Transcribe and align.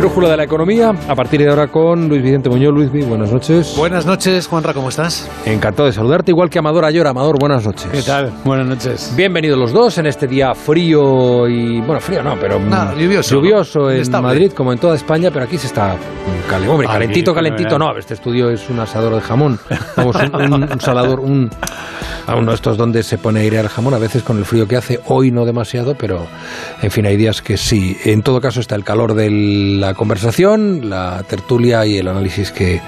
Brújula 0.00 0.30
de 0.30 0.36
la 0.38 0.44
economía, 0.44 0.94
a 1.08 1.14
partir 1.14 1.42
de 1.42 1.50
ahora 1.50 1.68
con 1.68 2.08
Luis 2.08 2.22
Vicente 2.22 2.48
Muñoz. 2.48 2.72
Luis, 2.72 3.06
buenas 3.06 3.30
noches. 3.30 3.74
Buenas 3.76 4.06
noches, 4.06 4.46
Juanra, 4.46 4.72
¿cómo 4.72 4.88
estás? 4.88 5.28
Encantado 5.44 5.88
de 5.88 5.92
saludarte, 5.92 6.30
igual 6.30 6.48
que 6.48 6.58
Amador 6.58 6.86
Ayor. 6.86 7.06
Amador, 7.06 7.38
buenas 7.38 7.66
noches. 7.66 7.86
¿Qué 7.92 8.00
tal? 8.00 8.32
Buenas 8.42 8.66
noches. 8.66 9.12
Bienvenidos 9.14 9.58
los 9.58 9.72
dos 9.72 9.98
en 9.98 10.06
este 10.06 10.26
día 10.26 10.54
frío 10.54 11.46
y. 11.46 11.82
Bueno, 11.82 12.00
frío 12.00 12.22
no, 12.22 12.34
pero. 12.40 12.58
No, 12.58 12.96
lluvioso. 12.96 13.34
Lluvioso 13.34 13.90
en 13.90 14.10
Madrid, 14.22 14.52
como 14.52 14.72
en 14.72 14.78
toda 14.78 14.94
España, 14.94 15.30
pero 15.30 15.44
aquí 15.44 15.58
se 15.58 15.66
está. 15.66 15.94
Cale, 16.48 16.66
hombre, 16.66 16.88
calentito, 16.88 17.34
calentito. 17.34 17.78
No, 17.78 17.94
este 17.94 18.14
estudio 18.14 18.48
es 18.48 18.70
un 18.70 18.80
asador 18.80 19.14
de 19.16 19.20
jamón. 19.20 19.58
Vamos, 19.98 20.16
un, 20.16 20.62
un, 20.62 20.80
salador, 20.80 21.20
un. 21.20 21.50
A 22.26 22.36
uno 22.36 22.52
de 22.52 22.54
estos 22.54 22.76
donde 22.76 23.02
se 23.02 23.18
pone 23.18 23.40
aire 23.40 23.58
al 23.58 23.68
jamón, 23.68 23.92
a 23.92 23.98
veces 23.98 24.22
con 24.22 24.38
el 24.38 24.44
frío 24.44 24.68
que 24.68 24.76
hace, 24.76 25.00
hoy 25.06 25.30
no 25.30 25.44
demasiado, 25.44 25.94
pero 25.94 26.26
en 26.80 26.90
fin, 26.90 27.04
hay 27.06 27.16
días 27.16 27.42
que 27.42 27.56
sí. 27.56 27.96
En 28.04 28.22
todo 28.22 28.40
caso, 28.40 28.60
está 28.60 28.76
el 28.76 28.84
calor 28.84 29.14
de 29.14 29.30
la 29.30 29.89
conversación 29.94 30.88
la 30.88 31.22
tertulia 31.28 31.86
y 31.86 31.98
el 31.98 32.08
análisis 32.08 32.50
que, 32.50 32.80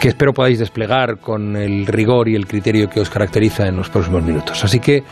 que 0.00 0.08
espero 0.08 0.32
podáis 0.32 0.58
desplegar 0.58 1.18
con 1.18 1.56
el 1.56 1.86
rigor 1.86 2.28
y 2.28 2.34
el 2.34 2.46
criterio 2.46 2.90
que 2.90 3.00
os 3.00 3.10
caracteriza 3.10 3.66
en 3.66 3.76
los 3.76 3.88
próximos 3.88 4.22
minutos. 4.22 4.64
Así 4.64 4.80
que 4.80 5.04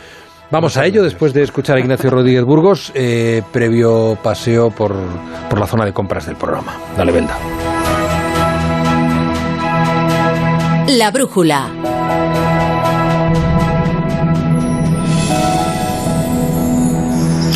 vamos 0.49 0.77
a 0.77 0.85
ello 0.85 1.03
después 1.03 1.33
de 1.33 1.43
escuchar 1.43 1.77
a 1.77 1.79
Ignacio 1.79 2.09
Rodríguez 2.09 2.43
Burgos, 2.43 2.91
eh, 2.93 3.41
previo 3.51 4.17
paseo 4.21 4.69
por, 4.69 4.93
por 5.49 5.59
la 5.59 5.67
zona 5.67 5.85
de 5.85 5.93
compras 5.93 6.25
del 6.25 6.35
programa. 6.35 6.75
Dale, 6.97 7.11
Belda. 7.11 7.37
La 10.87 11.09
brújula. 11.09 11.69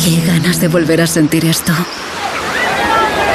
Qué 0.02 0.24
ganas 0.26 0.60
de 0.60 0.68
volver 0.68 1.02
a 1.02 1.06
sentir 1.06 1.44
esto. 1.44 1.72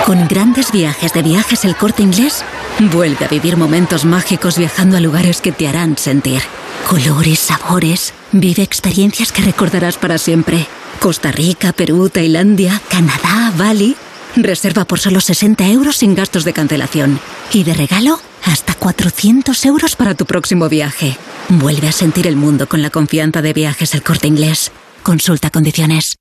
Con 0.06 0.28
grandes 0.28 0.72
viajes 0.72 1.14
de 1.14 1.22
viajes 1.22 1.64
el 1.64 1.76
corte 1.76 2.02
inglés, 2.02 2.44
vuelve 2.92 3.26
a 3.26 3.28
vivir 3.28 3.56
momentos 3.56 4.04
mágicos 4.04 4.58
viajando 4.58 4.98
a 4.98 5.00
lugares 5.00 5.42
que 5.42 5.52
te 5.52 5.68
harán 5.68 5.98
sentir. 5.98 6.42
Colores, 6.88 7.40
sabores, 7.40 8.14
vive 8.32 8.64
experiencias 8.64 9.32
que 9.32 9.44
recordarás 9.44 9.98
para 9.98 10.18
siempre. 10.18 10.68
Costa 11.00 11.32
Rica, 11.32 11.72
Perú, 11.72 12.10
Tailandia, 12.10 12.82
Canadá, 12.90 13.54
Bali. 13.56 13.96
Reserva 14.36 14.86
por 14.86 15.00
solo 15.00 15.22
60 15.22 15.68
euros 15.68 15.98
sin 15.98 16.16
gastos 16.16 16.46
de 16.46 16.54
cancelación. 16.54 17.20
Y 17.54 17.64
de 17.64 17.74
regalo, 17.74 18.20
hasta 18.46 18.74
400 18.74 19.66
euros 19.66 19.96
para 19.96 20.16
tu 20.16 20.26
próximo 20.26 20.68
viaje. 20.68 21.16
Vuelve 21.50 21.88
a 21.88 21.92
sentir 21.92 22.28
el 22.28 22.36
mundo 22.36 22.68
con 22.68 22.82
la 22.82 22.90
confianza 22.90 23.42
de 23.42 23.54
viajes 23.54 23.94
el 23.94 24.04
corte 24.04 24.28
inglés. 24.28 24.72
Consulta 25.04 25.50
condiciones. 25.50 26.21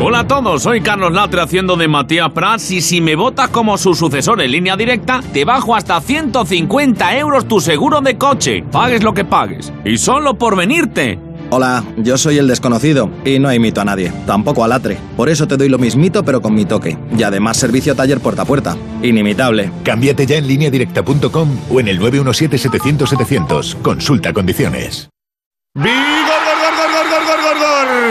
Hola 0.00 0.20
a 0.20 0.26
todos, 0.28 0.62
soy 0.62 0.80
Carlos 0.80 1.12
Latre 1.12 1.40
haciendo 1.40 1.76
de 1.76 1.88
Matías 1.88 2.30
Prats 2.30 2.70
y 2.70 2.80
si 2.80 3.00
me 3.00 3.16
votas 3.16 3.48
como 3.48 3.76
su 3.76 3.96
sucesor 3.96 4.40
en 4.40 4.52
línea 4.52 4.76
directa, 4.76 5.20
te 5.32 5.44
bajo 5.44 5.74
hasta 5.74 6.00
150 6.00 7.18
euros 7.18 7.48
tu 7.48 7.60
seguro 7.60 8.00
de 8.00 8.16
coche, 8.16 8.62
pagues 8.70 9.02
lo 9.02 9.12
que 9.12 9.24
pagues, 9.24 9.72
y 9.84 9.98
solo 9.98 10.38
por 10.38 10.56
venirte. 10.56 11.18
Hola, 11.50 11.82
yo 11.96 12.16
soy 12.16 12.38
el 12.38 12.46
desconocido 12.46 13.10
y 13.24 13.40
no 13.40 13.52
imito 13.52 13.80
a 13.80 13.84
nadie, 13.84 14.12
tampoco 14.24 14.62
a 14.62 14.68
Latre. 14.68 14.98
Por 15.16 15.28
eso 15.28 15.48
te 15.48 15.56
doy 15.56 15.68
lo 15.68 15.78
mismito 15.78 16.24
pero 16.24 16.40
con 16.40 16.54
mi 16.54 16.64
toque. 16.64 16.96
Y 17.16 17.24
además 17.24 17.56
servicio 17.56 17.96
taller 17.96 18.20
puerta 18.20 18.42
a 18.42 18.44
puerta. 18.44 18.76
Inimitable. 19.02 19.72
Cámbiate 19.82 20.26
ya 20.26 20.36
en 20.36 20.46
lineadirecta.com 20.46 21.48
o 21.72 21.80
en 21.80 21.88
el 21.88 21.98
917-700-700. 22.00 23.82
Consulta 23.82 24.32
condiciones. 24.32 25.08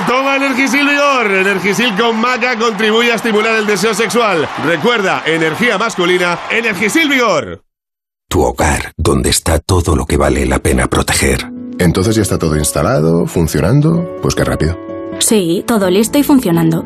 Toma 0.05 0.35
Energisil 0.35 0.87
Vigor. 0.87 1.31
Energisil 1.31 1.95
con 1.95 2.19
maca 2.19 2.57
contribuye 2.57 3.11
a 3.11 3.15
estimular 3.15 3.55
el 3.55 3.65
deseo 3.65 3.93
sexual. 3.93 4.47
Recuerda, 4.65 5.23
energía 5.25 5.77
masculina, 5.77 6.39
Energisil 6.51 7.09
Vigor. 7.09 7.63
Tu 8.29 8.41
hogar, 8.41 8.91
donde 8.97 9.29
está 9.29 9.59
todo 9.59 9.95
lo 9.95 10.05
que 10.05 10.17
vale 10.17 10.45
la 10.45 10.59
pena 10.59 10.87
proteger. 10.87 11.49
Entonces 11.79 12.15
ya 12.15 12.21
está 12.21 12.37
todo 12.37 12.57
instalado, 12.57 13.25
funcionando. 13.25 14.17
Pues 14.21 14.35
qué 14.35 14.43
rápido. 14.43 14.77
Sí, 15.19 15.63
todo 15.65 15.89
listo 15.89 16.17
y 16.17 16.23
funcionando. 16.23 16.85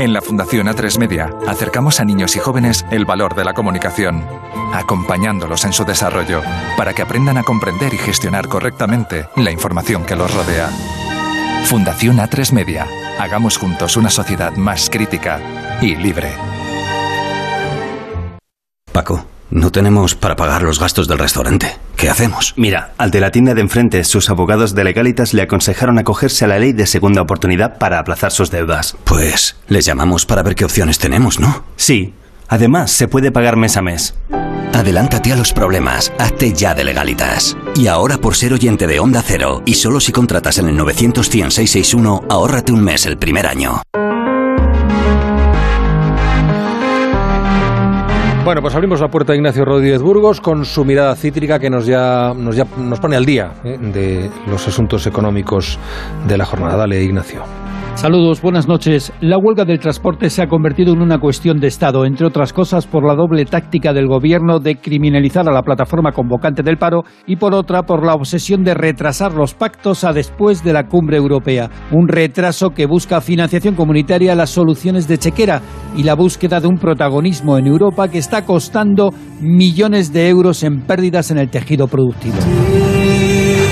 En 0.00 0.14
la 0.14 0.22
Fundación 0.22 0.66
A3 0.66 0.98
Media 0.98 1.30
acercamos 1.46 2.00
a 2.00 2.06
niños 2.06 2.34
y 2.34 2.38
jóvenes 2.38 2.86
el 2.90 3.04
valor 3.04 3.34
de 3.34 3.44
la 3.44 3.52
comunicación, 3.52 4.24
acompañándolos 4.72 5.66
en 5.66 5.74
su 5.74 5.84
desarrollo 5.84 6.40
para 6.78 6.94
que 6.94 7.02
aprendan 7.02 7.36
a 7.36 7.42
comprender 7.42 7.92
y 7.92 7.98
gestionar 7.98 8.48
correctamente 8.48 9.28
la 9.36 9.50
información 9.50 10.06
que 10.06 10.16
los 10.16 10.34
rodea. 10.34 10.70
Fundación 11.64 12.16
A3 12.16 12.52
Media. 12.54 12.86
Hagamos 13.18 13.58
juntos 13.58 13.98
una 13.98 14.08
sociedad 14.08 14.56
más 14.56 14.88
crítica 14.88 15.38
y 15.82 15.94
libre. 15.96 16.32
Paco. 18.90 19.26
No 19.50 19.72
tenemos 19.72 20.14
para 20.14 20.36
pagar 20.36 20.62
los 20.62 20.78
gastos 20.78 21.08
del 21.08 21.18
restaurante. 21.18 21.76
¿Qué 22.00 22.08
hacemos? 22.08 22.54
Mira, 22.56 22.94
al 22.96 23.10
de 23.10 23.20
la 23.20 23.30
tienda 23.30 23.52
de 23.52 23.60
enfrente, 23.60 24.04
sus 24.04 24.30
abogados 24.30 24.74
de 24.74 24.84
legalitas 24.84 25.34
le 25.34 25.42
aconsejaron 25.42 25.98
acogerse 25.98 26.46
a 26.46 26.48
la 26.48 26.58
ley 26.58 26.72
de 26.72 26.86
segunda 26.86 27.20
oportunidad 27.20 27.76
para 27.76 27.98
aplazar 27.98 28.32
sus 28.32 28.50
deudas. 28.50 28.96
Pues 29.04 29.56
les 29.68 29.84
llamamos 29.84 30.24
para 30.24 30.42
ver 30.42 30.54
qué 30.54 30.64
opciones 30.64 30.98
tenemos, 30.98 31.38
¿no? 31.38 31.62
Sí. 31.76 32.14
Además, 32.48 32.90
se 32.90 33.06
puede 33.06 33.30
pagar 33.32 33.56
mes 33.56 33.76
a 33.76 33.82
mes. 33.82 34.14
Adelántate 34.72 35.30
a 35.34 35.36
los 35.36 35.52
problemas. 35.52 36.10
Hazte 36.18 36.54
ya 36.54 36.74
de 36.74 36.84
legalitas. 36.84 37.54
Y 37.76 37.86
ahora 37.88 38.16
por 38.16 38.34
ser 38.34 38.54
oyente 38.54 38.86
de 38.86 38.98
Onda 38.98 39.22
Cero, 39.22 39.62
y 39.66 39.74
solo 39.74 40.00
si 40.00 40.10
contratas 40.10 40.56
en 40.56 40.68
el 40.68 40.78
900 40.78 41.26
661 41.26 42.24
ahórrate 42.30 42.72
un 42.72 42.82
mes 42.82 43.04
el 43.04 43.18
primer 43.18 43.46
año. 43.46 43.82
Bueno, 48.44 48.62
pues 48.62 48.74
abrimos 48.74 49.00
la 49.00 49.08
puerta 49.08 49.34
a 49.34 49.36
Ignacio 49.36 49.66
Rodríguez 49.66 50.00
Burgos 50.00 50.40
con 50.40 50.64
su 50.64 50.84
mirada 50.84 51.14
cítrica 51.14 51.58
que 51.58 51.68
nos 51.68 51.84
ya 51.84 52.32
nos, 52.34 52.56
ya, 52.56 52.64
nos 52.78 52.98
pone 52.98 53.16
al 53.16 53.26
día 53.26 53.52
¿eh? 53.64 53.78
de 53.78 54.30
los 54.46 54.66
asuntos 54.66 55.06
económicos 55.06 55.78
de 56.26 56.38
la 56.38 56.46
jornada. 56.46 56.76
Dale, 56.76 57.02
Ignacio. 57.02 57.44
Saludos, 57.94 58.40
buenas 58.40 58.66
noches. 58.66 59.12
La 59.20 59.36
huelga 59.36 59.66
del 59.66 59.78
transporte 59.78 60.30
se 60.30 60.42
ha 60.42 60.48
convertido 60.48 60.94
en 60.94 61.02
una 61.02 61.18
cuestión 61.18 61.60
de 61.60 61.66
Estado, 61.66 62.06
entre 62.06 62.26
otras 62.26 62.54
cosas 62.54 62.86
por 62.86 63.06
la 63.06 63.14
doble 63.14 63.44
táctica 63.44 63.92
del 63.92 64.06
Gobierno 64.06 64.58
de 64.58 64.76
criminalizar 64.76 65.46
a 65.46 65.52
la 65.52 65.62
plataforma 65.62 66.12
convocante 66.12 66.62
del 66.62 66.78
paro 66.78 67.02
y 67.26 67.36
por 67.36 67.54
otra 67.54 67.82
por 67.82 68.04
la 68.04 68.14
obsesión 68.14 68.64
de 68.64 68.72
retrasar 68.72 69.34
los 69.34 69.52
pactos 69.52 70.04
a 70.04 70.14
después 70.14 70.64
de 70.64 70.72
la 70.72 70.86
cumbre 70.86 71.18
europea. 71.18 71.68
Un 71.92 72.08
retraso 72.08 72.70
que 72.70 72.86
busca 72.86 73.20
financiación 73.20 73.74
comunitaria, 73.74 74.34
las 74.34 74.48
soluciones 74.48 75.06
de 75.06 75.18
chequera 75.18 75.60
y 75.94 76.02
la 76.02 76.14
búsqueda 76.14 76.60
de 76.60 76.68
un 76.68 76.78
protagonismo 76.78 77.58
en 77.58 77.66
Europa 77.66 78.08
que 78.08 78.18
está 78.18 78.46
costando 78.46 79.10
millones 79.42 80.10
de 80.10 80.28
euros 80.28 80.62
en 80.62 80.80
pérdidas 80.86 81.30
en 81.30 81.38
el 81.38 81.50
tejido 81.50 81.86
productivo. 81.86 82.36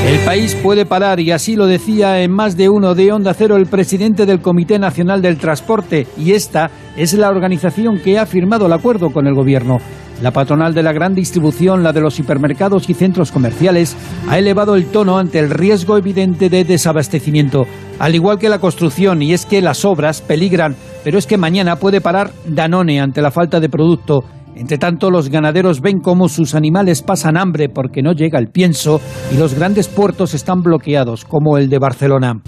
El 0.08 0.20
país 0.20 0.54
puede 0.54 0.86
parar 0.86 1.20
y 1.20 1.32
así 1.32 1.54
lo 1.54 1.66
decía 1.66 2.22
en 2.22 2.30
más 2.30 2.56
de 2.56 2.70
uno 2.70 2.94
de 2.94 3.12
Onda 3.12 3.34
Cero 3.34 3.56
el 3.56 3.66
presidente 3.66 4.24
del 4.24 4.40
Comité 4.40 4.78
Nacional 4.78 5.20
del 5.20 5.36
Transporte 5.36 6.06
y 6.16 6.32
esta 6.32 6.70
es 6.96 7.12
la 7.12 7.28
organización 7.28 7.98
que 7.98 8.18
ha 8.18 8.24
firmado 8.24 8.64
el 8.64 8.72
acuerdo 8.72 9.10
con 9.10 9.26
el 9.26 9.34
gobierno. 9.34 9.76
La 10.22 10.30
patronal 10.30 10.72
de 10.72 10.82
la 10.82 10.94
gran 10.94 11.14
distribución, 11.14 11.82
la 11.82 11.92
de 11.92 12.00
los 12.00 12.18
hipermercados 12.18 12.88
y 12.88 12.94
centros 12.94 13.30
comerciales, 13.30 13.98
ha 14.30 14.38
elevado 14.38 14.76
el 14.76 14.86
tono 14.86 15.18
ante 15.18 15.40
el 15.40 15.50
riesgo 15.50 15.98
evidente 15.98 16.48
de 16.48 16.64
desabastecimiento, 16.64 17.66
al 17.98 18.14
igual 18.14 18.38
que 18.38 18.48
la 18.48 18.60
construcción, 18.60 19.20
y 19.20 19.34
es 19.34 19.44
que 19.44 19.60
las 19.60 19.84
obras 19.84 20.22
peligran, 20.22 20.74
pero 21.04 21.18
es 21.18 21.26
que 21.26 21.36
mañana 21.36 21.76
puede 21.76 22.00
parar 22.00 22.32
Danone 22.46 22.98
ante 22.98 23.20
la 23.20 23.30
falta 23.30 23.60
de 23.60 23.68
producto 23.68 24.24
entre 24.58 24.78
tanto, 24.78 25.10
los 25.10 25.30
ganaderos 25.30 25.80
ven 25.80 26.00
cómo 26.00 26.28
sus 26.28 26.54
animales 26.54 27.02
pasan 27.02 27.36
hambre 27.36 27.68
porque 27.68 28.02
no 28.02 28.12
llega 28.12 28.38
el 28.38 28.48
pienso 28.48 29.00
y 29.32 29.36
los 29.38 29.54
grandes 29.54 29.88
puertos 29.88 30.34
están 30.34 30.62
bloqueados, 30.62 31.24
como 31.24 31.58
el 31.58 31.68
de 31.68 31.78
Barcelona. 31.78 32.42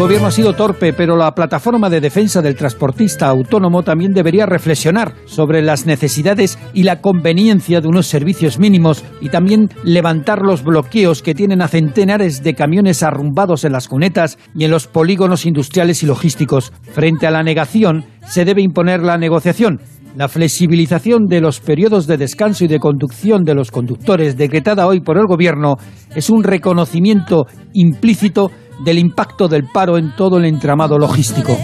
Gobierno 0.00 0.28
ha 0.28 0.30
sido 0.30 0.54
torpe, 0.54 0.94
pero 0.94 1.14
la 1.14 1.30
plataforma 1.34 1.90
de 1.90 2.00
defensa 2.00 2.40
del 2.40 2.56
transportista 2.56 3.28
autónomo 3.28 3.82
también 3.82 4.12
debería 4.12 4.46
reflexionar 4.46 5.12
sobre 5.26 5.60
las 5.60 5.84
necesidades 5.84 6.58
y 6.72 6.84
la 6.84 7.02
conveniencia 7.02 7.82
de 7.82 7.88
unos 7.88 8.06
servicios 8.06 8.58
mínimos 8.58 9.04
y 9.20 9.28
también 9.28 9.68
levantar 9.84 10.40
los 10.40 10.64
bloqueos 10.64 11.20
que 11.20 11.34
tienen 11.34 11.60
a 11.60 11.68
centenares 11.68 12.42
de 12.42 12.54
camiones 12.54 13.02
arrumbados 13.02 13.64
en 13.64 13.72
las 13.72 13.88
cunetas 13.88 14.38
y 14.54 14.64
en 14.64 14.70
los 14.70 14.86
polígonos 14.86 15.44
industriales 15.44 16.02
y 16.02 16.06
logísticos. 16.06 16.72
Frente 16.94 17.26
a 17.26 17.30
la 17.30 17.42
negación, 17.42 18.06
se 18.26 18.46
debe 18.46 18.62
imponer 18.62 19.02
la 19.02 19.18
negociación 19.18 19.82
La 20.16 20.28
flexibilización 20.28 21.26
de 21.26 21.42
los 21.42 21.60
periodos 21.60 22.06
de 22.06 22.16
descanso 22.16 22.64
y 22.64 22.68
de 22.68 22.80
conducción 22.80 23.44
de 23.44 23.54
los 23.54 23.70
conductores 23.70 24.36
decretada 24.36 24.86
hoy 24.86 25.00
por 25.00 25.18
el 25.18 25.26
Gobierno 25.26 25.76
es 26.16 26.30
un 26.30 26.42
reconocimiento 26.42 27.44
implícito 27.74 28.50
del 28.84 28.98
impacto 28.98 29.48
del 29.48 29.64
paro 29.64 29.98
en 29.98 30.14
todo 30.16 30.38
el 30.38 30.44
entramado 30.44 30.98
logístico. 30.98 31.56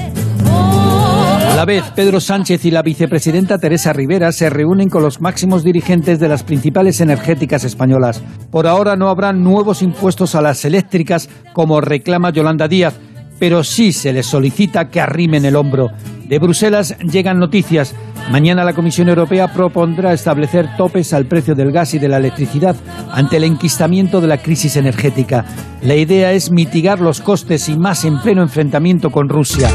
A 1.56 1.56
la 1.56 1.64
vez, 1.64 1.84
Pedro 1.94 2.20
Sánchez 2.20 2.66
y 2.66 2.70
la 2.70 2.82
vicepresidenta 2.82 3.58
Teresa 3.58 3.92
Rivera 3.94 4.30
se 4.32 4.50
reúnen 4.50 4.90
con 4.90 5.02
los 5.02 5.22
máximos 5.22 5.64
dirigentes 5.64 6.20
de 6.20 6.28
las 6.28 6.42
principales 6.42 7.00
energéticas 7.00 7.64
españolas. 7.64 8.22
Por 8.50 8.66
ahora 8.66 8.94
no 8.96 9.08
habrá 9.08 9.32
nuevos 9.32 9.80
impuestos 9.80 10.34
a 10.34 10.42
las 10.42 10.66
eléctricas 10.66 11.30
como 11.54 11.80
reclama 11.80 12.30
Yolanda 12.30 12.68
Díaz, 12.68 12.94
pero 13.38 13.64
sí 13.64 13.92
se 13.92 14.12
les 14.12 14.26
solicita 14.26 14.90
que 14.90 15.00
arrimen 15.00 15.46
el 15.46 15.56
hombro. 15.56 15.90
De 16.28 16.40
Bruselas 16.40 16.96
llegan 16.98 17.38
noticias. 17.38 17.94
Mañana 18.32 18.64
la 18.64 18.72
Comisión 18.72 19.08
Europea 19.08 19.52
propondrá 19.52 20.12
establecer 20.12 20.68
topes 20.76 21.12
al 21.12 21.26
precio 21.26 21.54
del 21.54 21.70
gas 21.70 21.94
y 21.94 22.00
de 22.00 22.08
la 22.08 22.16
electricidad 22.16 22.74
ante 23.12 23.36
el 23.36 23.44
enquistamiento 23.44 24.20
de 24.20 24.26
la 24.26 24.38
crisis 24.38 24.76
energética. 24.76 25.44
La 25.82 25.94
idea 25.94 26.32
es 26.32 26.50
mitigar 26.50 27.00
los 27.00 27.20
costes 27.20 27.68
y 27.68 27.78
más 27.78 28.04
en 28.04 28.20
pleno 28.20 28.42
enfrentamiento 28.42 29.10
con 29.10 29.28
Rusia. 29.28 29.70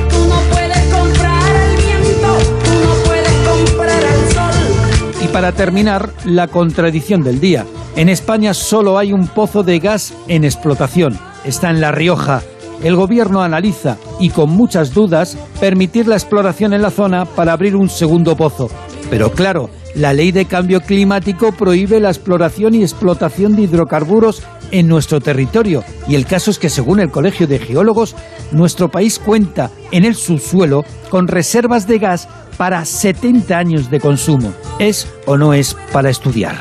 Y 5.24 5.28
para 5.28 5.54
terminar, 5.54 6.10
la 6.26 6.50
contradicción 6.50 7.24
del 7.24 7.40
día. 7.40 7.66
En 7.96 8.10
España 8.10 8.54
solo 8.54 8.98
hay 8.98 9.14
un 9.14 9.28
pozo 9.28 9.64
de 9.64 9.80
gas 9.80 10.14
en 10.28 10.44
explotación. 10.44 11.18
Está 11.46 11.70
en 11.70 11.80
La 11.80 11.94
Rioja. 11.94 12.42
El 12.84 12.96
gobierno 12.96 13.42
analiza, 13.42 13.98
y 14.20 14.30
con 14.30 14.50
muchas 14.50 14.94
dudas, 14.94 15.38
permitir 15.60 16.08
la 16.08 16.16
exploración 16.16 16.74
en 16.74 16.82
la 16.82 16.90
zona 16.90 17.26
para 17.26 17.54
abrir 17.54 17.76
un 17.76 17.90
segundo 17.90 18.36
pozo. 18.36 18.70
Pero 19.10 19.32
claro, 19.32 19.70
la 19.94 20.14
ley 20.14 20.32
de 20.32 20.46
cambio 20.46 20.82
climático 20.82 21.52
prohíbe 21.52 22.00
la 22.00 22.10
exploración 22.10 22.74
y 22.74 22.82
explotación 22.82 23.56
de 23.56 23.64
hidrocarburos 23.64 24.42
en 24.72 24.88
nuestro 24.88 25.20
territorio. 25.20 25.84
Y 26.08 26.16
el 26.16 26.26
caso 26.26 26.50
es 26.50 26.58
que, 26.58 26.70
según 26.70 27.00
el 27.00 27.12
Colegio 27.12 27.46
de 27.46 27.60
Geólogos, 27.60 28.16
nuestro 28.52 28.90
país 28.90 29.20
cuenta 29.20 29.70
en 29.92 30.06
el 30.06 30.16
subsuelo 30.16 30.84
con 31.10 31.28
reservas 31.28 31.88
de 31.88 32.00
gas 32.00 32.28
para 32.58 32.86
70 32.86 33.58
años 33.58 33.92
de 33.92 34.00
consumo. 34.00 34.54
¿Es 34.80 35.08
o 35.26 35.38
no 35.38 35.54
es 35.54 35.76
para 35.92 36.10
estudiar? 36.10 36.60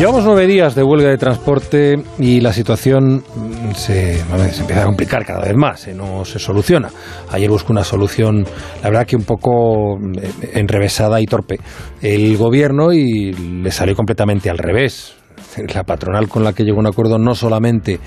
Llevamos 0.00 0.24
nueve 0.24 0.46
días 0.46 0.74
de 0.74 0.82
huelga 0.82 1.10
de 1.10 1.18
transporte 1.18 2.02
y 2.18 2.40
la 2.40 2.54
situación 2.54 3.16
mm, 3.16 3.72
se, 3.74 4.18
empieza 4.18 4.80
a 4.80 4.86
complicar 4.86 5.26
cada 5.26 5.42
vez 5.42 5.54
más, 5.54 5.88
eh, 5.88 5.94
no 5.94 6.24
se 6.24 6.38
soluciona. 6.38 6.88
Ayer 7.30 7.50
buscó 7.50 7.74
una 7.74 7.84
solución, 7.84 8.46
la 8.82 8.88
verdad 8.88 9.06
que 9.06 9.16
un 9.16 9.24
poco 9.24 9.98
eh, 9.98 10.52
enrevesada 10.54 11.20
y 11.20 11.26
torpe, 11.26 11.60
el 12.00 12.34
gobierno 12.38 12.94
y 12.94 13.34
le 13.34 13.70
salió 13.70 13.94
completamente 13.94 14.48
al 14.48 14.56
revés 14.56 15.19
la 15.74 15.84
patronal 15.84 16.28
con 16.28 16.44
la 16.44 16.52
que 16.52 16.64
llegó 16.64 16.78
un 16.78 16.86
acuerdo 16.86 17.18
no 17.18 17.34
solamente 17.34 17.98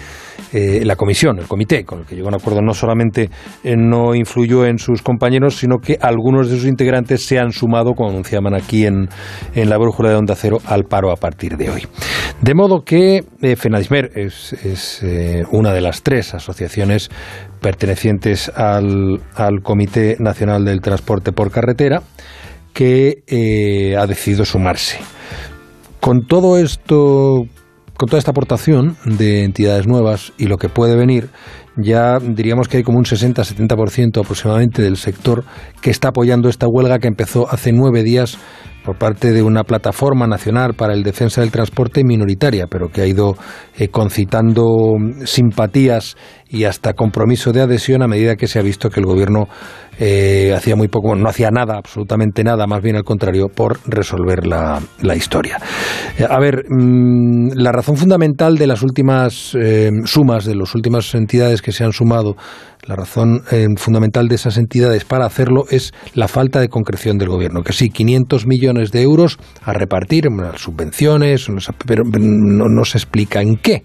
eh, 0.51 0.83
la 0.85 0.95
comisión, 0.95 1.39
el 1.39 1.47
comité 1.47 1.83
con 1.83 1.99
el 1.99 2.05
que 2.05 2.15
llegó 2.15 2.27
un 2.27 2.35
acuerdo 2.35 2.61
no 2.61 2.73
solamente 2.73 3.29
eh, 3.63 3.75
no 3.75 4.15
influyó 4.15 4.65
en 4.65 4.77
sus 4.77 5.01
compañeros, 5.01 5.55
sino 5.55 5.77
que 5.79 5.97
algunos 5.99 6.49
de 6.49 6.57
sus 6.57 6.65
integrantes 6.65 7.25
se 7.25 7.39
han 7.39 7.51
sumado, 7.51 7.93
como 7.93 8.09
anunciaban 8.09 8.53
aquí 8.53 8.85
en, 8.85 9.09
en 9.55 9.69
la 9.69 9.77
brújula 9.77 10.09
de 10.09 10.15
Onda 10.15 10.35
Cero, 10.35 10.59
al 10.65 10.83
paro 10.83 11.11
a 11.11 11.15
partir 11.15 11.57
de 11.57 11.69
hoy. 11.69 11.87
De 12.41 12.53
modo 12.53 12.83
que 12.83 13.23
eh, 13.41 13.55
FENADISMER 13.55 14.11
es, 14.15 14.53
es 14.53 15.03
una 15.51 15.73
de 15.73 15.81
las 15.81 16.03
tres 16.03 16.33
asociaciones 16.33 17.09
pertenecientes 17.61 18.49
al, 18.49 19.21
al 19.35 19.61
Comité 19.61 20.17
Nacional 20.19 20.65
del 20.65 20.81
Transporte 20.81 21.31
por 21.31 21.51
Carretera 21.51 22.01
que 22.73 23.95
ha 23.97 24.07
decidido 24.07 24.45
sumarse 24.45 24.99
con 26.03 26.27
todo 26.27 26.57
esto, 26.57 27.45
con 27.95 28.09
toda 28.09 28.19
esta 28.19 28.31
aportación 28.31 28.97
de 29.05 29.45
entidades 29.45 29.87
nuevas 29.87 30.33
y 30.37 30.47
lo 30.47 30.57
que 30.57 30.67
puede 30.67 30.97
venir, 30.97 31.29
ya 31.77 32.19
diríamos 32.19 32.67
que 32.67 32.75
hay 32.75 32.83
como 32.83 32.97
un 32.97 33.05
60-70% 33.05 34.19
aproximadamente 34.19 34.81
del 34.81 34.97
sector 34.97 35.45
que 35.81 35.91
está 35.91 36.09
apoyando 36.09 36.49
esta 36.49 36.67
huelga 36.67 36.99
que 36.99 37.07
empezó 37.07 37.49
hace 37.49 37.71
nueve 37.71 38.03
días 38.03 38.37
por 38.83 38.97
parte 38.97 39.31
de 39.31 39.41
una 39.41 39.63
plataforma 39.63 40.27
nacional 40.27 40.73
para 40.73 40.93
el 40.93 41.03
defensa 41.03 41.41
del 41.41 41.51
transporte 41.51 42.03
minoritaria, 42.03 42.67
pero 42.67 42.89
que 42.89 43.01
ha 43.01 43.07
ido 43.07 43.35
eh, 43.77 43.87
concitando 43.87 44.95
simpatías 45.23 46.15
y 46.49 46.65
hasta 46.65 46.93
compromiso 46.93 47.51
de 47.51 47.61
adhesión 47.61 48.03
a 48.03 48.07
medida 48.07 48.35
que 48.35 48.47
se 48.47 48.59
ha 48.59 48.61
visto 48.61 48.89
que 48.89 48.99
el 48.99 49.05
gobierno 49.05 49.47
eh, 49.99 50.53
hacía 50.55 50.75
muy 50.75 50.87
poco, 50.87 51.15
no 51.15 51.29
hacía 51.29 51.49
nada, 51.49 51.77
absolutamente 51.77 52.43
nada, 52.43 52.67
más 52.67 52.81
bien 52.81 52.95
al 52.95 53.03
contrario, 53.03 53.47
por 53.47 53.79
resolver 53.87 54.45
la, 54.45 54.81
historia. 55.15 55.57
Eh, 56.17 56.25
a 56.29 56.39
ver, 56.39 56.65
mm, 56.69 57.53
la 57.55 57.71
razón 57.71 57.97
fundamental 57.97 58.57
de 58.57 58.67
las 58.67 58.83
últimas 58.83 59.55
sumas, 60.05 60.45
de 60.45 60.55
las 60.55 60.75
últimas 60.75 61.13
entidades 61.15 61.61
que 61.61 61.71
se 61.71 61.83
han 61.83 61.93
sumado 61.93 62.35
la 62.85 62.95
razón 62.95 63.43
eh, 63.51 63.67
fundamental 63.77 64.27
de 64.27 64.35
esas 64.35 64.57
entidades 64.57 65.05
para 65.05 65.25
hacerlo 65.25 65.65
es 65.69 65.93
la 66.13 66.27
falta 66.27 66.59
de 66.59 66.69
concreción 66.69 67.17
del 67.17 67.29
gobierno. 67.29 67.63
Que 67.63 67.73
sí, 67.73 67.89
500 67.89 68.45
millones 68.45 68.91
de 68.91 69.01
euros 69.01 69.37
a 69.61 69.73
repartir 69.73 70.27
en 70.27 70.57
subvenciones, 70.57 71.47
pero 71.85 72.03
no, 72.03 72.85
se 72.85 72.97
explica 72.97 73.41
en 73.41 73.55
qué. 73.55 73.83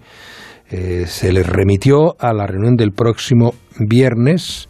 Eh, 0.71 1.05
se 1.07 1.31
les 1.31 1.47
remitió 1.47 2.15
a 2.19 2.33
la 2.33 2.45
reunión 2.45 2.75
del 2.75 2.91
próximo 2.91 3.55
viernes 3.79 4.67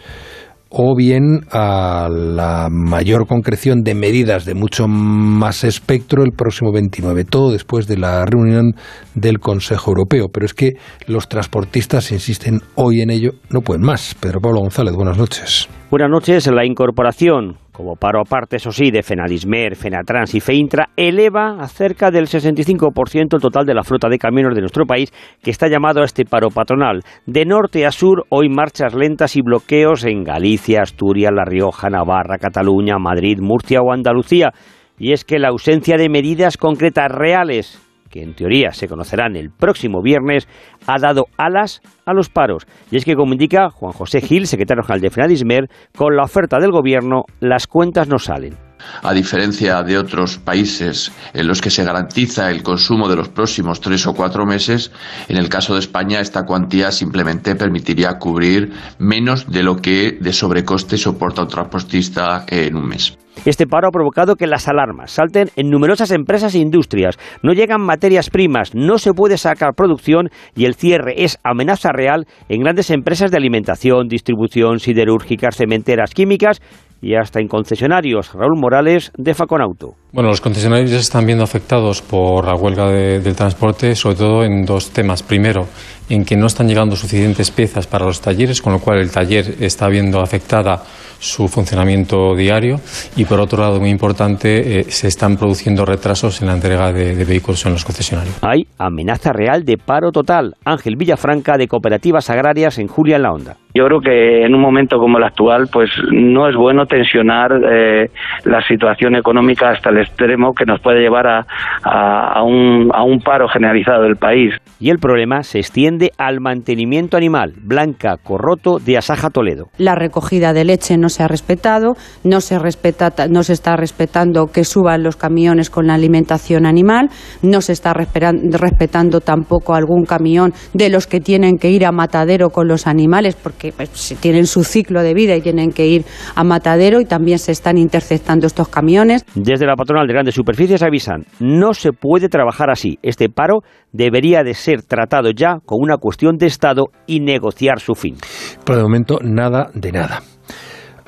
o 0.70 0.96
bien 0.96 1.42
a 1.52 2.08
la 2.10 2.68
mayor 2.72 3.28
concreción 3.28 3.82
de 3.82 3.96
medidas 3.96 4.46
de 4.46 4.54
mucho 4.54 4.88
más 4.88 5.64
espectro 5.64 6.24
el 6.24 6.32
próximo 6.32 6.72
29, 6.72 7.26
todo 7.26 7.52
después 7.52 7.88
de 7.88 7.98
la 7.98 8.26
reunión 8.26 8.76
del 9.16 9.40
Consejo 9.40 9.92
Europeo. 9.92 10.28
Pero 10.32 10.46
es 10.46 10.54
que 10.54 10.74
los 11.08 11.28
transportistas 11.28 12.12
insisten 12.12 12.62
hoy 12.76 13.02
en 13.02 13.10
ello, 13.10 13.32
no 13.50 13.62
pueden 13.62 13.84
más. 13.84 14.16
Pedro 14.20 14.40
Pablo 14.42 14.62
González, 14.62 14.94
buenas 14.94 15.18
noches. 15.18 15.68
Buenas 15.90 16.12
noches. 16.12 16.46
La 16.46 16.68
incorporación 16.68 17.58
como 17.72 17.96
paro 17.96 18.20
aparte, 18.22 18.58
eso 18.58 18.72
sí, 18.72 18.92
de 18.92 19.02
Fenadismer, 19.02 19.76
Fenatrans 19.76 20.36
y 20.36 20.40
Feintra, 20.40 20.90
eleva 20.96 21.56
a 21.60 21.68
cerca 21.68 22.12
del 22.12 22.28
65% 22.28 23.34
el 23.34 23.42
total 23.42 23.66
de 23.66 23.74
la 23.74 23.82
flota 23.82 24.08
de 24.08 24.20
camiones 24.20 24.54
de 24.54 24.62
nuestro 24.62 24.86
país 24.86 25.12
que 25.42 25.50
está 25.50 25.68
llamado 25.68 26.02
a 26.02 26.06
este 26.06 26.26
paro 26.26 26.50
patronal. 26.50 27.02
De 27.26 27.44
norte 27.44 27.88
a 27.88 27.92
sur, 27.92 28.26
hoy 28.30 28.50
marchas 28.50 28.94
lentas 28.94 29.36
y 29.36 29.42
bloqueos 29.42 30.06
en 30.06 30.24
Galicia, 30.24 30.84
Asturias, 30.84 31.34
La 31.34 31.46
Rioja, 31.46 31.90
Navarra, 31.90 32.38
Cataluña, 32.38 33.00
Madrid, 33.00 33.40
Murcia 33.42 33.82
o 33.82 33.92
Andalucía. 33.92 34.52
Y 35.00 35.14
es 35.14 35.26
que 35.26 35.40
la 35.40 35.48
ausencia 35.48 35.98
de 35.98 36.10
medidas 36.10 36.58
concretas 36.58 37.10
reales 37.12 37.82
que 38.10 38.22
en 38.22 38.34
teoría 38.34 38.72
se 38.72 38.88
conocerán 38.88 39.36
el 39.36 39.50
próximo 39.50 40.02
viernes, 40.02 40.48
ha 40.88 41.00
dado 41.00 41.26
alas 41.38 41.82
a 42.06 42.14
los 42.14 42.30
paros. 42.30 42.66
Y 42.92 42.98
es 42.98 43.06
que, 43.06 43.16
como 43.16 43.34
indica 43.34 43.70
Juan 43.70 43.94
José 43.94 44.22
Gil, 44.22 44.48
secretario 44.48 44.84
general 44.84 45.02
de 45.02 45.10
Fenadismer, 45.10 45.70
con 45.96 46.16
la 46.16 46.24
oferta 46.24 46.60
del 46.60 46.72
gobierno 46.72 47.24
las 47.40 47.68
cuentas 47.68 48.08
no 48.08 48.18
salen. 48.20 48.69
A 49.04 49.14
diferencia 49.14 49.82
de 49.84 49.98
otros 49.98 50.38
países 50.38 51.12
en 51.34 51.48
los 51.48 51.62
que 51.62 51.70
se 51.70 51.84
garantiza 51.84 52.52
el 52.52 52.64
consumo 52.64 53.08
de 53.08 53.16
los 53.16 53.30
próximos 53.30 53.82
tres 53.82 54.06
o 54.08 54.14
cuatro 54.14 54.46
meses, 54.46 54.92
en 55.28 55.38
el 55.38 55.50
caso 55.50 55.74
de 55.74 55.80
España 55.80 56.20
esta 56.20 56.44
cuantía 56.44 56.92
simplemente 56.92 57.56
permitiría 57.56 58.18
cubrir 58.20 58.72
menos 58.98 59.50
de 59.50 59.64
lo 59.64 59.78
que 59.78 60.18
de 60.20 60.34
sobrecoste 60.34 60.98
soporta 60.98 61.44
un 61.44 61.48
transportista 61.48 62.46
en 62.48 62.76
un 62.76 62.88
mes. 62.88 63.18
Este 63.46 63.68
paro 63.68 63.88
ha 63.88 63.92
provocado 63.92 64.36
que 64.36 64.48
las 64.48 64.68
alarmas 64.68 65.12
salten 65.12 65.50
en 65.56 65.70
numerosas 65.70 66.12
empresas 66.12 66.56
e 66.56 66.60
industrias. 66.60 67.18
No 67.42 67.54
llegan 67.54 67.82
materias 67.82 68.30
primas, 68.30 68.76
no 68.76 68.98
se 68.98 69.14
puede 69.14 69.38
sacar 69.38 69.76
producción 69.76 70.30
y 70.56 70.66
el 70.66 70.76
cierre 70.76 71.24
es 71.24 71.38
amenaza 71.44 71.92
real 71.94 72.26
en 72.50 72.62
grandes 72.62 72.90
empresas 72.90 73.32
de 73.32 73.38
alimentación, 73.38 74.08
distribución, 74.10 74.80
siderúrgicas, 74.80 75.56
cementeras, 75.56 76.14
químicas 76.14 76.60
y 77.02 77.16
hasta 77.16 77.40
en 77.40 77.48
concesionarios. 77.48 78.34
Raúl 78.34 78.60
Morales, 78.60 79.12
de 79.18 79.34
Faconauto. 79.34 79.96
Bueno, 80.12 80.30
los 80.30 80.42
concesionarios 80.42 80.90
ya 80.90 80.98
se 80.98 81.04
están 81.04 81.26
viendo 81.26 81.44
afectados 81.44 82.02
por 82.02 82.46
la 82.46 82.56
huelga 82.56 82.90
del 82.90 83.36
transporte, 83.36 83.96
sobre 83.96 84.16
todo 84.16 84.44
en 84.44 84.66
dos 84.66 84.92
temas. 84.92 85.24
Primero, 85.24 85.68
en 86.10 86.26
que 86.26 86.36
no 86.36 86.48
están 86.48 86.68
llegando 86.68 86.96
suficientes 86.96 87.52
piezas 87.52 87.88
para 87.88 88.06
los 88.06 88.22
talleres, 88.22 88.62
con 88.62 88.74
lo 88.74 88.80
cual 88.80 89.00
el 89.00 89.12
taller 89.12 89.56
está 89.60 89.88
viendo 89.88 90.20
afectada 90.20 90.84
su 91.20 91.48
funcionamiento 91.48 92.36
diario. 92.36 92.78
Y 93.16 93.26
por 93.26 93.40
otro 93.40 93.62
lado, 93.62 93.80
muy 93.80 93.90
importante, 93.90 94.80
eh, 94.80 94.84
se 94.86 95.08
están 95.08 95.38
produciendo 95.38 95.86
retrasos 95.86 96.42
en 96.42 96.48
la 96.48 96.54
entrega 96.54 96.92
de, 96.92 97.16
de 97.16 97.26
vehículos 97.26 97.66
en 97.66 97.74
los 97.74 97.86
concesionarios. 97.86 98.38
Hay 98.42 98.68
amenaza 98.78 99.34
real 99.34 99.64
de 99.64 99.78
paro 99.78 100.12
total. 100.12 100.56
Ángel 100.66 100.96
Villafranca, 100.96 101.58
de 101.58 101.68
Cooperativas 101.68 102.30
Agrarias 102.30 102.80
en 102.80 102.88
Julia 102.88 103.18
en 103.18 103.24
la 103.24 103.32
Onda. 103.32 103.56
Yo 103.74 103.86
creo 103.86 104.00
que 104.02 104.46
en 104.46 104.56
un 104.56 104.62
momento 104.62 104.98
como 104.98 105.20
el 105.20 105.24
actual, 105.24 105.68
pues 105.72 105.90
no 106.12 106.50
es 106.50 106.56
bueno 106.56 106.86
tensionar 106.86 107.52
eh, 107.52 108.10
la 108.46 108.62
situación 108.68 109.16
económica 109.16 109.70
hasta 109.70 109.92
el 109.92 110.00
extremo 110.00 110.54
que 110.54 110.66
nos 110.66 110.82
puede 110.82 111.02
llevar 111.02 111.28
a, 111.28 111.46
a, 111.84 112.42
un, 112.44 112.90
a 112.94 113.04
un 113.04 113.20
paro 113.20 113.48
generalizado 113.48 114.04
del 114.04 114.16
país. 114.16 114.56
Y 114.82 114.92
el 114.92 115.00
problema 115.00 115.44
se 115.44 115.60
extiende 115.60 116.12
al 116.18 116.40
mantenimiento 116.40 117.18
animal. 117.18 117.54
Blanca 117.62 118.16
Corroto 118.16 118.80
de 118.80 118.98
Asaja 118.98 119.30
Toledo. 119.30 119.66
La 119.78 119.94
recogida 119.94 120.54
de 120.54 120.64
leche 120.64 120.98
no 120.98 121.10
se 121.10 121.22
ha 121.22 121.28
respetado, 121.28 121.96
no 122.24 122.40
se, 122.40 122.58
respeta, 122.58 123.28
no 123.28 123.44
se 123.44 123.52
está 123.52 123.76
respetando 123.76 124.48
que 124.48 124.64
suban 124.64 125.04
los 125.04 125.18
camiones 125.18 125.70
con 125.70 125.88
la 125.88 125.96
alimentación 125.96 126.66
animal, 126.66 127.10
no 127.42 127.60
se 127.60 127.74
está 127.74 127.94
respetando 127.94 129.20
tampoco 129.20 129.76
algún 129.76 130.06
camión 130.06 130.54
de 130.74 130.90
los 130.90 131.08
que 131.08 131.20
tienen 131.20 131.58
que 131.58 131.72
ir 131.72 131.86
a 131.86 131.92
matadero 131.92 132.50
con 132.50 132.70
los 132.70 132.88
animales 132.88 133.36
porque 133.36 133.74
pues, 133.74 134.16
tienen 134.22 134.48
su 134.48 134.64
ciclo 134.64 135.04
de 135.04 135.14
vida 135.14 135.36
y 135.36 135.42
tienen 135.42 135.72
que 135.72 135.88
ir 135.88 136.06
a 136.36 136.46
matadero 136.46 137.02
y 137.02 137.06
también 137.06 137.40
se 137.40 137.52
están 137.52 137.78
interceptando 137.78 138.48
estos 138.48 138.70
camiones. 138.70 139.26
Desde 139.36 139.66
la 139.66 139.76
patronal 139.76 140.08
de 140.08 140.14
grandes 140.14 140.36
superficies 140.36 140.84
avisan, 140.84 141.26
no 141.42 141.74
se 141.74 141.92
puede 141.92 142.30
trabajar 142.30 142.70
así. 142.70 142.98
Este 143.02 143.28
paro 143.28 143.60
debería 143.92 144.44
de 144.44 144.54
ser 144.54 144.69
tratado 144.78 145.32
ya 145.32 145.60
como 145.66 145.84
una 145.84 145.98
cuestión 145.98 146.38
de 146.38 146.48
Estado 146.48 146.88
y 147.08 147.20
negociar 147.20 147.80
su 147.80 147.96
fin. 147.96 148.16
Por 148.64 148.78
el 148.78 148.84
momento, 148.84 149.20
nada 149.22 149.70
de 149.74 149.92
nada. 149.92 150.22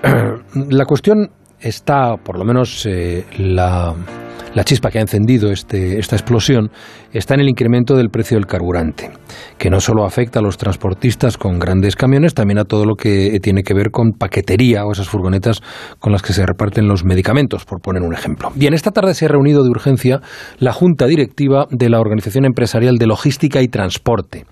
La 0.69 0.85
cuestión 0.85 1.29
está, 1.59 2.17
por 2.17 2.37
lo 2.37 2.43
menos 2.43 2.85
eh, 2.85 3.25
la 3.37 3.93
la 4.53 4.63
chispa 4.65 4.89
que 4.89 4.97
ha 4.97 5.01
encendido 5.01 5.51
este, 5.51 5.97
esta 5.97 6.15
explosión 6.15 6.71
está 7.13 7.35
en 7.35 7.41
el 7.41 7.49
incremento 7.49 7.95
del 7.95 8.09
precio 8.09 8.37
del 8.37 8.45
carburante, 8.45 9.09
que 9.57 9.69
no 9.69 9.79
solo 9.79 10.05
afecta 10.05 10.39
a 10.39 10.41
los 10.41 10.57
transportistas 10.57 11.37
con 11.37 11.57
grandes 11.57 11.95
camiones, 11.95 12.33
también 12.33 12.59
a 12.59 12.65
todo 12.65 12.85
lo 12.85 12.95
que 12.95 13.39
tiene 13.41 13.63
que 13.63 13.73
ver 13.73 13.91
con 13.91 14.11
paquetería 14.11 14.85
o 14.85 14.91
esas 14.91 15.07
furgonetas 15.07 15.61
con 15.99 16.11
las 16.11 16.21
que 16.21 16.33
se 16.33 16.45
reparten 16.45 16.87
los 16.87 17.05
medicamentos, 17.05 17.63
por 17.65 17.81
poner 17.81 18.01
un 18.01 18.13
ejemplo. 18.13 18.51
Bien, 18.55 18.73
esta 18.73 18.91
tarde 18.91 19.13
se 19.13 19.25
ha 19.25 19.29
reunido 19.29 19.63
de 19.63 19.69
urgencia 19.69 20.19
la 20.59 20.73
Junta 20.73 21.07
Directiva 21.07 21.65
de 21.69 21.89
la 21.89 21.99
Organización 21.99 22.45
Empresarial 22.45 22.97
de 22.97 23.07
Logística 23.07 23.61
y 23.61 23.67
Transporte. 23.67 24.45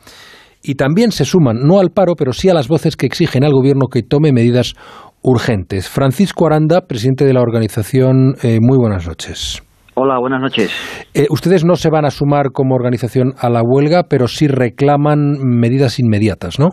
Y 0.61 0.75
también 0.75 1.11
se 1.11 1.23
suman, 1.23 1.59
no 1.61 1.79
al 1.79 1.91
paro, 1.91 2.15
pero 2.17 2.33
sí 2.33 2.49
a 2.49 2.53
las 2.53 2.67
voces 2.67 2.97
que 2.97 3.05
exigen 3.05 3.45
al 3.45 3.53
Gobierno 3.53 3.87
que 3.87 4.03
tome 4.03 4.33
medidas 4.33 4.73
urgentes. 5.21 5.87
Francisco 5.87 6.45
Aranda, 6.47 6.81
presidente 6.81 7.25
de 7.25 7.33
la 7.33 7.41
organización, 7.41 8.35
eh, 8.43 8.59
muy 8.61 8.77
buenas 8.77 9.07
noches. 9.07 9.61
Hola, 10.01 10.17
buenas 10.17 10.39
noches. 10.39 10.71
Eh, 11.13 11.25
ustedes 11.29 11.65
no 11.65 11.75
se 11.75 11.89
van 11.89 12.05
a 12.05 12.09
sumar 12.09 12.53
como 12.53 12.73
organización 12.73 13.33
a 13.37 13.49
la 13.49 13.61
huelga, 13.61 14.03
pero 14.09 14.27
sí 14.29 14.47
reclaman 14.47 15.35
medidas 15.43 15.99
inmediatas, 15.99 16.57
¿no? 16.57 16.69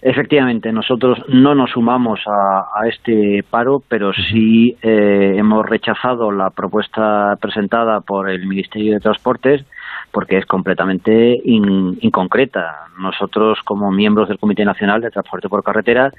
Efectivamente, 0.00 0.70
nosotros 0.70 1.18
no 1.28 1.56
nos 1.56 1.70
sumamos 1.72 2.20
a, 2.28 2.86
este 2.88 3.40
paro, 3.50 3.78
pero 3.88 4.12
sí 4.12 4.76
eh, 4.80 5.34
hemos 5.36 5.66
rechazado 5.68 6.30
la 6.30 6.50
propuesta 6.50 7.34
presentada 7.40 7.98
por 7.98 8.30
el 8.30 8.46
Ministerio 8.46 8.92
de 8.92 9.00
Transportes 9.00 9.66
porque 10.12 10.38
es 10.38 10.46
completamente 10.46 11.34
inconcreta. 11.44 12.86
Nosotros, 12.96 13.58
como 13.64 13.90
miembros 13.90 14.28
del 14.28 14.38
Comité 14.38 14.64
Nacional 14.64 15.00
de 15.00 15.10
Transporte 15.10 15.48
por 15.48 15.64
Carretera, 15.64 16.12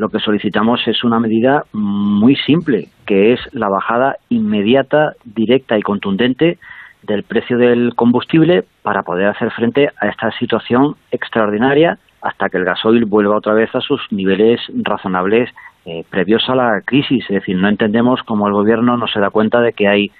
lo 0.00 0.08
que 0.08 0.18
solicitamos 0.18 0.80
es 0.88 1.04
una 1.04 1.20
medida 1.20 1.64
muy 1.74 2.34
simple, 2.34 2.88
que 3.04 3.34
es 3.34 3.40
la 3.52 3.68
bajada 3.68 4.16
inmediata, 4.30 5.12
directa 5.26 5.76
y 5.76 5.82
contundente 5.82 6.56
del 7.02 7.22
precio 7.22 7.58
del 7.58 7.94
combustible 7.94 8.64
para 8.80 9.02
poder 9.02 9.26
hacer 9.26 9.50
frente 9.50 9.90
a 10.00 10.08
esta 10.08 10.30
situación 10.38 10.96
extraordinaria 11.10 11.98
hasta 12.22 12.48
que 12.48 12.56
el 12.56 12.64
gasoil 12.64 13.04
vuelva 13.04 13.36
otra 13.36 13.52
vez 13.52 13.74
a 13.74 13.82
sus 13.82 14.00
niveles 14.10 14.58
razonables 14.74 15.50
eh, 15.84 16.02
previos 16.08 16.48
a 16.48 16.54
la 16.54 16.80
crisis. 16.82 17.24
Es 17.24 17.34
decir, 17.34 17.58
no 17.58 17.68
entendemos 17.68 18.22
cómo 18.22 18.46
el 18.46 18.54
gobierno 18.54 18.96
no 18.96 19.06
se 19.06 19.20
da 19.20 19.28
cuenta 19.28 19.60
de 19.60 19.74
que 19.74 19.86
hay 19.86 20.10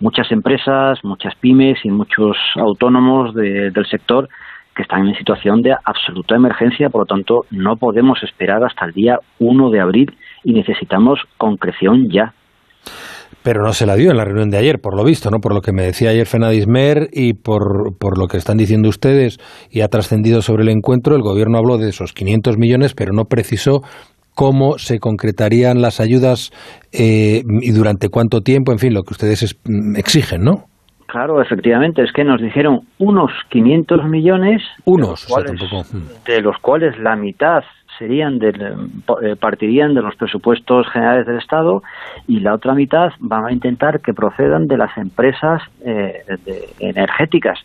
muchas 0.00 0.30
empresas, 0.32 1.02
muchas 1.02 1.34
pymes 1.36 1.82
y 1.82 1.90
muchos 1.90 2.36
autónomos 2.56 3.34
del 3.34 3.86
sector 3.86 4.28
están 4.80 5.06
en 5.06 5.14
situación 5.14 5.62
de 5.62 5.74
absoluta 5.84 6.34
emergencia, 6.34 6.88
por 6.88 7.02
lo 7.02 7.06
tanto 7.06 7.44
no 7.50 7.76
podemos 7.76 8.22
esperar 8.22 8.64
hasta 8.64 8.86
el 8.86 8.92
día 8.92 9.18
1 9.38 9.70
de 9.70 9.80
abril 9.80 10.16
y 10.44 10.52
necesitamos 10.52 11.20
concreción 11.36 12.08
ya. 12.10 12.34
Pero 13.42 13.62
no 13.62 13.72
se 13.72 13.86
la 13.86 13.94
dio 13.94 14.10
en 14.10 14.16
la 14.16 14.24
reunión 14.24 14.50
de 14.50 14.58
ayer, 14.58 14.80
por 14.80 14.96
lo 14.96 15.04
visto, 15.04 15.30
¿no? 15.30 15.38
Por 15.38 15.54
lo 15.54 15.62
que 15.62 15.72
me 15.72 15.82
decía 15.82 16.10
ayer 16.10 16.26
Fenadismer 16.26 17.08
y 17.12 17.32
por, 17.34 17.96
por 17.98 18.18
lo 18.18 18.26
que 18.26 18.36
están 18.36 18.58
diciendo 18.58 18.88
ustedes 18.88 19.38
y 19.70 19.80
ha 19.80 19.88
trascendido 19.88 20.42
sobre 20.42 20.62
el 20.62 20.68
encuentro, 20.68 21.16
el 21.16 21.22
gobierno 21.22 21.58
habló 21.58 21.78
de 21.78 21.88
esos 21.88 22.12
500 22.12 22.58
millones, 22.58 22.94
pero 22.94 23.12
no 23.12 23.24
precisó 23.24 23.80
cómo 24.34 24.78
se 24.78 24.98
concretarían 24.98 25.80
las 25.80 26.00
ayudas 26.00 26.50
eh, 26.92 27.42
y 27.60 27.70
durante 27.72 28.08
cuánto 28.08 28.40
tiempo, 28.40 28.72
en 28.72 28.78
fin, 28.78 28.94
lo 28.94 29.02
que 29.02 29.14
ustedes 29.14 29.56
exigen, 29.96 30.42
¿no? 30.42 30.69
Claro, 31.10 31.42
efectivamente, 31.42 32.02
es 32.04 32.12
que 32.12 32.22
nos 32.22 32.40
dijeron 32.40 32.82
unos 32.98 33.32
500 33.48 34.04
millones, 34.04 34.62
unos, 34.84 35.26
hmm. 35.28 36.24
de 36.24 36.40
los 36.40 36.56
cuales, 36.58 36.96
la 37.00 37.16
mitad 37.16 37.64
serían 37.98 38.38
eh, 38.40 39.36
partirían 39.38 39.94
de 39.94 40.02
los 40.02 40.14
presupuestos 40.14 40.88
generales 40.88 41.26
del 41.26 41.38
Estado 41.38 41.82
y 42.28 42.38
la 42.38 42.54
otra 42.54 42.74
mitad 42.74 43.10
van 43.18 43.44
a 43.44 43.52
intentar 43.52 44.00
que 44.00 44.14
procedan 44.14 44.68
de 44.68 44.76
las 44.76 44.96
empresas 44.96 45.62
eh, 45.84 46.22
energéticas. 46.78 47.58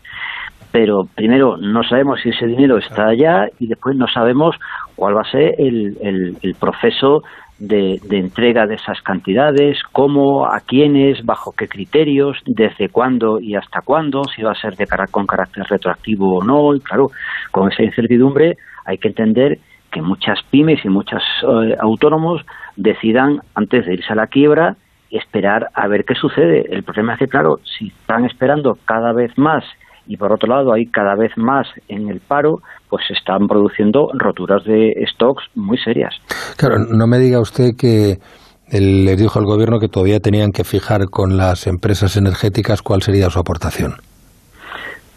Pero 0.72 1.06
primero 1.14 1.56
no 1.56 1.84
sabemos 1.84 2.20
si 2.22 2.30
ese 2.30 2.46
dinero 2.46 2.78
está 2.78 3.06
allá 3.06 3.48
y 3.60 3.68
después 3.68 3.96
no 3.96 4.08
sabemos 4.08 4.56
cuál 4.96 5.16
va 5.16 5.20
a 5.20 5.30
ser 5.30 5.54
el, 5.58 6.36
el 6.42 6.54
proceso 6.56 7.22
de, 7.58 7.98
entrega 8.10 8.66
de 8.66 8.74
esas 8.74 9.00
cantidades, 9.02 9.78
cómo, 9.92 10.46
a 10.46 10.60
quiénes, 10.60 11.24
bajo 11.24 11.52
qué 11.52 11.68
criterios, 11.68 12.38
desde 12.46 12.88
cuándo 12.88 13.40
y 13.40 13.54
hasta 13.54 13.80
cuándo, 13.80 14.24
si 14.24 14.42
va 14.42 14.52
a 14.52 14.60
ser 14.60 14.76
de 14.76 14.86
con 15.10 15.26
carácter 15.26 15.64
retroactivo 15.68 16.38
o 16.38 16.44
no. 16.44 16.74
Y 16.74 16.80
claro, 16.80 17.10
con 17.50 17.70
esa 17.70 17.82
incertidumbre 17.82 18.56
hay 18.84 18.98
que 18.98 19.08
entender 19.08 19.58
que 19.90 20.02
muchas 20.02 20.40
pymes 20.50 20.84
y 20.84 20.88
muchos 20.88 21.22
eh, 21.42 21.74
autónomos 21.80 22.44
decidan, 22.76 23.40
antes 23.54 23.86
de 23.86 23.94
irse 23.94 24.12
a 24.12 24.16
la 24.16 24.26
quiebra, 24.26 24.76
esperar 25.10 25.68
a 25.74 25.86
ver 25.88 26.04
qué 26.04 26.14
sucede. 26.14 26.66
El 26.70 26.82
problema 26.82 27.14
es 27.14 27.20
que, 27.20 27.28
claro, 27.28 27.58
si 27.64 27.88
están 27.88 28.24
esperando 28.24 28.76
cada 28.84 29.12
vez 29.12 29.36
más 29.38 29.64
y 30.06 30.16
por 30.16 30.32
otro 30.32 30.48
lado 30.48 30.72
hay 30.72 30.86
cada 30.86 31.14
vez 31.14 31.32
más 31.36 31.66
en 31.88 32.08
el 32.08 32.20
paro, 32.20 32.60
pues 32.88 33.04
se 33.06 33.14
están 33.14 33.46
produciendo 33.48 34.10
roturas 34.14 34.64
de 34.64 34.94
stocks 35.12 35.44
muy 35.54 35.78
serias. 35.78 36.14
Claro, 36.56 36.78
no 36.78 37.06
me 37.06 37.18
diga 37.18 37.40
usted 37.40 37.70
que 37.78 38.18
le 38.72 39.16
dijo 39.16 39.38
al 39.38 39.44
gobierno 39.44 39.78
que 39.78 39.88
todavía 39.88 40.20
tenían 40.20 40.50
que 40.52 40.64
fijar 40.64 41.06
con 41.10 41.36
las 41.36 41.66
empresas 41.66 42.16
energéticas 42.16 42.82
cuál 42.82 43.02
sería 43.02 43.30
su 43.30 43.38
aportación. 43.38 43.94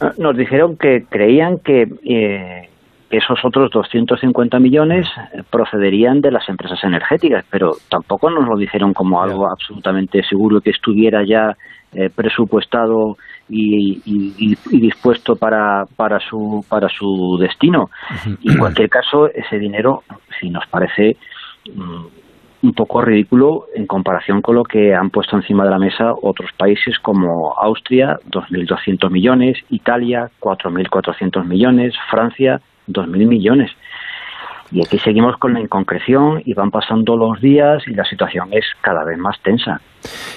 Ah, 0.01 0.11
nos 0.17 0.37
dijeron 0.37 0.77
que 0.77 1.03
creían 1.09 1.57
que 1.63 1.83
eh, 2.03 2.69
esos 3.09 3.39
otros 3.43 3.71
250 3.71 4.59
millones 4.59 5.07
procederían 5.49 6.21
de 6.21 6.31
las 6.31 6.47
empresas 6.47 6.79
energéticas, 6.83 7.43
pero 7.49 7.71
tampoco 7.89 8.29
nos 8.29 8.47
lo 8.47 8.55
dijeron 8.55 8.93
como 8.93 9.21
algo 9.21 9.47
absolutamente 9.49 10.21
seguro 10.23 10.61
que 10.61 10.69
estuviera 10.69 11.23
ya 11.27 11.55
eh, 11.91 12.09
presupuestado 12.15 13.17
y, 13.49 14.55
dispuesto 14.71 15.35
para, 15.35 15.85
para, 15.95 16.19
su, 16.19 16.63
para 16.67 16.89
su 16.89 17.37
destino. 17.39 17.89
Y 18.41 18.51
en 18.51 18.57
cualquier 18.57 18.89
caso, 18.89 19.27
ese 19.27 19.57
dinero, 19.59 20.03
si 20.39 20.49
nos 20.49 20.65
parece 20.67 21.17
mm, 21.73 22.05
un 22.61 22.73
poco 22.73 23.01
ridículo 23.01 23.65
en 23.73 23.87
comparación 23.87 24.41
con 24.41 24.55
lo 24.55 24.63
que 24.63 24.93
han 24.93 25.09
puesto 25.09 25.35
encima 25.35 25.63
de 25.63 25.71
la 25.71 25.79
mesa 25.79 26.13
otros 26.21 26.51
países 26.57 26.99
como 26.99 27.53
Austria, 27.57 28.19
2.200 28.29 29.09
millones, 29.09 29.57
Italia, 29.69 30.29
4.400 30.39 31.45
millones, 31.45 31.95
Francia, 32.09 32.61
2.000 32.87 33.27
millones. 33.27 33.71
Y 34.71 34.85
aquí 34.85 34.99
seguimos 34.99 35.35
con 35.37 35.53
la 35.53 35.61
inconcreción 35.61 36.41
y 36.45 36.53
van 36.53 36.69
pasando 36.69 37.15
los 37.15 37.41
días 37.41 37.81
y 37.87 37.93
la 37.93 38.05
situación 38.05 38.49
es 38.51 38.65
cada 38.81 39.03
vez 39.03 39.17
más 39.17 39.35
tensa. 39.43 39.81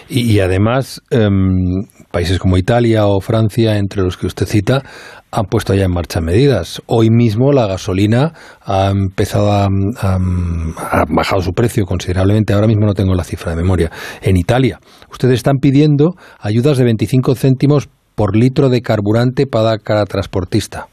Y, 0.08 0.40
además, 0.40 1.02
em, 1.10 1.84
países 2.10 2.38
como 2.38 2.56
Italia 2.56 3.06
o 3.06 3.20
Francia, 3.20 3.76
entre 3.76 4.02
los 4.02 4.16
que 4.16 4.26
usted 4.26 4.46
cita, 4.46 4.82
han 5.30 5.44
puesto 5.44 5.74
ya 5.74 5.84
en 5.84 5.92
marcha 5.92 6.20
medidas. 6.20 6.82
Hoy 6.86 7.10
mismo 7.10 7.52
la 7.52 7.66
gasolina 7.66 8.32
ha 8.64 8.90
empezado 8.90 9.52
a, 9.52 9.66
ha 9.66 11.04
bajado 11.08 11.42
su 11.42 11.52
precio 11.52 11.84
considerablemente. 11.84 12.54
Ahora 12.54 12.66
mismo 12.66 12.86
no 12.86 12.94
tengo 12.94 13.14
la 13.14 13.24
cifra 13.24 13.54
de 13.54 13.62
memoria. 13.62 13.90
En 14.22 14.36
Italia, 14.36 14.78
ustedes 15.10 15.34
están 15.34 15.58
pidiendo 15.58 16.14
ayudas 16.40 16.78
de 16.78 16.84
25 16.84 17.34
céntimos 17.34 17.88
por 18.14 18.36
litro 18.36 18.68
de 18.68 18.82
carburante 18.82 19.46
para 19.46 19.78
cada 19.78 20.04
transportista. 20.04 20.86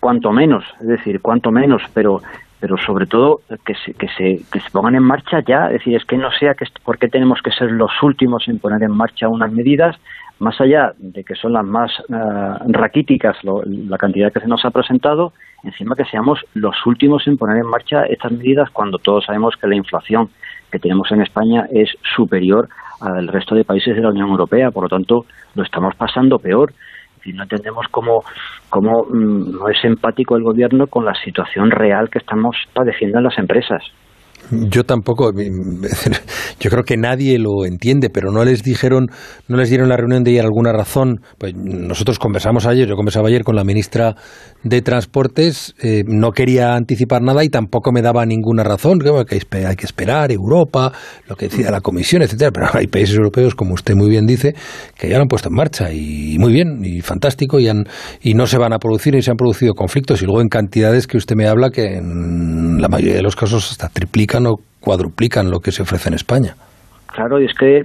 Cuanto 0.00 0.32
menos, 0.32 0.64
es 0.80 0.88
decir, 0.88 1.20
cuanto 1.20 1.52
menos, 1.52 1.82
pero 1.94 2.18
pero 2.62 2.76
sobre 2.76 3.06
todo 3.06 3.40
que 3.66 3.74
se, 3.74 4.70
pongan 4.70 4.94
en 4.94 5.02
marcha 5.02 5.40
ya, 5.44 5.66
es 5.66 5.80
decir, 5.80 5.96
es 5.96 6.04
que 6.04 6.16
no 6.16 6.30
sea 6.30 6.54
que 6.54 6.64
por 6.84 6.96
qué 6.96 7.08
tenemos 7.08 7.42
que 7.42 7.50
ser 7.50 7.72
los 7.72 7.90
últimos 8.04 8.46
en 8.46 8.60
poner 8.60 8.84
en 8.84 8.92
marcha 8.92 9.28
unas 9.28 9.50
medidas, 9.50 9.96
más 10.38 10.60
allá 10.60 10.92
de 10.96 11.24
que 11.24 11.34
son 11.34 11.54
las 11.54 11.64
más 11.64 11.90
eh, 12.08 12.14
raquíticas 12.68 13.36
la 13.42 13.98
cantidad 13.98 14.32
que 14.32 14.38
se 14.38 14.46
nos 14.46 14.64
ha 14.64 14.70
presentado, 14.70 15.32
encima 15.64 15.96
que 15.96 16.04
seamos 16.04 16.38
los 16.54 16.76
últimos 16.86 17.26
en 17.26 17.36
poner 17.36 17.56
en 17.56 17.66
marcha 17.66 18.04
estas 18.04 18.30
medidas 18.30 18.70
cuando 18.70 18.98
todos 18.98 19.24
sabemos 19.24 19.56
que 19.56 19.66
la 19.66 19.74
inflación 19.74 20.30
que 20.70 20.78
tenemos 20.78 21.10
en 21.10 21.22
España 21.22 21.66
es 21.72 21.90
superior 22.14 22.68
al 23.00 23.26
resto 23.26 23.56
de 23.56 23.64
países 23.64 23.96
de 23.96 24.02
la 24.02 24.10
Unión 24.10 24.28
Europea, 24.28 24.70
por 24.70 24.84
lo 24.84 24.88
tanto 24.88 25.26
lo 25.56 25.64
estamos 25.64 25.96
pasando 25.96 26.38
peor. 26.38 26.72
Y 27.24 27.32
no 27.32 27.44
entendemos 27.44 27.86
cómo, 27.90 28.24
cómo 28.68 29.04
mm, 29.04 29.52
no 29.58 29.68
es 29.68 29.84
empático 29.84 30.36
el 30.36 30.42
gobierno 30.42 30.86
con 30.86 31.04
la 31.04 31.14
situación 31.14 31.70
real 31.70 32.10
que 32.10 32.18
estamos 32.18 32.56
padeciendo 32.72 33.18
en 33.18 33.24
las 33.24 33.38
empresas. 33.38 33.82
Yo 34.50 34.84
tampoco, 34.84 35.32
yo 36.60 36.70
creo 36.70 36.84
que 36.84 36.96
nadie 36.96 37.38
lo 37.38 37.64
entiende, 37.64 38.10
pero 38.10 38.30
no 38.30 38.44
les 38.44 38.62
dijeron, 38.62 39.06
no 39.48 39.56
les 39.56 39.68
dieron 39.68 39.88
la 39.88 39.96
reunión 39.96 40.24
de 40.24 40.32
ayer 40.32 40.44
alguna 40.44 40.72
razón. 40.72 41.20
Pues 41.38 41.54
nosotros 41.54 42.18
conversamos 42.18 42.66
ayer, 42.66 42.88
yo 42.88 42.96
conversaba 42.96 43.28
ayer 43.28 43.44
con 43.44 43.56
la 43.56 43.64
ministra 43.64 44.14
de 44.62 44.82
Transportes, 44.82 45.74
eh, 45.82 46.02
no 46.06 46.32
quería 46.32 46.74
anticipar 46.74 47.22
nada 47.22 47.44
y 47.44 47.48
tampoco 47.48 47.92
me 47.92 48.02
daba 48.02 48.26
ninguna 48.26 48.62
razón, 48.62 48.98
que 48.98 49.42
hay 49.66 49.76
que 49.76 49.86
esperar 49.86 50.32
Europa, 50.32 50.92
lo 51.28 51.36
que 51.36 51.48
decida 51.48 51.70
la 51.70 51.80
Comisión, 51.80 52.22
etcétera. 52.22 52.50
Pero 52.52 52.66
hay 52.72 52.86
países 52.86 53.16
europeos, 53.16 53.54
como 53.54 53.74
usted 53.74 53.94
muy 53.94 54.10
bien 54.10 54.26
dice, 54.26 54.54
que 54.96 55.08
ya 55.08 55.16
lo 55.16 55.22
han 55.22 55.28
puesto 55.28 55.48
en 55.48 55.54
marcha 55.54 55.92
y 55.92 56.36
muy 56.38 56.52
bien 56.52 56.84
y 56.84 57.00
fantástico 57.00 57.58
y, 57.60 57.68
han, 57.68 57.84
y 58.22 58.34
no 58.34 58.46
se 58.46 58.58
van 58.58 58.72
a 58.72 58.78
producir 58.78 59.14
y 59.14 59.22
se 59.22 59.30
han 59.30 59.36
producido 59.36 59.74
conflictos 59.74 60.22
y 60.22 60.26
luego 60.26 60.40
en 60.40 60.48
cantidades 60.48 61.06
que 61.06 61.16
usted 61.16 61.36
me 61.36 61.46
habla 61.46 61.70
que 61.70 61.96
en 61.96 62.80
la 62.80 62.88
mayoría 62.88 63.16
de 63.16 63.22
los 63.22 63.36
casos 63.36 63.70
hasta 63.70 63.88
triplican 63.88 64.31
o 64.46 64.56
cuadruplican 64.80 65.50
lo 65.50 65.60
que 65.60 65.72
se 65.72 65.82
ofrece 65.82 66.08
en 66.08 66.14
España. 66.14 66.54
Claro, 67.06 67.40
y 67.40 67.44
es 67.44 67.54
que 67.54 67.82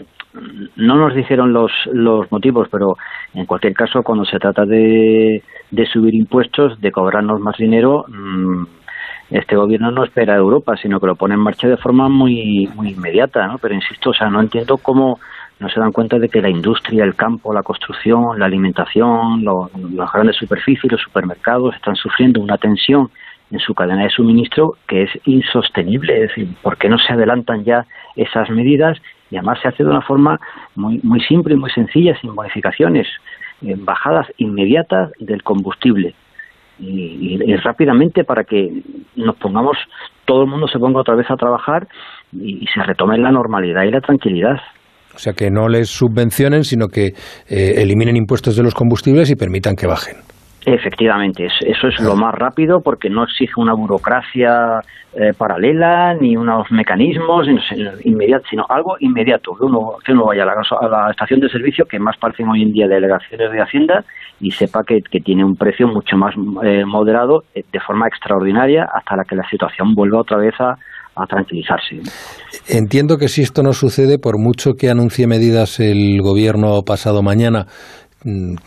no 0.75 0.95
nos 0.95 1.15
dijeron 1.15 1.53
los, 1.53 1.71
los 1.91 2.31
motivos, 2.31 2.67
pero 2.71 2.95
en 3.33 3.45
cualquier 3.45 3.73
caso, 3.73 4.01
cuando 4.03 4.25
se 4.25 4.39
trata 4.39 4.65
de, 4.65 5.41
de 5.71 5.85
subir 5.85 6.15
impuestos, 6.15 6.79
de 6.79 6.91
cobrarnos 6.91 7.39
más 7.39 7.57
dinero, 7.57 8.05
mm, 8.07 8.63
este 9.29 9.55
gobierno 9.55 9.91
no 9.91 10.03
espera 10.05 10.33
a 10.33 10.37
Europa, 10.37 10.75
sino 10.81 10.99
que 10.99 11.07
lo 11.07 11.15
pone 11.15 11.33
en 11.33 11.41
marcha 11.41 11.67
de 11.67 11.77
forma 11.77 12.07
muy, 12.07 12.69
muy 12.75 12.91
inmediata, 12.91 13.45
¿no? 13.47 13.57
Pero 13.57 13.75
insisto, 13.75 14.11
o 14.11 14.13
sea, 14.13 14.29
no 14.29 14.39
entiendo 14.39 14.77
cómo 14.77 15.19
no 15.59 15.69
se 15.69 15.79
dan 15.79 15.91
cuenta 15.91 16.17
de 16.19 16.29
que 16.29 16.41
la 16.41 16.49
industria, 16.49 17.03
el 17.03 17.15
campo, 17.15 17.53
la 17.53 17.63
construcción, 17.63 18.37
la 18.37 18.45
alimentación, 18.45 19.43
las 19.43 20.11
grandes 20.13 20.35
superficies, 20.37 20.91
los 20.91 21.01
supermercados 21.01 21.75
están 21.75 21.95
sufriendo 21.95 22.41
una 22.41 22.57
tensión 22.57 23.09
en 23.51 23.59
su 23.59 23.73
cadena 23.73 24.03
de 24.03 24.09
suministro 24.09 24.73
que 24.87 25.03
es 25.03 25.09
insostenible. 25.25 26.23
Es 26.23 26.29
decir, 26.29 26.47
¿por 26.61 26.77
qué 26.77 26.89
no 26.89 26.97
se 26.97 27.13
adelantan 27.13 27.63
ya 27.63 27.85
esas 28.15 28.49
medidas? 28.49 28.97
Y 29.29 29.37
además 29.37 29.59
se 29.61 29.67
hace 29.67 29.83
de 29.83 29.89
una 29.89 30.01
forma 30.01 30.39
muy, 30.75 30.99
muy 31.03 31.19
simple 31.21 31.53
y 31.53 31.57
muy 31.57 31.69
sencilla, 31.71 32.17
sin 32.19 32.33
modificaciones, 32.33 33.07
en 33.61 33.85
bajadas 33.85 34.27
inmediatas 34.37 35.11
del 35.19 35.43
combustible. 35.43 36.13
Y, 36.79 37.37
rápidamente 37.63 38.23
para 38.23 38.43
que 38.43 38.83
nos 39.15 39.35
pongamos, 39.37 39.77
todo 40.25 40.43
el 40.43 40.49
mundo 40.49 40.67
se 40.67 40.77
ponga 40.77 41.01
otra 41.01 41.15
vez 41.15 41.25
a 41.31 41.35
trabajar 41.35 41.87
y, 42.31 42.65
se 42.67 42.83
retome 42.83 43.17
la 43.17 43.31
normalidad 43.31 43.83
y 43.83 43.91
la 43.91 44.01
tranquilidad. 44.01 44.57
O 45.15 45.17
sea, 45.17 45.33
que 45.33 45.49
no 45.49 45.67
les 45.67 45.89
subvencionen, 45.89 46.63
sino 46.63 46.87
que 46.87 47.07
eh, 47.49 47.81
eliminen 47.81 48.15
impuestos 48.15 48.55
de 48.55 48.61
los 48.61 48.75
combustibles 48.75 49.31
y 49.31 49.35
permitan 49.35 49.75
que 49.75 49.87
bajen. 49.87 50.17
Efectivamente, 50.69 51.45
eso 51.45 51.87
es 51.87 51.97
lo 52.01 52.17
más 52.17 52.35
rápido 52.35 52.81
porque 52.83 53.09
no 53.09 53.23
exige 53.23 53.53
una 53.55 53.73
burocracia 53.73 54.81
eh, 55.13 55.31
paralela 55.37 56.13
ni 56.13 56.35
unos 56.35 56.69
mecanismos 56.71 57.47
inmediatos, 58.03 58.47
sino 58.49 58.65
algo 58.67 58.97
inmediato. 58.99 59.53
Que 59.57 59.63
uno, 59.63 59.93
que 60.05 60.11
uno 60.11 60.25
vaya 60.25 60.43
a 60.43 60.87
la, 60.89 61.09
estación 61.09 61.39
de 61.39 61.47
servicio, 61.47 61.85
que 61.85 61.99
más 61.99 62.17
parecen 62.17 62.49
hoy 62.49 62.63
en 62.63 62.73
día 62.73 62.85
delegaciones 62.85 63.49
de 63.49 63.61
Hacienda, 63.61 64.03
y 64.41 64.51
sepa 64.51 64.81
que, 64.85 64.99
tiene 65.21 65.45
un 65.45 65.55
precio 65.55 65.87
mucho 65.87 66.17
más 66.17 66.35
eh, 66.65 66.83
moderado 66.85 67.43
eh, 67.55 67.63
de 67.71 67.79
forma 67.79 68.09
extraordinaria 68.09 68.89
hasta 68.93 69.15
la 69.15 69.23
que 69.23 69.37
la 69.37 69.47
situación 69.49 69.95
vuelva 69.95 70.19
otra 70.19 70.37
vez 70.37 70.53
a, 70.59 70.75
a 71.15 71.25
tranquilizarse. 71.27 72.01
Entiendo 72.67 73.15
que 73.17 73.29
si 73.29 73.41
esto 73.41 73.63
no 73.63 73.71
sucede, 73.71 74.19
por 74.19 74.37
mucho 74.37 74.73
que 74.73 74.89
anuncie 74.89 75.27
medidas 75.27 75.79
el 75.79 76.21
gobierno 76.21 76.81
pasado 76.85 77.23
mañana, 77.23 77.67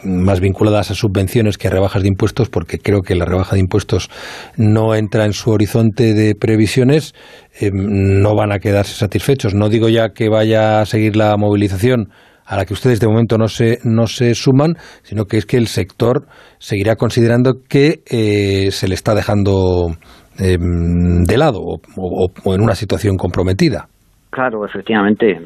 más 0.04 0.40
vinculadas 0.40 0.90
a 0.90 0.94
subvenciones 0.94 1.58
que 1.58 1.68
a 1.68 1.70
rebajas 1.70 2.02
de 2.02 2.08
impuestos, 2.08 2.48
porque 2.48 2.78
creo 2.78 3.02
que 3.02 3.14
la 3.14 3.24
rebaja 3.24 3.56
de 3.56 3.60
impuestos 3.60 4.10
no 4.56 4.94
entra 4.94 5.24
en 5.24 5.32
su 5.32 5.50
horizonte 5.50 6.14
de 6.14 6.34
previsiones, 6.34 7.14
em, 7.58 7.72
no 7.74 8.34
van 8.34 8.52
a 8.52 8.58
quedarse 8.58 8.94
satisfechos. 8.94 9.54
No 9.54 9.68
digo 9.68 9.88
ya 9.88 10.10
que 10.10 10.28
vaya 10.28 10.80
a 10.80 10.86
seguir 10.86 11.16
la 11.16 11.36
movilización 11.36 12.10
a 12.46 12.56
la 12.56 12.64
que 12.64 12.74
ustedes 12.74 12.98
de 12.98 13.06
momento 13.06 13.38
no 13.38 13.48
se, 13.48 13.78
no 13.84 14.06
se 14.06 14.34
suman, 14.34 14.74
sino 15.02 15.26
que 15.26 15.36
es 15.36 15.46
que 15.46 15.56
el 15.56 15.68
sector 15.68 16.26
seguirá 16.58 16.96
considerando 16.96 17.62
que 17.68 18.02
eh, 18.06 18.70
se 18.72 18.88
le 18.88 18.94
está 18.94 19.14
dejando 19.14 19.94
em, 20.38 21.22
de 21.24 21.38
lado 21.38 21.60
o 21.62 22.54
en 22.54 22.60
una 22.60 22.74
situación 22.74 23.16
comprometida. 23.16 23.88
Claro, 24.30 24.64
efectivamente, 24.64 25.40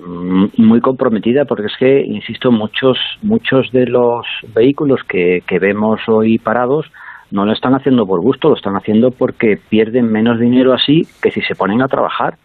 muy 0.59 0.81
comprometida 0.83 1.47
porque 1.47 1.67
es 1.67 1.77
que, 1.79 2.03
insisto, 2.03 2.53
muchos, 2.53 2.99
muchos 3.23 3.73
de 3.73 3.87
los 3.87 4.27
vehículos 4.55 5.01
que, 5.09 5.43
que 5.47 5.59
vemos 5.59 6.01
hoy 6.07 6.37
parados 6.39 6.87
no 7.31 7.47
lo 7.47 7.53
están 7.53 7.75
haciendo 7.75 8.07
por 8.07 8.21
gusto, 8.21 8.51
lo 8.51 8.57
están 8.57 8.77
haciendo 8.77 9.11
porque 9.11 9.59
pierden 9.71 10.13
menos 10.13 10.39
dinero 10.39 10.75
así 10.75 11.03
que 11.23 11.31
si 11.31 11.41
se 11.41 11.55
ponen 11.55 11.81
a 11.81 11.89
trabajar. 11.89 12.37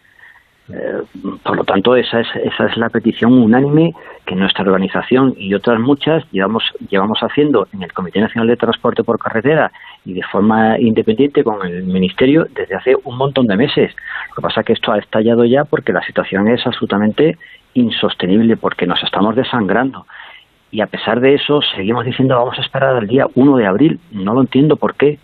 Eh, 0.72 1.02
por 1.44 1.58
lo 1.58 1.64
tanto, 1.64 1.96
esa 1.96 2.20
es, 2.20 2.28
esa 2.44 2.68
es 2.68 2.78
la 2.78 2.90
petición 2.90 3.34
unánime 3.34 3.94
que 4.26 4.36
nuestra 4.36 4.64
organización 4.64 5.34
y 5.36 5.54
otras 5.56 5.80
muchas 5.80 6.24
llevamos, 6.32 6.64
llevamos 6.90 7.20
haciendo 7.22 7.68
en 7.74 7.82
el 7.82 7.92
Comité 7.92 8.20
Nacional 8.20 8.48
de 8.48 8.58
Transporte 8.58 9.04
por 9.04 9.18
Carretera 9.18 9.72
y 10.06 10.14
de 10.14 10.22
forma 10.24 10.78
independiente 10.80 11.44
con 11.44 11.66
el 11.66 11.84
Ministerio 11.84 12.46
desde 12.54 12.76
hace 12.76 12.96
un 13.04 13.18
montón 13.18 13.48
de 13.48 13.58
meses. 13.58 13.96
Lo 14.30 14.36
que 14.36 14.42
pasa 14.42 14.62
es 14.62 14.68
que 14.68 14.74
esto 14.74 14.92
ha 14.92 15.00
estallado 15.00 15.44
ya 15.46 15.66
porque 15.66 15.92
la 15.92 16.04
situación 16.04 16.48
es 16.48 16.66
absolutamente 16.68 17.38
insostenible, 17.74 18.56
porque 18.56 18.86
nos 18.86 19.02
estamos 19.04 19.36
desangrando. 19.36 20.06
Y 20.72 20.82
a 20.82 20.88
pesar 20.88 21.20
de 21.20 21.34
eso, 21.34 21.62
seguimos 21.76 22.06
diciendo 22.06 22.36
vamos 22.36 22.60
a 22.60 22.62
esperar 22.62 22.96
al 22.96 23.08
día 23.08 23.26
1 23.34 23.58
de 23.58 23.66
abril. 23.66 24.00
No 24.12 24.36
lo 24.36 24.42
entiendo 24.42 24.76
por 24.76 24.94
qué. 24.94 25.18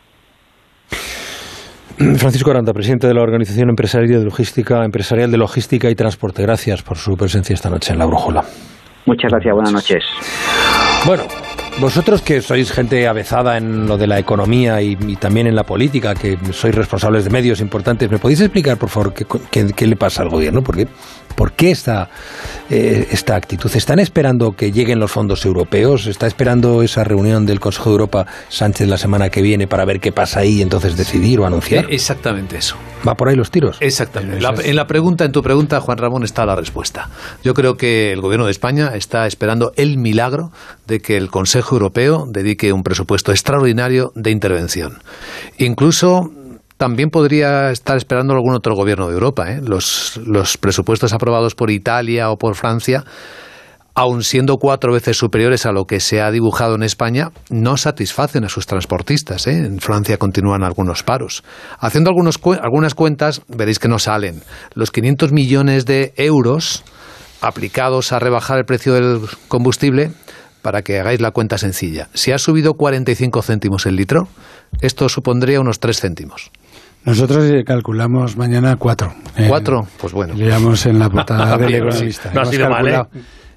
Francisco 2.17 2.51
Aranda, 2.51 2.73
presidente 2.73 3.07
de 3.07 3.13
la 3.13 3.21
Organización 3.21 3.69
Empresarial 3.69 4.19
de 4.19 4.25
Logística, 4.25 4.83
Empresarial 4.83 5.31
de 5.31 5.37
Logística 5.37 5.89
y 5.89 5.95
Transporte. 5.95 6.41
Gracias 6.41 6.83
por 6.83 6.97
su 6.97 7.15
presencia 7.15 7.53
esta 7.53 7.69
noche 7.69 7.93
en 7.93 7.99
La 7.99 8.05
Brújula. 8.05 8.43
Muchas 9.05 9.31
gracias, 9.31 9.53
buenas 9.53 9.71
noches. 9.71 10.03
Bueno, 11.05 11.23
vosotros 11.79 12.21
que 12.21 12.41
sois 12.41 12.71
gente 12.71 13.07
avezada 13.07 13.57
en 13.57 13.85
lo 13.85 13.97
de 13.97 14.07
la 14.07 14.17
economía 14.17 14.81
y, 14.81 14.95
también 15.17 15.47
en 15.47 15.55
la 15.55 15.63
política, 15.63 16.15
que 16.15 16.37
sois 16.51 16.73
responsables 16.73 17.25
de 17.25 17.29
medios 17.29 17.59
importantes, 17.59 18.09
¿me 18.09 18.17
podéis 18.17 18.41
explicar, 18.41 18.77
por 18.77 18.89
favor, 18.89 19.13
qué, 19.13 19.25
qué 19.73 19.87
le 19.87 19.95
pasa 19.95 20.23
al 20.23 20.29
gobierno? 20.29 20.61
Porque 20.63 20.87
¿Por 21.35 21.51
qué 21.51 21.71
esta, 21.71 22.09
eh, 22.69 23.07
esta 23.11 23.35
actitud? 23.35 23.69
¿Están 23.75 23.99
esperando 23.99 24.53
que 24.53 24.71
lleguen 24.71 24.99
los 24.99 25.11
fondos 25.11 25.45
europeos? 25.45 26.07
¿Está 26.07 26.27
esperando 26.27 26.81
esa 26.81 27.03
reunión 27.03 27.45
del 27.45 27.59
Consejo 27.59 27.89
de 27.89 27.93
Europa 27.93 28.25
Sánchez 28.47 28.87
la 28.87 28.97
semana 28.97 29.29
que 29.29 29.41
viene 29.41 29.67
para 29.67 29.83
ver 29.85 29.99
qué 29.99 30.13
pasa 30.13 30.39
ahí 30.39 30.59
y 30.59 30.61
entonces 30.61 30.95
decidir 30.95 31.39
o 31.41 31.45
anunciar? 31.45 31.87
Exactamente 31.89 32.57
eso. 32.57 32.77
¿Va 33.07 33.15
por 33.15 33.27
ahí 33.27 33.35
los 33.35 33.51
tiros? 33.51 33.77
Exactamente. 33.81 34.37
en 34.37 34.75
la 34.75 34.87
pregunta, 34.87 35.25
en 35.25 35.31
tu 35.31 35.43
pregunta, 35.43 35.79
Juan 35.81 35.97
Ramón, 35.97 36.23
está 36.23 36.45
la 36.45 36.55
respuesta. 36.55 37.09
Yo 37.43 37.53
creo 37.53 37.75
que 37.75 38.13
el 38.13 38.21
Gobierno 38.21 38.45
de 38.45 38.51
España 38.51 38.91
está 38.95 39.27
esperando 39.27 39.73
el 39.75 39.97
milagro 39.97 40.51
de 40.87 41.01
que 41.01 41.17
el 41.17 41.29
Consejo 41.29 41.64
Europeo 41.73 42.25
dedique 42.27 42.71
un 42.71 42.83
presupuesto 42.83 43.31
extraordinario 43.31 44.11
de 44.15 44.31
intervención. 44.31 44.99
Incluso 45.57 46.31
también 46.77 47.09
podría 47.09 47.71
estar 47.71 47.97
esperando 47.97 48.33
algún 48.33 48.53
otro 48.53 48.75
gobierno 48.75 49.07
de 49.07 49.13
Europa. 49.13 49.51
¿eh? 49.51 49.61
Los, 49.63 50.19
los 50.25 50.57
presupuestos 50.57 51.13
aprobados 51.13 51.55
por 51.55 51.71
Italia 51.71 52.29
o 52.29 52.37
por 52.37 52.55
Francia 52.55 53.03
aun 53.95 54.23
siendo 54.23 54.57
cuatro 54.57 54.91
veces 54.91 55.17
superiores 55.17 55.65
a 55.65 55.71
lo 55.71 55.85
que 55.85 56.01
se 56.01 56.21
ha 56.21 56.29
dibujado 56.29 56.75
en 56.75 56.83
España, 56.83 57.31
no 57.49 57.77
satisfacen 57.77 58.43
a 58.43 58.49
sus 58.49 58.67
transportistas. 58.67 59.47
¿eh? 59.47 59.57
En 59.65 59.79
Francia 59.79 60.17
continúan 60.17 60.63
algunos 60.63 61.01
paros. 61.01 61.43
Haciendo 61.79 62.09
algunos, 62.09 62.37
algunas 62.61 62.93
cuentas, 62.93 63.41
veréis 63.47 63.79
que 63.79 63.87
no 63.87 63.97
salen. 63.97 64.43
Los 64.73 64.91
500 64.91 65.31
millones 65.31 65.85
de 65.85 66.13
euros 66.17 66.83
aplicados 67.39 68.11
a 68.11 68.19
rebajar 68.19 68.57
el 68.57 68.65
precio 68.65 68.93
del 68.93 69.21
combustible, 69.47 70.11
para 70.65 70.81
que 70.81 70.99
hagáis 70.99 71.21
la 71.21 71.29
cuenta 71.29 71.59
sencilla. 71.59 72.07
Si 72.15 72.31
ha 72.31 72.39
subido 72.39 72.73
45 72.73 73.43
céntimos 73.43 73.85
el 73.85 73.95
litro, 73.95 74.27
esto 74.81 75.07
supondría 75.09 75.61
unos 75.61 75.79
3 75.79 76.01
céntimos. 76.01 76.49
Nosotros 77.05 77.45
calculamos 77.67 78.35
mañana 78.35 78.75
cuatro. 78.75 79.13
¿Cuatro? 79.47 79.85
pues 79.99 80.11
bueno. 80.11 80.33
Leíamos 80.33 80.87
en 80.87 80.97
la 80.97 81.07
portada 81.07 81.55
del 81.59 81.75
economista. 81.75 82.31
No 82.33 82.41
ha 82.41 82.45
sido 82.45 82.67
mal, 82.67 82.87
¿eh? 82.87 82.99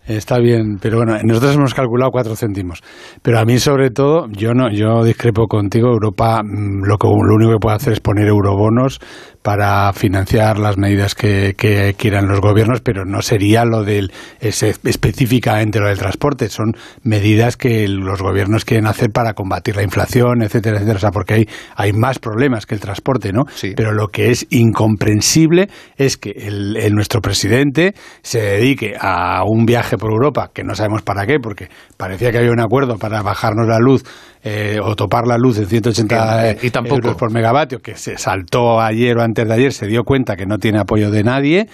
Está 0.07 0.39
bien, 0.39 0.77
pero 0.81 0.99
bueno, 0.99 1.17
nosotros 1.23 1.55
hemos 1.55 1.73
calculado 1.73 2.11
cuatro 2.11 2.37
céntimos. 2.37 2.83
Pero 3.23 3.39
a 3.39 3.47
mí, 3.47 3.59
sobre 3.59 3.89
todo, 3.91 4.27
yo 4.31 4.53
no, 4.53 4.71
yo 4.71 5.03
discrepo 5.03 5.47
contigo. 5.47 5.89
Europa, 5.89 6.43
mm, 6.43 6.85
lo, 6.85 6.99
que, 6.99 7.09
lo 7.09 7.35
único 7.35 7.53
que 7.53 7.59
puede 7.59 7.77
hacer 7.77 7.95
es 7.95 8.01
poner 8.01 8.27
eurobonos 8.27 9.01
para 9.49 9.91
financiar 9.95 10.59
las 10.59 10.77
medidas 10.77 11.15
que, 11.15 11.55
que 11.57 11.95
quieran 11.97 12.29
los 12.29 12.39
gobiernos, 12.39 12.83
pero 12.83 13.07
no 13.07 13.23
sería 13.23 13.65
lo 13.65 13.83
del 13.83 14.13
específicamente 14.41 15.81
lo 15.81 15.89
del 15.89 15.97
transporte. 15.97 16.51
Son 16.51 16.75
medidas 17.03 17.57
que 17.57 17.89
los 17.89 18.21
gobiernos 18.21 18.67
quieren 18.67 18.87
hacer 18.87 19.09
para 19.09 19.33
combatir 19.33 19.75
la 19.77 19.83
inflación, 19.83 20.43
etcétera, 20.43 20.77
etcétera. 20.77 20.97
O 20.99 21.01
sea, 21.01 21.13
porque 21.13 21.33
hay, 21.33 21.49
hay 21.77 21.95
más 21.95 22.19
problemas 22.19 22.67
que 22.67 22.75
el 22.75 22.83
transporte, 22.83 23.33
¿no? 23.33 23.45
Pero 23.75 23.93
lo 23.93 24.09
que 24.09 24.33
es 24.33 24.47
incomprensible 24.51 25.71
es 25.97 26.19
que 26.19 26.33
el, 26.33 26.77
el 26.77 26.93
nuestro 26.93 27.23
presidente 27.23 27.95
se 28.21 28.43
dedique 28.43 28.97
a 29.01 29.45
un 29.47 29.65
viaje 29.65 29.97
por 29.97 30.13
Europa, 30.13 30.51
que 30.53 30.63
no 30.63 30.75
sabemos 30.75 31.01
para 31.01 31.25
qué, 31.25 31.39
porque 31.41 31.71
parecía 31.97 32.31
que 32.33 32.37
había 32.37 32.53
un 32.53 32.61
acuerdo 32.61 32.99
para 32.99 33.23
bajarnos 33.23 33.67
la 33.67 33.79
luz 33.79 34.05
eh, 34.49 34.81
o 34.81 34.97
topar 34.97 35.27
la 35.27 35.37
luz 35.37 35.59
en 35.59 35.67
180 35.67 36.57
y 36.63 36.71
tampoco. 36.71 36.97
euros 36.97 37.17
por 37.17 37.31
megavatio, 37.31 37.81
que 37.81 37.97
se 37.97 38.17
saltó 38.17 38.81
ayer 38.81 39.17
o 39.19 39.23
antes 39.23 39.47
de 39.47 39.53
ayer, 39.53 39.73
se 39.75 39.87
dio 39.87 40.05
cuenta 40.05 40.37
que 40.37 40.47
no 40.47 40.59
tiene 40.59 40.79
apoyo 40.79 41.11
de 41.11 41.23
nadie. 41.23 41.69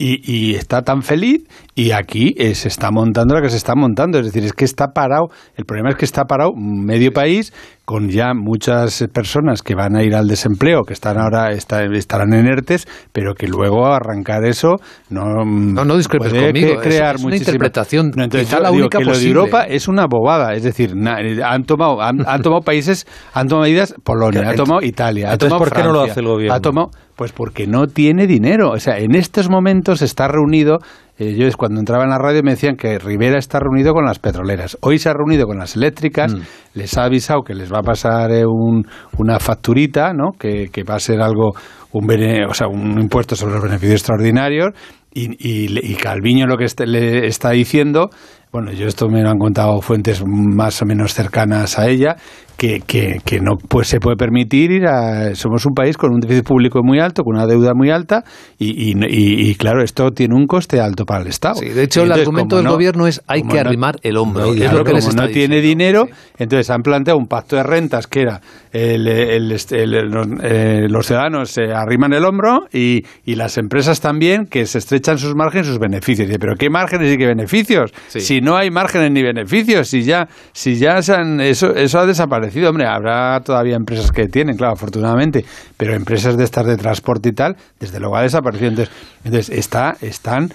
Y, 0.00 0.20
y 0.24 0.54
está 0.54 0.82
tan 0.82 1.02
feliz 1.02 1.42
y 1.74 1.90
aquí 1.90 2.32
eh, 2.38 2.54
se 2.54 2.68
está 2.68 2.90
montando 2.92 3.34
lo 3.34 3.42
que 3.42 3.50
se 3.50 3.56
está 3.56 3.74
montando. 3.74 4.20
Es 4.20 4.26
decir, 4.26 4.44
es 4.44 4.52
que 4.52 4.64
está 4.64 4.92
parado, 4.94 5.26
el 5.56 5.64
problema 5.64 5.90
es 5.90 5.96
que 5.96 6.04
está 6.04 6.24
parado 6.24 6.52
medio 6.56 7.12
país 7.12 7.52
con 7.84 8.08
ya 8.08 8.32
muchas 8.34 9.04
personas 9.12 9.62
que 9.62 9.74
van 9.74 9.96
a 9.96 10.04
ir 10.04 10.14
al 10.14 10.28
desempleo, 10.28 10.82
que 10.84 10.92
están 10.92 11.18
ahora 11.18 11.50
está- 11.52 11.82
estarán 11.84 12.32
en 12.34 12.46
ERTES, 12.46 12.86
pero 13.12 13.34
que 13.34 13.48
luego 13.48 13.86
arrancar 13.86 14.44
eso 14.44 14.76
no, 15.10 15.44
No, 15.44 15.84
no 15.84 15.96
discrepes 15.96 16.30
puede 16.32 16.46
conmigo, 16.52 16.68
que 16.68 16.74
es- 16.74 16.80
crear 16.94 17.16
es 17.16 17.24
una 17.24 17.36
interpretación 17.36 18.10
No, 18.14 18.24
entonces 18.24 18.46
quizá 18.48 18.60
la 18.60 18.68
digo 18.70 18.82
única 18.82 18.98
que 18.98 19.04
lo 19.04 19.10
de 19.10 19.16
posible. 19.16 19.40
Europa 19.40 19.62
es 19.64 19.88
una 19.88 20.06
bobada, 20.06 20.52
es 20.54 20.62
decir, 20.62 20.94
na- 20.94 21.16
han 21.44 21.64
tomado 21.64 22.00
han, 22.02 22.18
han 22.24 22.42
tomado 22.42 22.60
países, 22.62 23.04
han 23.32 23.48
tomado 23.48 23.64
medidas 23.66 23.94
Polonia, 24.04 24.42
ha 24.50 24.54
tomado 24.54 24.82
Italia, 24.82 25.32
ha 25.32 25.38
tomado 25.38 25.58
¿por 25.58 25.72
qué 25.72 25.82
no 25.82 25.92
lo 25.92 26.02
hace 26.02 26.20
el 26.20 26.26
gobierno? 26.26 26.54
ha 26.54 26.60
tomado 26.60 26.90
pues 27.18 27.32
porque 27.32 27.66
no 27.66 27.88
tiene 27.88 28.28
dinero. 28.28 28.70
O 28.70 28.78
sea, 28.78 28.98
en 28.98 29.16
estos 29.16 29.50
momentos 29.50 30.00
está 30.02 30.28
reunido. 30.28 30.78
eh, 31.18 31.34
yo 31.34 31.48
es 31.48 31.56
cuando 31.56 31.80
entraba 31.80 32.04
en 32.04 32.10
la 32.10 32.18
radio 32.18 32.42
me 32.44 32.52
decían 32.52 32.76
que 32.76 32.96
Rivera 33.00 33.38
está 33.38 33.58
reunido 33.58 33.92
con 33.92 34.04
las 34.04 34.20
petroleras. 34.20 34.78
Hoy 34.82 34.98
se 35.00 35.08
ha 35.08 35.14
reunido 35.14 35.46
con 35.46 35.58
las 35.58 35.74
eléctricas. 35.74 36.32
Mm. 36.32 36.40
Les 36.74 36.96
ha 36.96 37.04
avisado 37.04 37.42
que 37.42 37.54
les 37.54 37.72
va 37.72 37.80
a 37.80 37.82
pasar 37.82 38.30
eh, 38.30 38.46
un- 38.46 38.86
una 39.18 39.40
facturita, 39.40 40.12
¿no? 40.14 40.30
Que, 40.38 40.68
que 40.72 40.84
va 40.84 40.94
a 40.94 41.00
ser 41.00 41.20
algo, 41.20 41.54
un, 41.92 42.06
bene- 42.06 42.46
o 42.46 42.54
sea, 42.54 42.68
un 42.68 43.00
impuesto 43.00 43.34
sobre 43.34 43.54
los 43.54 43.62
beneficios 43.64 44.00
extraordinarios. 44.00 44.68
Y, 45.12 45.24
y, 45.40 45.76
y 45.92 45.94
Calviño 45.96 46.46
lo 46.46 46.56
que 46.56 46.66
este- 46.66 46.86
le 46.86 47.26
está 47.26 47.50
diciendo, 47.50 48.10
bueno, 48.52 48.70
yo 48.72 48.86
esto 48.86 49.08
me 49.08 49.22
lo 49.22 49.30
han 49.30 49.38
contado 49.38 49.80
fuentes 49.80 50.22
más 50.24 50.80
o 50.82 50.86
menos 50.86 51.14
cercanas 51.14 51.78
a 51.80 51.88
ella, 51.88 52.14
que, 52.58 52.80
que, 52.84 53.18
que 53.24 53.38
no 53.40 53.52
pues, 53.56 53.86
se 53.86 54.00
puede 54.00 54.16
permitir 54.16 54.72
ir 54.72 54.86
a... 54.86 55.34
Somos 55.36 55.64
un 55.64 55.74
país 55.74 55.96
con 55.96 56.12
un 56.12 56.18
déficit 56.20 56.44
público 56.44 56.80
muy 56.82 56.98
alto, 56.98 57.22
con 57.22 57.36
una 57.36 57.46
deuda 57.46 57.72
muy 57.72 57.88
alta, 57.90 58.24
y, 58.58 58.90
y, 58.90 58.94
y- 59.08 59.48
y, 59.50 59.54
claro, 59.54 59.82
esto 59.82 60.10
tiene 60.10 60.34
un 60.34 60.46
coste 60.46 60.80
alto 60.80 61.04
para 61.04 61.22
el 61.22 61.28
Estado. 61.28 61.54
Sí, 61.54 61.68
de 61.68 61.84
hecho, 61.84 62.02
el 62.02 62.10
argumento 62.12 62.56
del 62.56 62.66
gobierno 62.68 63.06
es 63.06 63.22
hay 63.28 63.42
que 63.42 63.54
no- 63.54 63.60
arrimar 63.60 63.94
el 64.02 64.16
hombro. 64.16 64.52
es 64.52 64.60
Claro, 64.60 64.78
lo 64.78 64.84
que 64.84 64.92
les 64.92 65.04
como 65.04 65.10
está 65.12 65.26
no 65.28 65.32
tiene 65.32 65.60
dinero, 65.60 66.08
entonces 66.36 66.68
han 66.70 66.82
planteado 66.82 67.16
un 67.18 67.28
pacto 67.28 67.54
de 67.54 67.62
rentas 67.62 68.08
que 68.08 68.22
era 68.22 68.40
el, 68.72 69.06
el- 69.06 69.52
el- 69.52 69.94
el- 69.94 70.08
los, 70.10 70.26
eh, 70.42 70.86
los 70.88 71.06
ciudadanos 71.06 71.50
se 71.50 71.72
arriman 71.72 72.12
el 72.12 72.24
hombro 72.24 72.66
y, 72.72 73.04
y 73.24 73.36
las 73.36 73.56
empresas 73.56 74.00
también 74.00 74.46
que 74.46 74.66
se 74.66 74.78
estrechan 74.78 75.18
sus 75.18 75.36
márgenes, 75.36 75.68
sus 75.68 75.78
beneficios. 75.78 76.26
Dice, 76.26 76.40
pero 76.40 76.56
¿qué 76.56 76.68
márgenes 76.70 77.14
y 77.14 77.16
qué 77.16 77.26
beneficios? 77.26 77.92
Si 78.08 78.40
no 78.40 78.56
hay 78.56 78.70
márgenes 78.72 79.12
ni 79.12 79.22
beneficios, 79.22 79.86
si 79.88 80.02
ya, 80.02 80.26
si 80.52 80.74
ya 80.74 81.00
se 81.02 81.14
han- 81.14 81.40
eso, 81.40 81.72
eso 81.74 82.00
ha 82.00 82.04
desaparecido, 82.06 82.47
hombre, 82.68 82.86
habrá 82.86 83.40
todavía 83.40 83.76
empresas 83.76 84.10
que 84.12 84.26
tienen, 84.28 84.56
claro, 84.56 84.74
afortunadamente, 84.74 85.44
pero 85.76 85.94
empresas 85.94 86.36
de 86.36 86.44
estas 86.44 86.66
de 86.66 86.76
transporte 86.76 87.28
y 87.28 87.32
tal, 87.32 87.56
desde 87.80 88.00
luego 88.00 88.16
ha 88.16 88.22
desaparecido. 88.22 88.68
Entonces, 88.70 88.94
entonces 89.24 89.58
está, 89.58 89.94
están, 90.00 90.48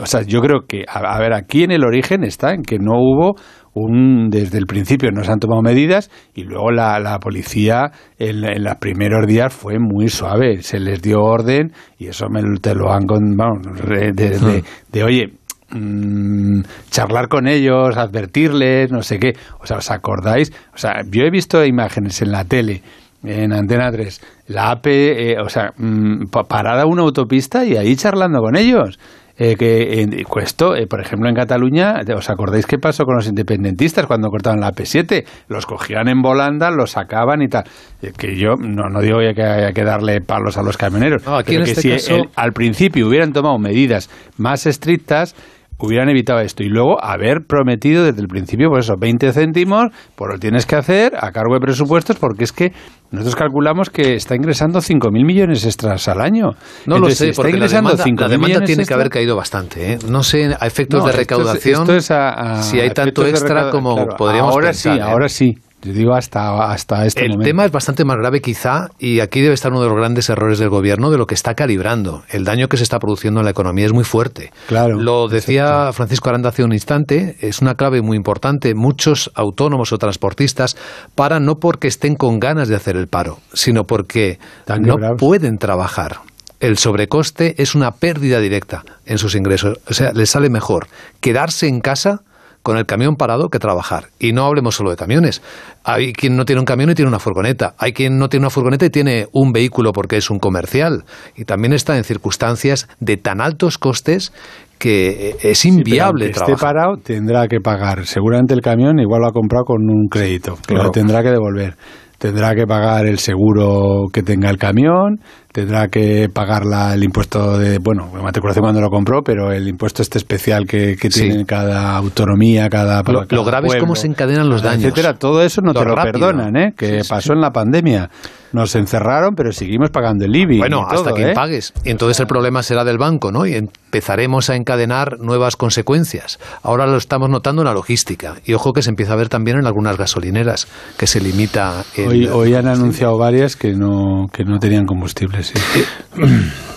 o 0.00 0.06
sea, 0.06 0.22
yo 0.22 0.40
creo 0.40 0.60
que, 0.68 0.84
a, 0.88 0.98
a 1.14 1.18
ver, 1.20 1.32
aquí 1.34 1.62
en 1.62 1.70
el 1.72 1.84
origen 1.84 2.24
está 2.24 2.52
en 2.52 2.62
que 2.62 2.78
no 2.78 2.92
hubo 2.94 3.34
un, 3.74 4.30
desde 4.30 4.56
el 4.56 4.64
principio 4.66 5.10
no 5.12 5.22
se 5.22 5.30
han 5.30 5.38
tomado 5.38 5.60
medidas 5.60 6.10
y 6.34 6.44
luego 6.44 6.70
la, 6.70 6.98
la 6.98 7.18
policía 7.18 7.90
en, 8.18 8.42
en 8.42 8.64
los 8.64 8.76
primeros 8.76 9.26
días 9.26 9.52
fue 9.52 9.78
muy 9.78 10.08
suave, 10.08 10.62
se 10.62 10.80
les 10.80 11.02
dio 11.02 11.20
orden 11.20 11.72
y 11.98 12.06
eso 12.06 12.28
me, 12.30 12.40
te 12.58 12.74
lo 12.74 12.90
han, 12.90 13.04
con, 13.06 13.36
re- 13.76 14.12
de, 14.14 14.30
de- 14.30 14.64
de, 14.92 15.04
oye, 15.04 15.24
mm, 15.70 16.60
charlar 16.90 17.28
con 17.28 17.46
ellos, 17.48 17.96
advertirles, 17.96 18.90
no 18.90 19.02
sé 19.02 19.18
qué. 19.18 19.34
O 19.60 19.66
sea, 19.66 19.78
¿os 19.78 19.90
acordáis? 19.90 20.52
O 20.74 20.78
sea, 20.78 21.02
yo 21.10 21.22
he 21.24 21.30
visto 21.30 21.64
imágenes 21.64 22.20
en 22.22 22.32
la 22.32 22.44
tele, 22.44 22.82
en 23.24 23.52
Antena 23.52 23.90
3, 23.90 24.20
la 24.48 24.70
AP, 24.70 24.86
eh, 24.86 25.36
o 25.40 25.48
sea, 25.48 25.72
mm, 25.76 26.26
pa- 26.30 26.44
parada 26.44 26.86
una 26.86 27.02
autopista 27.02 27.64
y 27.64 27.76
ahí 27.76 27.96
charlando 27.96 28.40
con 28.40 28.56
ellos. 28.56 28.98
Eh, 29.38 29.54
que 29.56 30.24
esto, 30.40 30.74
eh, 30.74 30.86
por 30.86 30.98
ejemplo, 31.02 31.28
en 31.28 31.34
Cataluña, 31.34 31.96
¿os 32.16 32.30
acordáis 32.30 32.64
qué 32.64 32.78
pasó 32.78 33.04
con 33.04 33.16
los 33.16 33.26
independentistas 33.28 34.06
cuando 34.06 34.30
cortaban 34.30 34.60
la 34.60 34.72
AP7? 34.72 35.26
Los 35.48 35.66
cogían 35.66 36.08
en 36.08 36.22
volanda, 36.22 36.70
los 36.70 36.92
sacaban 36.92 37.42
y 37.42 37.48
tal. 37.48 37.64
Eh, 38.00 38.12
que 38.16 38.34
yo 38.38 38.54
no, 38.58 38.88
no 38.88 39.02
digo 39.02 39.18
que 39.34 39.42
haya 39.42 39.72
que 39.74 39.84
darle 39.84 40.22
palos 40.22 40.56
a 40.56 40.62
los 40.62 40.78
camioneros, 40.78 41.26
No, 41.26 41.36
aquí 41.36 41.48
pero 41.50 41.60
en 41.60 41.64
que 41.66 41.70
este 41.72 41.82
si 41.82 41.90
caso- 41.90 42.14
el- 42.16 42.30
al 42.34 42.52
principio 42.54 43.08
hubieran 43.08 43.34
tomado 43.34 43.58
medidas 43.58 44.08
más 44.38 44.64
estrictas, 44.64 45.36
hubieran 45.78 46.08
evitado 46.08 46.40
esto 46.40 46.62
y 46.62 46.68
luego 46.68 47.02
haber 47.04 47.40
prometido 47.46 48.04
desde 48.04 48.20
el 48.20 48.28
principio, 48.28 48.68
pues 48.70 48.86
eso, 48.86 48.94
20 48.98 49.32
céntimos, 49.32 49.86
por 50.14 50.32
lo 50.32 50.38
tienes 50.38 50.64
que 50.66 50.76
hacer 50.76 51.12
a 51.20 51.30
cargo 51.32 51.54
de 51.54 51.60
presupuestos, 51.60 52.16
porque 52.18 52.44
es 52.44 52.52
que 52.52 52.72
nosotros 53.10 53.36
calculamos 53.36 53.90
que 53.90 54.14
está 54.14 54.34
ingresando 54.34 54.80
5.000 54.80 55.10
millones 55.24 55.64
extras 55.64 56.08
al 56.08 56.20
año. 56.20 56.52
No 56.86 56.96
Entonces, 56.96 57.00
lo 57.00 57.08
si 57.10 57.14
sé, 57.16 57.28
está 57.30 57.42
porque 57.42 57.56
la 57.58 57.68
demanda, 57.68 58.04
5.000 58.04 58.20
la 58.20 58.28
demanda 58.28 58.60
tiene 58.64 58.84
que 58.84 58.94
haber 58.94 59.10
caído 59.10 59.36
bastante. 59.36 59.92
¿eh? 59.92 59.98
No 60.08 60.22
sé, 60.22 60.50
a 60.58 60.66
efectos 60.66 61.00
No, 61.00 61.04
de 61.06 61.10
esto 61.10 61.20
es- 61.22 61.28
recaudación, 61.28 61.82
esto 61.82 61.94
es 61.96 62.10
a- 62.10 62.30
a 62.30 62.62
si 62.62 62.80
hay 62.80 62.90
tanto 62.90 63.26
extra 63.26 63.70
como 63.70 63.94
claro, 63.94 64.16
podríamos 64.16 64.52
ahora 64.54 64.68
pensar. 64.68 64.94
sí, 64.94 64.98
¿eh? 64.98 65.02
ahora 65.02 65.28
sí. 65.28 65.54
Yo 65.82 65.92
digo 65.92 66.14
hasta, 66.14 66.72
hasta 66.72 67.06
este 67.06 67.22
El 67.22 67.32
momento. 67.32 67.44
tema 67.44 67.64
es 67.64 67.70
bastante 67.70 68.04
más 68.04 68.16
grave 68.16 68.40
quizá 68.40 68.88
y 68.98 69.20
aquí 69.20 69.40
debe 69.40 69.54
estar 69.54 69.70
uno 69.70 69.82
de 69.82 69.88
los 69.88 69.96
grandes 69.96 70.28
errores 70.28 70.58
del 70.58 70.68
gobierno 70.68 71.10
de 71.10 71.18
lo 71.18 71.26
que 71.26 71.34
está 71.34 71.54
calibrando. 71.54 72.24
El 72.28 72.44
daño 72.44 72.68
que 72.68 72.76
se 72.76 72.82
está 72.82 72.98
produciendo 72.98 73.40
en 73.40 73.44
la 73.44 73.50
economía 73.50 73.86
es 73.86 73.92
muy 73.92 74.04
fuerte. 74.04 74.52
Claro. 74.66 74.98
Lo 74.98 75.28
decía 75.28 75.92
Francisco 75.92 76.28
Aranda 76.28 76.48
hace 76.48 76.64
un 76.64 76.72
instante, 76.72 77.36
es 77.40 77.60
una 77.60 77.74
clave 77.74 78.02
muy 78.02 78.16
importante. 78.16 78.74
Muchos 78.74 79.30
autónomos 79.34 79.92
o 79.92 79.98
transportistas 79.98 80.76
paran 81.14 81.44
no 81.44 81.56
porque 81.56 81.88
estén 81.88 82.16
con 82.16 82.40
ganas 82.40 82.68
de 82.68 82.74
hacer 82.76 82.96
el 82.96 83.06
paro, 83.06 83.38
sino 83.52 83.84
porque 83.84 84.38
no 84.80 84.96
pueden 85.16 85.58
trabajar. 85.58 86.16
El 86.58 86.78
sobrecoste 86.78 87.62
es 87.62 87.74
una 87.74 87.90
pérdida 87.92 88.40
directa 88.40 88.82
en 89.04 89.18
sus 89.18 89.34
ingresos. 89.34 89.78
O 89.88 89.92
sea, 89.92 90.12
les 90.14 90.30
sale 90.30 90.48
mejor 90.48 90.88
quedarse 91.20 91.68
en 91.68 91.80
casa 91.80 92.22
con 92.66 92.78
el 92.78 92.84
camión 92.84 93.14
parado 93.14 93.48
que 93.48 93.60
trabajar. 93.60 94.06
Y 94.18 94.32
no 94.32 94.44
hablemos 94.44 94.74
solo 94.74 94.90
de 94.90 94.96
camiones. 94.96 95.40
Hay 95.84 96.12
quien 96.12 96.36
no 96.36 96.44
tiene 96.44 96.58
un 96.58 96.64
camión 96.66 96.90
y 96.90 96.94
tiene 96.96 97.08
una 97.08 97.20
furgoneta. 97.20 97.74
Hay 97.78 97.92
quien 97.92 98.18
no 98.18 98.28
tiene 98.28 98.42
una 98.42 98.50
furgoneta 98.50 98.84
y 98.86 98.90
tiene 98.90 99.28
un 99.32 99.52
vehículo 99.52 99.92
porque 99.92 100.16
es 100.16 100.30
un 100.30 100.40
comercial. 100.40 101.04
Y 101.36 101.44
también 101.44 101.72
está 101.72 101.96
en 101.96 102.02
circunstancias 102.02 102.88
de 102.98 103.18
tan 103.18 103.40
altos 103.40 103.78
costes 103.78 104.32
que 104.78 105.36
es 105.42 105.58
Sí, 105.60 105.68
pero 105.68 105.78
inviable 105.78 106.24
aunque 106.24 106.34
trabajar. 106.34 106.54
esté 106.56 106.66
parado, 106.66 106.96
tendrá 107.04 107.46
que 107.46 107.60
pagar. 107.60 108.04
Seguramente 108.04 108.52
el 108.52 108.62
camión 108.62 108.98
igual 108.98 109.20
lo 109.20 109.28
ha 109.28 109.32
comprado 109.32 109.64
con 109.64 109.82
un 109.88 110.08
crédito, 110.10 110.56
que 110.56 110.74
Claro. 110.74 110.84
lo 110.86 110.90
tendrá 110.90 111.22
que 111.22 111.30
devolver. 111.30 111.76
Tendrá 112.18 112.54
que 112.56 112.66
pagar 112.66 113.06
el 113.06 113.18
seguro 113.18 114.06
que 114.12 114.22
tenga 114.24 114.50
el 114.50 114.56
camión, 114.58 115.20
tendrá 115.56 115.88
que 115.88 116.28
pagar 116.28 116.66
la- 116.66 116.92
el 116.92 117.02
impuesto 117.02 117.56
de, 117.56 117.78
bueno, 117.78 118.10
la 118.14 118.22
matriculación 118.22 118.62
cuando 118.62 118.82
lo 118.82 118.90
compró, 118.90 119.22
pero 119.22 119.50
el 119.52 119.66
impuesto 119.66 120.02
este 120.02 120.18
especial 120.18 120.66
que, 120.66 120.96
que 121.00 121.10
Sí. 121.10 121.22
tiene 121.22 121.46
cada 121.46 121.96
autonomía, 121.96 122.68
cada, 122.68 122.98
Lo, 122.98 123.26
cada 123.26 123.26
lo 123.30 123.42
grave 123.44 123.68
es 123.68 123.76
cómo 123.76 123.96
se 123.96 124.06
encadenan 124.06 124.50
los 124.50 124.60
daños. 124.60 124.84
etcétera. 124.84 125.14
Todo 125.14 125.40
eso 125.40 125.62
no 125.62 125.72
Lo 125.72 125.80
te 125.80 125.86
lo 125.86 125.94
perdonan, 125.94 126.54
¿eh? 126.56 126.74
Que 126.76 126.98
Sí, 126.98 127.04
sí, 127.04 127.08
pasó 127.08 127.32
en 127.32 127.40
la 127.40 127.52
pandemia. 127.52 128.10
Nos 128.52 128.74
encerraron, 128.76 129.34
pero 129.34 129.50
seguimos 129.52 129.90
pagando 129.90 130.24
el 130.24 130.34
IBI. 130.34 130.58
Bueno, 130.58 130.86
hasta 130.88 131.12
que 131.12 131.30
¿eh? 131.30 131.34
pagues. 131.34 131.72
Y 131.84 131.90
entonces 131.90 132.20
el 132.20 132.26
problema 132.26 132.62
será 132.62 132.84
del 132.84 132.96
banco, 132.96 133.32
¿no? 133.32 133.44
Y 133.44 133.54
empezaremos 133.54 134.48
a 134.50 134.56
encadenar 134.56 135.18
nuevas 135.18 135.56
consecuencias. 135.56 136.38
Ahora 136.62 136.86
lo 136.86 136.96
estamos 136.96 137.28
notando 137.28 137.62
en 137.62 137.66
la 137.66 137.74
logística. 137.74 138.34
Y 138.46 138.54
ojo 138.54 138.72
que 138.72 138.82
se 138.82 138.90
empieza 138.90 139.12
a 139.12 139.16
ver 139.16 139.28
también 139.28 139.58
en 139.58 139.66
algunas 139.66 139.98
gasolineras, 139.98 140.68
que 140.96 141.06
se 141.06 141.20
limita 141.20 141.84
el... 141.96 142.08
Hoy, 142.08 142.26
hoy 142.28 142.54
han 142.54 142.68
anunciado 142.68 143.18
varias 143.18 143.56
que 143.56 143.72
no, 143.74 144.26
que 144.32 144.44
no 144.44 144.58
tenían 144.58 144.86
combustible, 144.86 145.42
sí. 145.54 145.84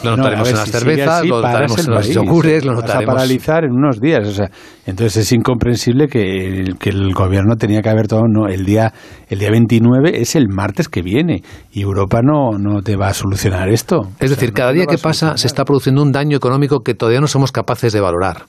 Lo 0.04 0.12
No, 0.12 0.18
notaremos 0.18 0.50
en 0.50 0.56
las 0.56 0.66
si 0.66 0.72
cervezas, 0.72 1.10
así, 1.20 1.28
lo 1.28 1.36
notaremos 1.42 1.80
en 1.86 1.92
los 1.92 2.04
país. 2.06 2.16
yogures, 2.16 2.66
lo 2.66 2.72
Vas 2.74 2.84
a 2.84 2.88
notaremos... 2.88 3.16
paralizar 3.16 3.64
en 3.66 3.72
unos 3.72 4.00
días. 4.00 4.28
O 4.28 4.32
sea, 4.32 4.50
entonces 4.86 5.18
es 5.18 5.32
incomprensible 5.34 6.08
que 6.08 6.22
el, 6.62 6.78
que 6.78 6.90
el 6.90 7.14
gobierno 7.14 7.56
tenía 7.58 7.82
que 7.82 7.90
haber 7.90 8.08
todo. 8.08 8.22
No, 8.28 8.48
el 8.48 8.66
día 8.66 8.94
el 9.28 9.40
día 9.40 9.50
29 9.52 10.22
es 10.22 10.36
el 10.36 10.48
martes 10.48 10.88
que 10.88 11.02
viene 11.02 11.44
y 11.72 11.82
Europa 11.82 12.22
no, 12.24 12.58
no 12.58 12.82
te 12.82 12.96
va 12.96 13.08
a 13.10 13.14
solucionar 13.14 13.68
esto. 13.70 14.10
Es 14.20 14.30
decir, 14.30 14.54
cada 14.54 14.72
día 14.72 14.86
que 14.86 14.98
pasa 14.98 15.36
se 15.38 15.48
está 15.48 15.66
produciendo 15.66 16.02
un 16.02 16.12
daño 16.14 16.38
económico 16.38 16.80
que 16.80 16.94
todavía 16.94 17.20
no 17.20 17.28
somos 17.28 17.52
capaces 17.52 17.92
de 17.92 18.00
valorar. 18.00 18.46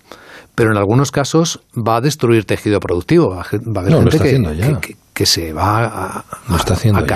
Pero 0.55 0.73
en 0.73 0.77
algunos 0.79 1.11
casos 1.11 1.61
va 1.77 1.97
a 1.97 2.01
destruir 2.01 2.45
tejido 2.45 2.79
productivo. 2.81 3.31
Va 3.31 3.43
a, 3.43 3.81
haber 3.81 3.93
No, 3.93 4.03
lo 4.03 4.11
gente 4.11 4.17
está 4.17 4.23
que, 4.25 4.29
haciendo 4.29 4.53
ya. 4.53 4.67
que- 4.81 4.89
que- 4.95 4.97
que 5.15 5.27
se 5.27 5.53
va 5.53 5.85
a, 5.85 6.25
Lo 6.49 6.57
está 6.57 6.75
haciendo 6.75 7.01
a 7.01 7.03
ya. 7.03 7.07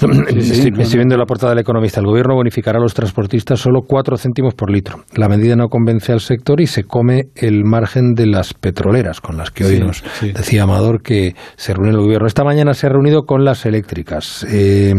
Estoy, 0.00 0.72
estoy 0.78 0.98
viendo 0.98 1.16
la 1.16 1.24
portada 1.26 1.52
del 1.52 1.60
economista. 1.60 2.00
El 2.00 2.06
gobierno 2.06 2.34
bonificará 2.34 2.78
a 2.78 2.82
los 2.82 2.94
transportistas 2.94 3.60
solo 3.60 3.80
4 3.86 4.16
céntimos 4.16 4.54
por 4.54 4.70
litro. 4.70 5.00
La 5.14 5.28
medida 5.28 5.56
no 5.56 5.68
convence 5.68 6.12
al 6.12 6.20
sector 6.20 6.60
y 6.60 6.66
se 6.66 6.84
come 6.84 7.24
el 7.34 7.64
margen 7.64 8.14
de 8.14 8.26
las 8.26 8.54
petroleras, 8.54 9.20
con 9.20 9.36
las 9.36 9.50
que 9.50 9.64
hoy 9.64 9.76
Sí, 9.76 9.80
nos 9.80 10.02
sí. 10.18 10.32
decía 10.32 10.62
Amador 10.64 11.02
que 11.02 11.34
se 11.56 11.74
reúne 11.74 11.90
el 11.90 11.98
gobierno. 11.98 12.26
Esta 12.26 12.44
mañana 12.44 12.74
se 12.74 12.86
ha 12.86 12.90
reunido 12.90 13.22
con 13.22 13.44
las 13.44 13.66
eléctricas. 13.66 14.46
Eh, 14.50 14.94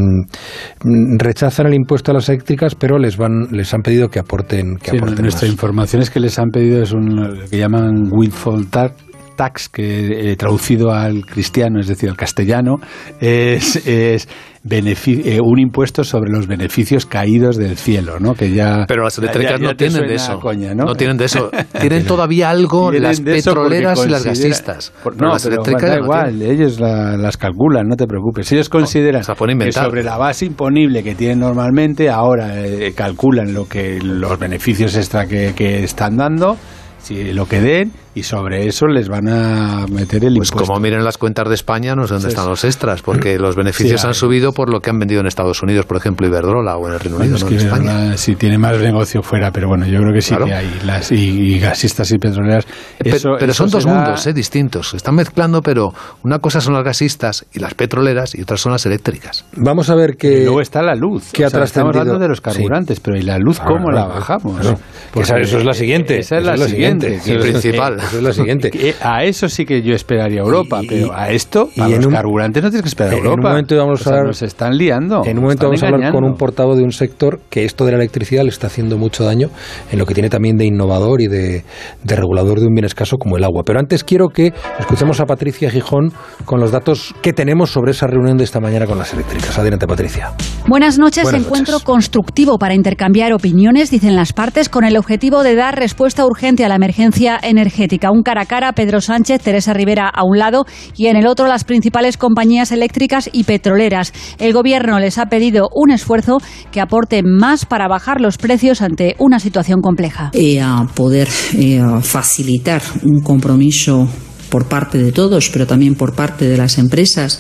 rechazan 0.84 1.68
el 1.68 1.74
impuesto 1.74 2.12
a 2.12 2.14
las 2.16 2.30
eléctricas, 2.30 2.76
pero 2.76 2.98
les 2.98 3.18
van 3.18 3.48
les 3.52 3.74
han 3.74 3.82
pedido 3.82 4.10
que 4.10 4.20
aporten 4.20 4.78
que 4.82 4.92
Sí, 4.92 4.98
aporten 4.98 5.24
nuestra 5.24 5.48
más. 5.48 5.54
información 5.54 6.02
es 6.02 6.10
que 6.10 6.20
les 6.20 6.38
han 6.40 6.50
pedido 6.50 6.82
es 6.82 6.92
un 6.94 7.16
lo 7.16 7.46
que 7.50 7.58
llaman 7.58 8.08
windfall 8.12 8.68
tax 8.70 8.96
tax 9.42 9.70
que 9.70 10.32
eh, 10.32 10.36
traducido 10.36 10.92
al 10.92 11.26
cristiano, 11.26 11.80
es 11.80 11.88
decir, 11.88 12.10
al 12.12 12.16
castellano, 12.16 12.76
es, 13.20 13.82
eh, 13.88 15.40
un 15.44 15.60
impuesto 15.60 16.04
sobre 16.04 16.30
los 16.32 16.46
beneficios 16.46 17.08
caídos 17.08 17.58
del 17.58 17.76
cielo, 17.76 18.20
¿no? 18.20 18.36
Que 18.36 18.52
ya 18.52 18.86
Pero 18.88 19.04
las 19.06 19.18
eléctricas 19.18 19.60
ya 19.60 19.68
no 19.68 19.76
tienen 19.76 20.08
de 20.08 20.14
eso. 20.14 20.40
coña, 20.40 20.74
¿no? 20.76 20.94
tienen 20.94 21.18
de 21.18 21.26
eso. 21.26 21.50
Tienen 21.80 22.06
todavía 22.06 22.52
algo 22.52 22.92
Tienen 22.92 23.10
las 23.10 23.22
petroleras 23.22 24.06
y 24.06 24.10
las 24.10 24.24
gasistas. 24.24 24.94
Por- 25.04 25.20
no, 25.20 25.30
las 25.30 25.44
pero 25.44 25.56
eléctricas 25.56 25.90
da 25.90 25.98
no 25.98 26.04
igual, 26.04 26.38
tienen. 26.38 26.56
ellos 26.56 26.80
la- 26.80 27.18
las 27.18 27.38
calculan, 27.38 27.88
no 27.88 27.96
te 27.96 28.06
preocupes. 28.06 28.52
Ellos 28.52 28.70
consideran 28.70 29.24
se 29.24 29.34
que 29.34 29.72
sobre 29.72 30.04
la 30.04 30.18
base 30.18 30.46
imponible 30.46 31.02
que 31.02 31.16
tienen 31.16 31.40
normalmente, 31.40 32.10
ahora 32.12 32.64
eh, 32.64 32.94
calculan 32.96 33.56
lo 33.56 33.68
que 33.68 34.00
los 34.00 34.38
beneficios 34.38 34.96
extra 34.96 35.26
que, 35.26 35.54
que 35.56 35.84
están 35.84 36.18
dando, 36.18 36.58
si 37.00 37.34
lo 37.34 37.48
que 37.48 37.60
den, 37.62 37.92
y 38.14 38.24
sobre 38.24 38.68
eso 38.68 38.88
les 38.88 39.08
van 39.08 39.28
a 39.30 39.86
meter 39.88 40.26
el 40.26 40.36
Pues 40.36 40.50
impuesto. 40.50 40.66
como 40.68 40.80
miren 40.80 41.04
las 41.04 41.18
cuentas 41.18 41.48
de 41.48 41.56
España, 41.56 41.96
no 41.96 42.08
sé 42.08 42.14
dónde 42.16 42.28
Sí, 42.30 42.34
están 42.34 42.46
sí. 42.46 42.50
los 42.50 42.64
extras, 42.66 43.02
porque 43.02 43.38
los 43.40 43.56
beneficios 43.56 44.02
Sí, 44.02 44.08
han 44.08 44.14
subido 44.14 44.52
por 44.52 44.70
lo 44.70 44.80
que 44.82 44.90
han 44.90 45.00
vendido 45.00 45.22
en 45.22 45.28
Estados 45.28 45.62
Unidos, 45.64 45.86
por 45.86 45.98
ejemplo, 45.98 46.28
Iberdrola 46.28 46.76
o 46.78 46.88
en 46.88 46.94
el 46.94 47.00
Reino 47.00 47.18
Bueno, 47.18 47.36
Unido, 47.36 47.38
es 47.38 47.44
no 47.44 47.50
que 47.50 47.56
en 47.56 47.62
España. 47.62 47.94
verdad, 48.02 48.18
sí 48.18 48.36
tiene 48.36 48.58
más 48.58 48.78
negocio 48.80 49.22
fuera, 49.24 49.52
pero 49.52 49.68
bueno, 49.70 49.86
yo 49.88 50.00
creo 50.00 50.14
que 50.14 50.22
sí 50.22 50.30
Claro. 50.30 50.46
que 50.46 50.54
hay. 50.54 50.80
Las, 50.86 51.12
y, 51.12 51.16
y 51.56 51.60
gasistas 51.60 52.12
y 52.12 52.18
petroleras. 52.18 52.66
Pe- 53.00 53.10
eso- 53.16 53.30
pero 53.40 53.52
eso 53.52 53.64
son 53.64 53.70
dos 53.72 53.86
mundos 53.86 54.28
eh, 54.28 54.34
distintos. 54.34 54.90
Se 54.90 54.98
están 54.98 55.16
mezclando, 55.16 55.62
pero 55.62 55.94
una 56.24 56.40
cosa 56.40 56.60
son 56.62 56.74
las 56.74 56.84
gasistas 56.84 57.46
y 57.54 57.60
las 57.60 57.74
petroleras 57.76 58.36
y 58.36 58.42
otras 58.42 58.60
son 58.62 58.74
las 58.74 58.86
eléctricas. 58.86 59.46
Vamos 59.56 59.90
a 59.90 59.96
ver 59.96 60.18
que 60.18 60.44
Luego 60.44 60.60
está 60.62 60.82
la 60.82 60.96
luz. 60.96 61.32
que 61.32 61.44
O 61.44 61.48
ha 61.48 61.50
sea, 61.50 61.64
estamos 61.64 61.96
hablando 61.96 62.20
de 62.20 62.28
los 62.28 62.40
Sí. 62.40 62.44
carburantes, 62.44 63.00
pero 63.00 63.18
¿y 63.18 63.22
la 63.22 63.38
luz 63.38 63.60
cómo 63.60 63.90
la 63.90 64.06
bajamos? 64.06 64.60
claro. 64.60 64.80
Que 65.14 65.22
esa- 65.22 65.38
eso 65.38 65.58
es 65.58 65.66
la 65.66 65.74
siguiente, 65.74 66.20
Esa 66.20 66.38
es 66.38 66.44
la, 66.44 66.54
es 66.56 66.60
la 66.60 66.68
siguiente. 66.68 67.20
siguiente, 67.20 67.52
principal. 67.52 68.01
Eso 68.08 68.18
es 68.18 68.24
la 68.24 68.34
siguiente. 68.34 68.72
que- 68.72 68.96
a 69.02 69.24
eso 69.24 69.48
sí 69.50 69.66
que 69.66 69.82
yo 69.82 69.94
esperaría 69.94 70.42
a 70.42 70.44
Europa, 70.44 70.80
Y- 70.82 70.86
y- 70.86 70.88
pero 70.90 71.14
a 71.14 71.30
esto, 71.30 71.70
y 71.76 71.80
para 71.80 71.90
en 71.92 71.98
los 71.98 72.06
un- 72.08 72.14
carburantes 72.14 72.64
no 72.64 72.70
tienes 72.70 72.84
que 72.84 72.90
esperar 72.90 73.14
a 73.14 73.18
en 73.18 73.22
un 73.22 73.28
Europa. 73.30 73.50
momento 73.50 73.78
vamos 73.78 74.02
O 74.02 74.04
sea, 74.04 74.12
a 74.14 74.16
hablar- 74.16 74.28
nos 74.28 74.42
están 74.42 74.78
liando. 74.78 75.22
En 75.26 75.38
un 75.38 75.44
momento 75.44 75.66
vamos 75.68 75.84
a 75.84 75.88
hablar 75.88 76.12
con 76.12 76.24
un 76.24 76.36
portavoz 76.36 76.78
de 76.78 76.84
un 76.84 76.92
sector 76.92 77.40
que 77.50 77.66
esto 77.66 77.86
de 77.86 77.92
la 77.92 77.98
electricidad 77.98 78.44
le 78.44 78.50
está 78.50 78.68
haciendo 78.68 78.98
mucho 78.98 79.24
daño 79.24 79.50
en 79.92 80.00
lo 80.00 80.06
que 80.06 80.14
tiene 80.14 80.30
también 80.30 80.58
de 80.58 80.66
innovador 80.66 81.22
y 81.22 81.28
de, 81.28 81.64
de 82.04 82.16
regulador 82.16 82.60
de 82.60 82.68
un 82.68 82.74
bien 82.74 82.86
escaso 82.86 83.18
como 83.18 83.38
el 83.38 83.44
agua. 83.44 83.64
Pero 83.66 83.80
antes 83.80 84.04
quiero 84.04 84.30
que 84.30 84.54
escuchemos 84.80 85.20
a 85.20 85.26
Patricia 85.26 85.70
Gijón 85.70 86.12
con 86.46 86.60
los 86.60 86.72
datos 86.72 87.14
que 87.22 87.34
tenemos 87.34 87.72
sobre 87.72 87.92
esa 87.92 88.08
reunión 88.08 88.38
de 88.38 88.44
esta 88.44 88.60
mañana 88.60 88.86
con 88.86 88.98
las 88.98 89.14
eléctricas. 89.14 89.58
Adelante, 89.58 89.88
Patricia. 89.88 90.32
Buenas 90.68 90.98
noches. 90.98 91.24
Buenas 91.24 91.42
Encuentro 91.44 91.74
noches. 91.74 91.86
constructivo 91.86 92.58
para 92.58 92.74
intercambiar 92.74 93.34
opiniones, 93.34 93.92
dicen 93.92 94.16
las 94.16 94.34
partes, 94.34 94.70
con 94.70 94.84
el 94.84 94.98
objetivo 94.98 95.44
de 95.44 95.56
dar 95.56 95.78
respuesta 95.78 96.26
urgente 96.26 96.66
a 96.66 96.70
la 96.70 96.76
emergencia 96.76 97.40
energética. 97.42 97.91
Un 98.12 98.24
cara 98.24 98.42
a 98.42 98.46
cara, 98.46 98.72
Pedro 98.72 99.02
Sánchez, 99.02 99.42
Teresa 99.42 99.74
Rivera 99.74 100.08
a 100.08 100.24
un 100.24 100.38
lado 100.38 100.66
y 100.96 101.08
en 101.08 101.18
el 101.18 101.28
otro 101.28 101.48
las 101.48 101.64
principales 101.64 102.18
compañías 102.18 102.72
eléctricas 102.72 103.30
y 103.34 103.44
petroleras. 103.44 104.14
El 104.40 104.54
Gobierno 104.54 105.00
les 105.00 105.18
ha 105.18 105.26
pedido 105.26 105.70
un 105.74 105.92
esfuerzo 105.92 106.38
que 106.72 106.80
aporte 106.80 107.22
más 107.24 107.66
para 107.66 107.88
bajar 107.88 108.22
los 108.22 108.38
precios 108.38 108.82
ante 108.82 109.16
una 109.20 109.40
situación 109.40 109.82
compleja. 109.82 110.32
a 110.60 110.88
poder 110.96 111.28
eh, 111.58 111.82
facilitar 112.02 112.82
un 113.04 113.22
compromiso 113.22 114.08
por 114.52 114.68
parte 114.68 114.98
de 114.98 115.12
todos, 115.14 115.50
pero 115.50 115.66
también 115.66 115.96
por 115.96 116.14
parte 116.14 116.48
de 116.48 116.58
las 116.58 116.78
empresas 116.78 117.40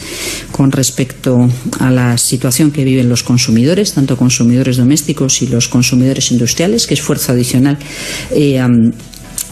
con 0.52 0.72
respecto 0.72 1.48
a 1.80 1.92
la 1.92 2.18
situación 2.18 2.72
que 2.72 2.86
viven 2.86 3.10
los 3.10 3.22
consumidores, 3.22 3.94
tanto 3.94 4.16
consumidores 4.16 4.78
domésticos 4.78 5.42
y 5.42 5.48
los 5.48 5.68
consumidores 5.68 6.32
industriales, 6.32 6.88
qué 6.88 6.94
esfuerzo 6.94 7.34
adicional 7.34 7.78
eh, 8.32 8.60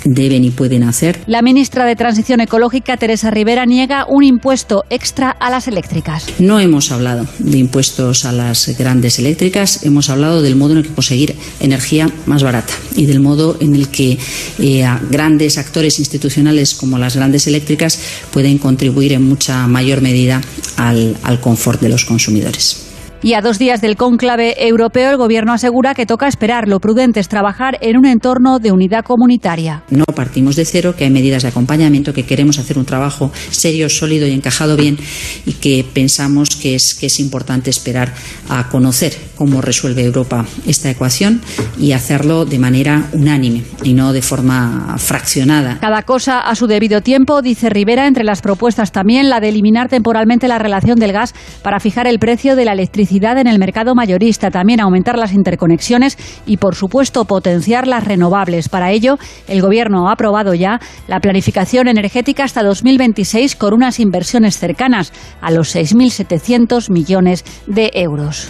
deben 0.04 0.44
y 0.44 0.52
pueden 0.52 0.84
hacer. 0.84 1.20
La 1.28 1.42
ministra 1.42 1.86
de 1.86 1.96
Transición 1.96 2.42
Ecológica, 2.42 2.98
Teresa 2.98 3.32
Rivera, 3.32 3.66
niega 3.66 4.06
un 4.08 4.24
impuesto 4.24 4.86
extra 4.90 5.32
a 5.32 5.50
las 5.50 5.68
eléctricas. 5.68 6.26
No 6.40 6.60
hemos 6.60 6.92
hablado 6.92 7.28
de 7.40 7.58
impuestos 7.58 8.26
a 8.26 8.32
las 8.32 8.78
grandes 8.78 9.20
eléctricas, 9.20 9.84
hemos 9.84 10.10
hablado 10.10 10.42
del 10.42 10.56
modo 10.56 10.74
en 10.74 10.78
el 10.80 10.84
que 10.88 10.94
conseguir 10.94 11.36
energía 11.60 12.10
más 12.26 12.44
barata 12.44 12.74
y 12.96 13.06
del 13.06 13.20
modo 13.20 13.58
en 13.60 13.76
el 13.76 13.90
que 13.90 14.18
eh, 14.60 14.84
a 14.84 15.00
grandes 15.10 15.58
actores 15.58 16.00
institucionales 16.00 16.74
como 16.74 16.98
las 16.98 17.16
grandes 17.16 17.48
eléctricas 17.48 18.00
pueden 18.32 18.58
contribuir 18.58 19.14
en 19.14 19.24
mucha 19.24 19.68
mayor 19.68 20.02
medida 20.02 20.42
al, 20.78 21.18
al 21.24 21.40
confort 21.40 21.82
de 21.82 21.90
los 21.90 22.06
consumidores. 22.06 22.89
Y 23.22 23.34
a 23.34 23.42
dos 23.42 23.60
días 23.60 23.82
del 23.82 23.98
cónclave 23.98 24.68
europeo, 24.68 25.12
el 25.12 25.18
Gobierno 25.18 25.52
asegura 25.52 25.94
que 25.94 26.06
toca 26.06 26.28
esperar. 26.28 26.70
Lo 26.70 26.80
prudente 26.80 27.20
es 27.20 27.28
trabajar 27.28 27.78
en 27.82 27.98
un 27.98 28.06
entorno 28.06 28.60
de 28.60 28.72
unidad 28.72 29.04
comunitaria. 29.04 29.84
No 29.90 30.06
partimos 30.06 30.56
de 30.56 30.64
cero, 30.64 30.96
que 30.98 31.04
hay 31.04 31.10
medidas 31.10 31.44
de 31.44 31.50
acompañamiento, 31.50 32.14
que 32.14 32.24
queremos 32.24 32.60
hacer 32.60 32.78
un 32.78 32.86
trabajo 32.86 33.32
serio, 33.52 33.90
sólido 33.90 34.26
y 34.26 34.32
encajado 34.32 34.78
bien 34.78 34.98
y 35.46 35.54
que 35.54 35.86
pensamos 35.94 36.56
que 36.56 36.76
es, 36.76 36.96
que 36.98 37.08
es 37.08 37.20
importante 37.20 37.70
esperar 37.70 38.14
a 38.48 38.70
conocer 38.70 39.29
cómo 39.40 39.62
resuelve 39.62 40.04
Europa 40.04 40.46
esta 40.68 40.90
ecuación 40.90 41.40
y 41.80 41.94
hacerlo 41.94 42.44
de 42.44 42.60
manera 42.60 43.06
unánime 43.14 43.64
y 43.86 43.94
no 43.94 44.12
de 44.12 44.22
forma 44.22 44.98
fraccionada. 44.98 45.78
Cada 45.80 46.02
cosa 46.02 46.42
a 46.42 46.56
su 46.56 46.68
debido 46.68 47.00
tiempo, 47.00 47.42
dice 47.42 47.70
Rivera, 47.70 48.06
entre 48.06 48.26
las 48.26 48.42
propuestas 48.42 48.92
también 48.92 49.30
la 49.30 49.40
de 49.40 49.48
eliminar 49.48 49.88
temporalmente 49.88 50.50
la 50.50 50.60
relación 50.60 51.00
del 51.00 51.14
gas 51.14 51.34
para 51.64 51.80
fijar 51.80 52.06
el 52.06 52.20
precio 52.20 52.58
de 52.58 52.66
la 52.66 52.74
electricidad 52.74 53.38
en 53.38 53.48
el 53.48 53.60
mercado 53.60 53.96
mayorista, 53.96 54.52
también 54.52 54.82
aumentar 54.82 55.18
las 55.18 55.32
interconexiones 55.32 56.18
y, 56.46 56.58
por 56.58 56.76
supuesto, 56.76 57.24
potenciar 57.24 57.88
las 57.88 58.04
renovables. 58.04 58.68
Para 58.68 58.92
ello, 58.92 59.18
el 59.48 59.62
Gobierno 59.62 60.10
ha 60.10 60.12
aprobado 60.12 60.54
ya 60.54 60.82
la 61.08 61.22
planificación 61.22 61.88
energética 61.88 62.44
hasta 62.44 62.62
2026 62.62 63.56
con 63.56 63.74
unas 63.74 64.02
inversiones 64.02 64.58
cercanas 64.58 65.14
a 65.40 65.50
los 65.50 65.74
6.700 65.74 66.92
millones 66.92 67.46
de 67.68 67.92
euros. 67.94 68.50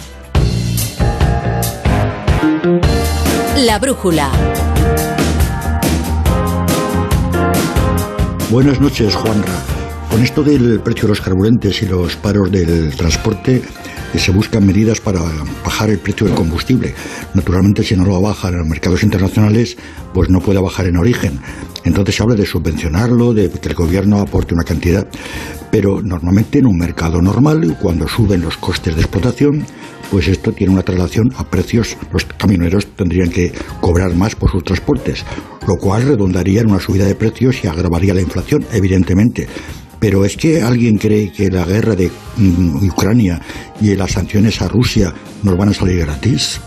La 3.60 3.78
brújula. 3.78 4.30
Buenas 8.50 8.80
noches, 8.80 9.14
Juanra. 9.14 9.52
Con 10.10 10.22
esto 10.22 10.42
del 10.42 10.80
precio 10.80 11.02
de 11.02 11.08
los 11.08 11.20
carburantes 11.20 11.82
y 11.82 11.86
los 11.86 12.16
paros 12.16 12.50
del 12.50 12.96
transporte, 12.96 13.62
eh, 14.14 14.18
se 14.18 14.30
buscan 14.30 14.64
medidas 14.64 15.02
para 15.02 15.20
bajar 15.62 15.90
el 15.90 15.98
precio 15.98 16.26
del 16.26 16.34
combustible. 16.34 16.94
Naturalmente, 17.34 17.84
si 17.84 17.94
no 17.96 18.06
lo 18.06 18.18
bajan 18.22 18.54
en 18.54 18.60
los 18.60 18.66
mercados 18.66 19.02
internacionales, 19.02 19.76
pues 20.14 20.30
no 20.30 20.40
puede 20.40 20.58
bajar 20.58 20.86
en 20.86 20.96
origen. 20.96 21.38
Entonces 21.84 22.16
se 22.16 22.22
habla 22.22 22.36
de 22.36 22.46
subvencionarlo, 22.46 23.34
de 23.34 23.50
que 23.50 23.68
el 23.68 23.74
gobierno 23.74 24.20
aporte 24.20 24.54
una 24.54 24.64
cantidad. 24.64 25.06
Pero 25.70 26.00
normalmente 26.00 26.60
en 26.60 26.66
un 26.66 26.78
mercado 26.78 27.20
normal, 27.20 27.76
cuando 27.78 28.08
suben 28.08 28.40
los 28.40 28.56
costes 28.56 28.94
de 28.96 29.02
explotación, 29.02 29.66
pues 30.10 30.28
esto 30.28 30.52
tiene 30.52 30.72
una 30.72 30.82
traslación 30.82 31.32
a 31.36 31.44
precios. 31.44 31.96
Los 32.12 32.24
camioneros 32.24 32.86
tendrían 32.96 33.30
que 33.30 33.52
cobrar 33.80 34.14
más 34.14 34.34
por 34.34 34.50
sus 34.50 34.64
transportes, 34.64 35.24
lo 35.66 35.76
cual 35.76 36.02
redundaría 36.02 36.60
en 36.60 36.70
una 36.70 36.80
subida 36.80 37.04
de 37.04 37.14
precios 37.14 37.62
y 37.64 37.68
agravaría 37.68 38.14
la 38.14 38.20
inflación, 38.20 38.64
evidentemente. 38.72 39.46
Pero 39.98 40.24
es 40.24 40.36
que 40.36 40.62
alguien 40.62 40.96
cree 40.96 41.30
que 41.30 41.50
la 41.50 41.64
guerra 41.64 41.94
de 41.94 42.10
mm, 42.36 42.88
Ucrania 42.88 43.40
y 43.80 43.94
las 43.94 44.12
sanciones 44.12 44.60
a 44.62 44.68
Rusia 44.68 45.12
nos 45.42 45.56
van 45.56 45.68
a 45.68 45.74
salir 45.74 45.98
gratis. 46.00 46.60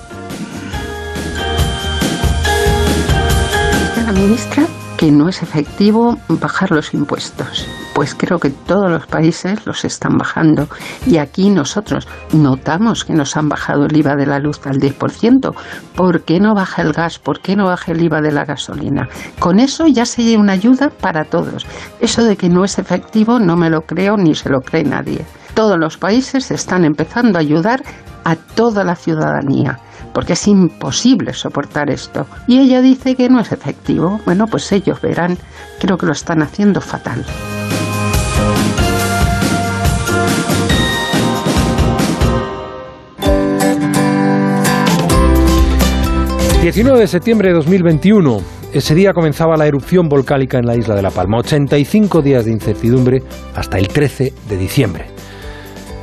La 4.06 4.12
ministra 4.12 4.68
que 5.04 5.12
no 5.12 5.28
es 5.28 5.44
efectivo 5.44 6.18
bajar 6.30 6.72
los 6.72 6.94
impuestos. 6.94 7.68
Pues 7.94 8.16
creo 8.16 8.40
que 8.40 8.52
todos 8.52 8.90
los 8.90 9.06
países 9.06 9.66
los 9.66 9.84
están 9.84 10.18
bajando. 10.18 10.70
Y 11.06 11.18
aquí 11.18 11.50
nosotros 11.50 12.08
notamos 12.32 13.04
que 13.04 13.12
nos 13.12 13.36
han 13.36 13.50
bajado 13.50 13.84
el 13.84 13.98
IVA 13.98 14.16
de 14.16 14.26
la 14.26 14.40
luz 14.40 14.62
al 14.66 14.80
10%. 14.80 15.54
¿Por 15.94 16.22
qué 16.22 16.40
no 16.40 16.56
baja 16.56 16.84
el 16.84 16.94
gas? 16.94 17.20
¿Por 17.20 17.42
qué 17.42 17.58
no 17.58 17.66
baja 17.66 17.92
el 17.92 18.02
IVA 18.02 18.22
de 18.22 18.32
la 18.32 18.46
gasolina? 18.46 19.10
Con 19.40 19.60
eso 19.60 19.88
ya 19.88 20.06
sería 20.06 20.40
una 20.40 20.54
ayuda 20.54 20.90
para 20.90 21.26
todos. 21.26 21.66
Eso 22.00 22.24
de 22.24 22.38
que 22.38 22.48
no 22.48 22.64
es 22.64 22.80
efectivo 22.80 23.40
no 23.40 23.58
me 23.58 23.70
lo 23.70 23.82
creo 23.82 24.16
ni 24.16 24.36
se 24.36 24.48
lo 24.48 24.62
cree 24.62 24.86
nadie. 24.86 25.26
Todos 25.54 25.78
los 25.78 25.98
países 25.98 26.50
están 26.50 26.86
empezando 26.86 27.38
a 27.38 27.42
ayudar 27.42 27.84
a 28.24 28.38
toda 28.38 28.86
la 28.86 28.96
ciudadanía 28.96 29.82
porque 30.14 30.34
es 30.34 30.48
imposible 30.48 31.34
soportar 31.34 31.90
esto. 31.90 32.26
Y 32.48 32.60
ella 32.60 32.82
dice 32.82 33.16
que 33.16 33.30
no 33.30 33.40
es 33.40 33.52
efectivo. 33.52 34.20
Bueno, 34.26 34.48
pues 34.48 34.72
ellos 34.72 35.02
verán, 35.02 35.38
creo 35.80 35.98
que 35.98 36.06
lo 36.06 36.12
están 36.12 36.42
haciendo 36.42 36.82
fatal. 36.82 37.26
...19 46.64 46.98
de 46.98 47.08
septiembre 47.08 47.50
de 47.50 47.56
2021... 47.56 48.64
Ese 48.74 48.96
día 48.96 49.14
comenzaba 49.14 49.56
la 49.56 49.68
erupción 49.68 50.10
volcánica 50.10 50.58
en 50.58 50.66
la 50.66 50.76
isla 50.76 50.96
de 50.96 51.04
La 51.04 51.12
Palma. 51.12 51.38
85 51.38 52.24
días 52.24 52.46
de 52.46 52.52
incertidumbre 52.52 53.22
hasta 53.54 53.78
el 53.78 53.88
13 53.88 54.34
de 54.50 54.58
diciembre. 54.58 55.06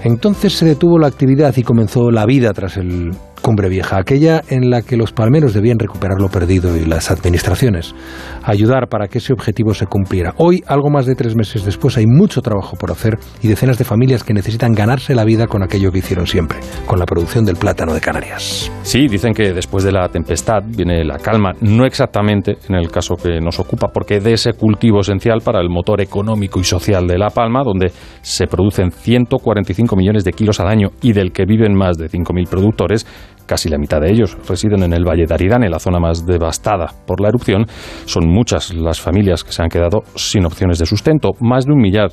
Entonces 0.05 0.53
se 0.53 0.67
detuvo 0.67 0.97
la 0.99 1.09
actividad 1.09 1.53
y 1.57 1.65
comenzó 1.65 2.13
la 2.13 2.27
vida 2.27 2.53
tras 2.53 2.77
el 2.77 3.11
Cumbre 3.41 3.69
Vieja, 3.69 3.99
aquella 3.99 4.43
en 4.49 4.71
la 4.71 4.83
que 4.83 4.97
los 4.97 5.13
palmeros 5.13 5.55
debían 5.55 5.79
recuperar 5.79 6.21
lo 6.21 6.29
perdido 6.29 6.77
y 6.77 6.85
las 6.85 7.11
administraciones 7.11 7.95
ayudar 8.43 8.89
para 8.89 9.09
que 9.09 9.19
ese 9.19 9.33
objetivo 9.33 9.75
se 9.75 9.87
cumpliera. 9.87 10.35
Hoy, 10.37 10.63
algo 10.67 10.91
más 10.91 11.07
de 11.07 11.15
tres 11.15 11.37
meses 11.37 11.65
después, 11.65 11.97
hay 11.97 12.07
mucho 12.07 12.41
trabajo 12.43 12.77
por 12.77 12.91
hacer 12.91 13.19
y 13.43 13.49
decenas 13.49 13.79
de 13.79 13.85
familias 13.85 14.25
que 14.25 14.35
necesitan 14.35 14.73
ganarse 14.73 15.15
la 15.15 15.25
vida 15.25 15.47
con 15.47 15.63
aquello 15.63 15.93
que 15.93 15.99
hicieron 15.99 16.27
siempre, 16.27 16.59
con 16.87 16.99
la 16.99 17.07
producción 17.07 17.45
del 17.45 17.57
plátano 17.57 17.95
de 17.95 18.01
Canarias. 18.01 18.71
Sí, 18.83 19.09
dicen 19.09 19.35
que 19.35 19.53
después 19.53 19.85
de 19.85 19.93
la 19.93 20.09
tempestad 20.09 20.63
viene 20.65 21.05
la 21.05 21.19
calma, 21.19 21.53
no 21.61 21.85
exactamente 21.85 22.59
en 22.69 22.75
el 22.77 22.91
caso 22.91 23.17
que 23.17 23.41
nos 23.41 23.59
ocupa, 23.59 23.89
porque 23.93 24.21
de 24.21 24.33
ese 24.33 24.53
cultivo 24.53 25.01
esencial 25.01 25.41
para 25.45 25.61
el 25.61 25.69
motor 25.69 26.01
económico 26.01 26.61
y 26.61 26.65
social 26.65 27.07
de 27.07 27.19
La 27.19 27.31
Palma, 27.31 27.63
donde 27.65 27.93
se 28.23 28.47
producen 28.47 28.91
145 28.91 29.97
millones 29.97 30.25
de 30.25 30.33
kilos 30.33 30.61
al 30.61 30.69
año 30.69 30.91
y 31.03 31.13
del 31.13 31.33
que 31.33 31.45
viven 31.45 31.75
más 31.75 31.97
de 31.97 32.09
5.000 32.09 32.49
productores, 32.49 33.07
casi 33.51 33.69
la 33.69 33.79
mitad 33.79 34.01
de 34.01 34.13
ellos 34.13 34.39
residen 34.49 34.85
en 34.85 34.93
el 34.93 35.05
Valle 35.05 35.27
de 35.27 35.35
Aridane, 35.35 35.69
la 35.69 35.81
zona 35.81 35.99
más 35.99 36.25
devastada 36.25 36.87
por 37.05 37.21
la 37.21 37.31
erupción. 37.31 37.67
Son 38.05 38.29
muchas 38.29 38.73
las 38.73 39.01
familias 39.01 39.43
que 39.43 39.51
se 39.51 39.61
han 39.61 39.69
quedado 39.69 40.03
sin 40.15 40.47
opciones 40.47 40.79
de 40.79 40.87
sustento. 40.87 41.31
Más 41.41 41.67
de 41.67 41.73
un 41.73 41.81
millar 41.81 42.11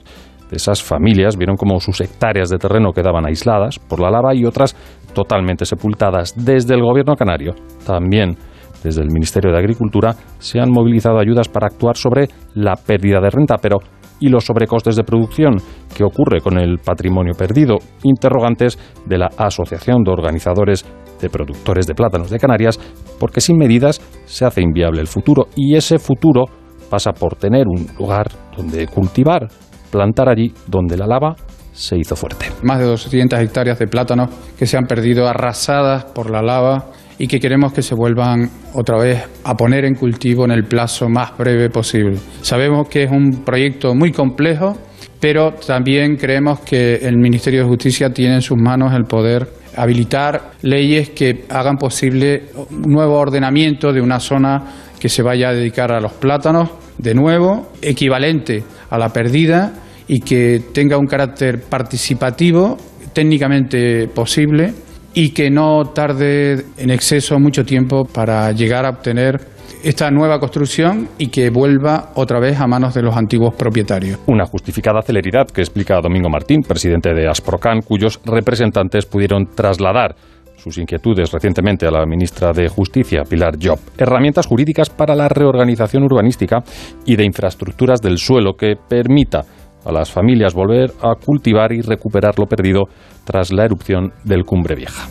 de 0.49 0.55
esas 0.55 0.81
familias 0.81 1.37
vieron 1.37 1.55
como 1.55 1.79
sus 1.79 2.01
hectáreas 2.01 2.49
de 2.49 2.57
terreno 2.57 2.91
quedaban 2.91 3.27
aisladas 3.27 3.77
por 3.77 3.99
la 3.99 4.09
lava 4.09 4.33
y 4.33 4.45
otras 4.45 4.75
totalmente 5.13 5.65
sepultadas. 5.65 6.33
Desde 6.43 6.73
el 6.73 6.81
gobierno 6.81 7.15
canario, 7.15 7.53
también 7.85 8.35
desde 8.83 9.03
el 9.03 9.11
Ministerio 9.11 9.51
de 9.51 9.59
Agricultura, 9.59 10.15
se 10.39 10.59
han 10.59 10.71
movilizado 10.71 11.19
ayudas 11.19 11.49
para 11.49 11.67
actuar 11.67 11.97
sobre 11.97 12.29
la 12.55 12.75
pérdida 12.75 13.19
de 13.21 13.29
renta, 13.29 13.57
pero 13.61 13.77
¿y 14.19 14.29
los 14.29 14.45
sobrecostes 14.45 14.95
de 14.95 15.03
producción? 15.03 15.57
¿Qué 15.95 16.03
ocurre 16.03 16.41
con 16.41 16.57
el 16.57 16.79
patrimonio 16.79 17.33
perdido? 17.37 17.77
Interrogantes 18.01 18.79
de 19.05 19.19
la 19.19 19.29
Asociación 19.37 20.03
de 20.03 20.11
Organizadores 20.11 20.83
de 21.21 21.29
productores 21.29 21.87
de 21.87 21.95
plátanos 21.95 22.29
de 22.29 22.39
Canarias, 22.39 22.79
porque 23.19 23.41
sin 23.41 23.57
medidas 23.57 24.01
se 24.25 24.45
hace 24.45 24.61
inviable 24.61 25.01
el 25.01 25.07
futuro 25.07 25.47
y 25.55 25.75
ese 25.75 25.99
futuro 25.99 26.45
pasa 26.89 27.11
por 27.11 27.35
tener 27.35 27.67
un 27.67 27.87
lugar 27.97 28.27
donde 28.55 28.87
cultivar, 28.87 29.47
plantar 29.91 30.29
allí 30.29 30.53
donde 30.67 30.97
la 30.97 31.07
lava 31.07 31.35
se 31.73 31.97
hizo 31.97 32.15
fuerte. 32.15 32.47
Más 32.63 32.79
de 32.79 32.85
200 32.85 33.39
hectáreas 33.39 33.77
de 33.77 33.87
plátanos 33.87 34.29
que 34.57 34.65
se 34.65 34.77
han 34.77 34.85
perdido 34.85 35.27
arrasadas 35.27 36.05
por 36.05 36.31
la 36.31 36.41
lava 36.41 36.91
y 37.19 37.27
que 37.27 37.39
queremos 37.39 37.73
que 37.73 37.81
se 37.81 37.95
vuelvan 37.95 38.49
otra 38.73 38.97
vez 38.97 39.23
a 39.43 39.55
poner 39.55 39.85
en 39.85 39.95
cultivo 39.95 40.45
en 40.45 40.51
el 40.51 40.65
plazo 40.65 41.09
más 41.09 41.37
breve 41.37 41.69
posible. 41.69 42.17
Sabemos 42.41 42.87
que 42.89 43.03
es 43.03 43.11
un 43.11 43.43
proyecto 43.43 43.95
muy 43.95 44.11
complejo, 44.11 44.75
pero 45.19 45.53
también 45.53 46.15
creemos 46.15 46.59
que 46.59 46.95
el 46.95 47.17
Ministerio 47.17 47.61
de 47.61 47.67
Justicia 47.67 48.11
tiene 48.11 48.35
en 48.35 48.41
sus 48.41 48.57
manos 48.57 48.93
el 48.93 49.05
poder 49.05 49.47
habilitar 49.77 50.51
leyes 50.63 51.11
que 51.11 51.45
hagan 51.49 51.77
posible 51.77 52.49
un 52.69 52.91
nuevo 52.91 53.17
ordenamiento 53.17 53.93
de 53.93 54.01
una 54.01 54.19
zona 54.19 54.63
que 54.99 55.07
se 55.07 55.21
vaya 55.21 55.49
a 55.49 55.53
dedicar 55.53 55.91
a 55.91 56.01
los 56.01 56.13
plátanos, 56.13 56.69
de 56.97 57.13
nuevo, 57.13 57.71
equivalente 57.81 58.63
a 58.89 58.97
la 58.97 59.09
perdida 59.09 59.71
y 60.07 60.19
que 60.19 60.61
tenga 60.73 60.97
un 60.97 61.05
carácter 61.05 61.61
participativo, 61.61 62.77
técnicamente 63.13 64.07
posible 64.07 64.73
y 65.13 65.29
que 65.29 65.49
no 65.49 65.85
tarde 65.93 66.65
en 66.77 66.89
exceso 66.89 67.39
mucho 67.39 67.63
tiempo 67.63 68.05
para 68.05 68.51
llegar 68.51 68.85
a 68.85 68.89
obtener 68.89 69.56
esta 69.83 70.11
nueva 70.11 70.39
construcción 70.39 71.09
y 71.17 71.27
que 71.27 71.49
vuelva 71.49 72.11
otra 72.15 72.39
vez 72.39 72.59
a 72.59 72.67
manos 72.67 72.93
de 72.93 73.01
los 73.01 73.15
antiguos 73.15 73.55
propietarios. 73.55 74.19
Una 74.27 74.45
justificada 74.45 75.01
celeridad 75.01 75.47
que 75.47 75.61
explica 75.61 75.99
Domingo 76.01 76.29
Martín, 76.29 76.61
presidente 76.61 77.13
de 77.13 77.27
Asprocan, 77.27 77.81
cuyos 77.81 78.19
representantes 78.25 79.05
pudieron 79.05 79.45
trasladar 79.55 80.15
sus 80.57 80.77
inquietudes 80.77 81.31
recientemente 81.31 81.87
a 81.87 81.91
la 81.91 82.05
ministra 82.05 82.51
de 82.51 82.67
Justicia, 82.67 83.23
Pilar 83.29 83.55
Job. 83.61 83.79
Herramientas 83.97 84.47
jurídicas 84.47 84.89
para 84.89 85.15
la 85.15 85.29
reorganización 85.29 86.03
urbanística 86.03 86.63
y 87.05 87.15
de 87.15 87.25
infraestructuras 87.25 88.01
del 88.01 88.17
suelo 88.17 88.53
que 88.53 88.75
permita 88.75 89.43
a 89.85 89.91
las 89.91 90.11
familias 90.11 90.53
volver 90.53 90.91
a 91.01 91.15
cultivar 91.15 91.71
y 91.71 91.81
recuperar 91.81 92.37
lo 92.37 92.45
perdido 92.45 92.85
tras 93.23 93.53
la 93.53 93.65
erupción 93.65 94.11
del 94.23 94.43
Cumbre 94.43 94.75
Vieja. 94.75 95.07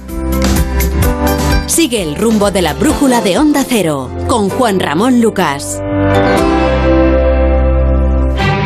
Sigue 1.66 2.00
el 2.00 2.14
rumbo 2.14 2.52
de 2.52 2.62
la 2.62 2.74
brújula 2.74 3.20
de 3.20 3.38
Onda 3.38 3.64
Cero 3.68 4.08
con 4.28 4.48
Juan 4.48 4.78
Ramón 4.78 5.20
Lucas. 5.20 5.82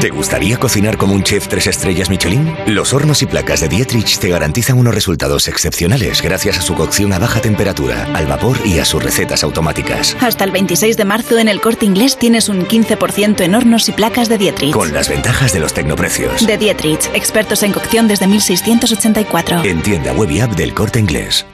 ¿Te 0.03 0.11
gustaría 0.11 0.59
cocinar 0.59 0.97
como 0.97 1.15
un 1.15 1.23
chef 1.23 1.49
tres 1.49 1.67
estrellas 1.67 2.09
Michelin? 2.09 2.55
Los 2.67 2.93
hornos 2.93 3.23
y 3.23 3.27
placas 3.27 3.61
de 3.61 3.69
Dietrich 3.69 4.19
te 4.19 4.29
garantizan 4.29 4.79
unos 4.79 4.95
resultados 4.95 5.49
excepcionales 5.49 6.23
gracias 6.23 6.59
a 6.59 6.63
su 6.63 6.75
cocción 6.75 7.13
a 7.13 7.19
baja 7.19 7.41
temperatura, 7.41 8.07
al 8.15 8.27
vapor 8.27 8.57
y 8.65 8.79
a 8.79 8.85
sus 8.85 9.03
recetas 9.03 9.45
automáticas. 9.45 10.17
Hasta 10.21 10.45
el 10.45 10.53
26 10.53 10.97
de 10.97 11.05
marzo 11.05 11.39
en 11.39 11.49
el 11.49 11.61
corte 11.61 11.87
inglés 11.87 12.19
tienes 12.19 12.49
un 12.49 12.67
15% 12.67 13.41
en 13.41 13.55
hornos 13.55 13.89
y 13.89 13.93
placas 13.93 14.29
de 14.29 14.39
Dietrich. 14.39 14.73
Con 14.73 14.93
las 14.93 15.09
ventajas 15.09 15.53
de 15.53 15.61
los 15.61 15.73
tecnoprecios. 15.73 16.47
De 16.47 16.57
Dietrich, 16.57 17.11
expertos 17.15 17.63
en 17.63 17.73
cocción 17.73 18.09
desde 18.09 18.27
1684. 18.27 19.65
En 19.65 19.83
tienda 19.83 20.13
web 20.13 20.31
y 20.31 20.41
app 20.41 20.53
del 20.53 20.75
corte 20.75 20.99
inglés. 20.99 21.47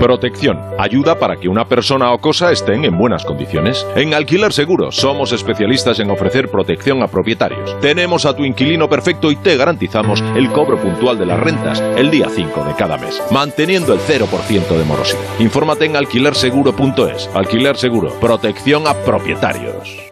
Protección. 0.00 0.58
Ayuda 0.78 1.18
para 1.18 1.36
que 1.36 1.46
una 1.46 1.66
persona 1.66 2.10
o 2.12 2.18
cosa 2.18 2.50
estén 2.50 2.86
en 2.86 2.96
buenas 2.96 3.26
condiciones. 3.26 3.86
En 3.94 4.14
Alquiler 4.14 4.50
Seguro 4.50 4.90
somos 4.90 5.32
especialistas 5.32 6.00
en 6.00 6.10
ofrecer 6.10 6.48
protección 6.48 7.02
a 7.02 7.06
propietarios. 7.06 7.78
Tenemos 7.80 8.24
a 8.24 8.34
tu 8.34 8.46
inquilino 8.46 8.88
perfecto 8.88 9.30
y 9.30 9.36
te 9.36 9.58
garantizamos 9.58 10.22
el 10.34 10.50
cobro 10.50 10.80
puntual 10.80 11.18
de 11.18 11.26
las 11.26 11.38
rentas 11.38 11.80
el 11.98 12.10
día 12.10 12.28
5 12.34 12.64
de 12.64 12.74
cada 12.74 12.96
mes, 12.96 13.22
manteniendo 13.30 13.92
el 13.92 14.00
0% 14.00 14.68
de 14.68 14.84
morosidad. 14.84 15.20
Infórmate 15.38 15.84
en 15.84 15.96
alquilerseguro.es. 15.96 17.28
Alquiler 17.34 17.76
Seguro. 17.76 18.18
Protección 18.20 18.86
a 18.86 18.94
propietarios. 18.94 20.10